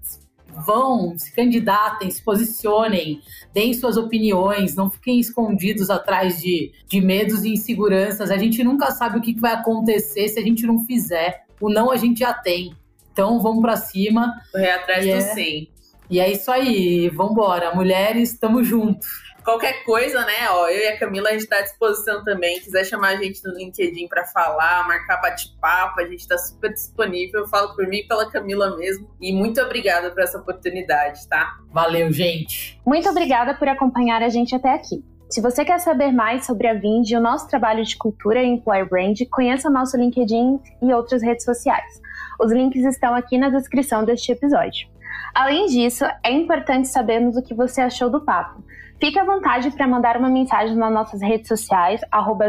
vão, 0.65 1.19
se 1.19 1.33
candidatem, 1.33 2.11
se 2.11 2.23
posicionem, 2.23 3.21
deem 3.53 3.75
suas 3.75 3.97
opiniões, 3.97 4.75
não 4.75 4.91
fiquem 4.91 5.19
escondidos 5.19 5.91
atrás 5.91 6.41
de, 6.41 6.73
de 6.89 7.01
medos 7.01 7.45
e 7.45 7.51
inseguranças. 7.51 8.31
A 8.31 8.37
gente 8.37 8.63
nunca 8.63 8.91
sabe 8.91 9.19
o 9.19 9.21
que 9.21 9.39
vai 9.39 9.53
acontecer 9.53 10.29
se 10.29 10.39
a 10.39 10.43
gente 10.43 10.67
não 10.67 10.85
fizer. 10.85 11.45
O 11.61 11.69
não 11.69 11.91
a 11.91 11.97
gente 11.97 12.21
já 12.21 12.33
tem. 12.33 12.75
Então 13.13 13.41
vamos 13.41 13.63
para 13.63 13.77
cima. 13.77 14.35
Correr 14.53 14.71
atrás 14.71 15.05
do 15.05 15.11
é, 15.11 15.21
sim. 15.21 15.69
E 16.09 16.21
é 16.21 16.31
isso 16.31 16.51
aí, 16.51 17.09
vambora. 17.09 17.75
Mulheres, 17.75 18.33
estamos 18.33 18.67
juntos. 18.67 19.26
Qualquer 19.47 19.85
coisa, 19.85 20.23
né? 20.23 20.51
Ó, 20.51 20.69
eu 20.69 20.81
e 20.81 20.89
a 20.89 20.99
Camila, 20.99 21.29
a 21.29 21.33
gente 21.33 21.43
está 21.43 21.59
à 21.59 21.63
disposição 21.63 22.25
também. 22.25 22.59
Quiser 22.59 22.85
chamar 22.85 23.11
a 23.11 23.17
gente 23.17 23.41
no 23.45 23.57
LinkedIn 23.57 24.09
para 24.09 24.25
falar, 24.25 24.89
marcar 24.89 25.21
bate-papo, 25.21 26.01
a 26.01 26.05
gente 26.05 26.19
está 26.19 26.37
super 26.37 26.73
disponível. 26.73 27.43
Eu 27.43 27.47
falo 27.47 27.73
por 27.77 27.87
mim 27.87 27.99
e 27.99 28.09
pela 28.09 28.29
Camila 28.29 28.77
mesmo. 28.77 29.09
E 29.21 29.33
muito 29.33 29.61
obrigada 29.61 30.11
por 30.11 30.21
essa 30.21 30.37
oportunidade, 30.37 31.29
tá? 31.29 31.59
Valeu, 31.71 32.11
gente. 32.13 32.81
Muito 32.85 33.09
obrigada 33.09 33.55
por 33.55 33.69
acompanhar 33.69 34.21
a 34.21 34.29
gente 34.29 34.53
até 34.53 34.75
aqui. 34.75 35.05
Se 35.31 35.41
você 35.41 35.65
quer 35.65 35.79
saber 35.79 36.11
mais 36.11 36.45
sobre 36.45 36.67
a 36.67 36.75
Vind 36.75 37.09
e 37.09 37.17
o 37.17 37.21
nosso 37.21 37.47
trabalho 37.47 37.85
de 37.85 37.97
cultura 37.97 38.43
e 38.43 38.49
employer 38.49 38.89
brand, 38.89 39.17
conheça 39.31 39.69
o 39.69 39.73
nosso 39.73 39.97
LinkedIn 39.97 40.59
e 40.83 40.93
outras 40.93 41.23
redes 41.23 41.45
sociais. 41.45 42.01
Os 42.41 42.51
links 42.51 42.85
estão 42.85 43.15
aqui 43.15 43.39
na 43.39 43.49
descrição 43.49 44.05
deste 44.05 44.33
episódio. 44.33 44.89
Além 45.33 45.67
disso, 45.67 46.05
é 46.25 46.33
importante 46.33 46.89
sabermos 46.89 47.37
o 47.37 47.43
que 47.43 47.55
você 47.55 47.81
achou 47.81 48.11
do 48.11 48.25
papo. 48.25 48.65
Fique 48.99 49.19
à 49.19 49.25
vontade 49.25 49.71
para 49.71 49.87
mandar 49.87 50.17
uma 50.17 50.31
mensagem 50.31 50.75
nas 50.75 50.93
nossas 50.93 51.21
redes 51.21 51.49
sociais, 51.49 52.01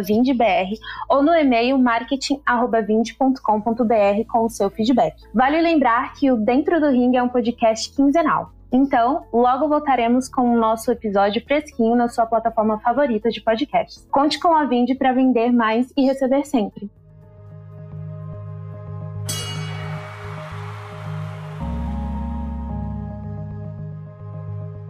vindbr, 0.05 0.73
ou 1.09 1.21
no 1.21 1.33
e-mail 1.33 1.77
marketing.vind.com.br 1.77 4.27
com 4.29 4.45
o 4.45 4.49
seu 4.49 4.69
feedback. 4.69 5.15
Vale 5.33 5.61
lembrar 5.61 6.13
que 6.13 6.31
o 6.31 6.37
Dentro 6.37 6.79
do 6.79 6.89
Ring 6.89 7.15
é 7.15 7.23
um 7.23 7.29
podcast 7.29 7.93
quinzenal. 7.93 8.51
Então, 8.71 9.25
logo 9.31 9.67
voltaremos 9.67 10.27
com 10.27 10.53
o 10.53 10.57
nosso 10.57 10.91
episódio 10.91 11.43
fresquinho 11.45 11.95
na 11.95 12.09
sua 12.09 12.25
plataforma 12.25 12.79
favorita 12.79 13.29
de 13.29 13.41
podcasts. 13.41 14.05
Conte 14.11 14.39
com 14.39 14.53
a 14.53 14.65
Vind 14.65 14.97
para 14.97 15.13
vender 15.13 15.51
mais 15.51 15.91
e 15.95 16.05
receber 16.05 16.45
sempre. 16.45 16.89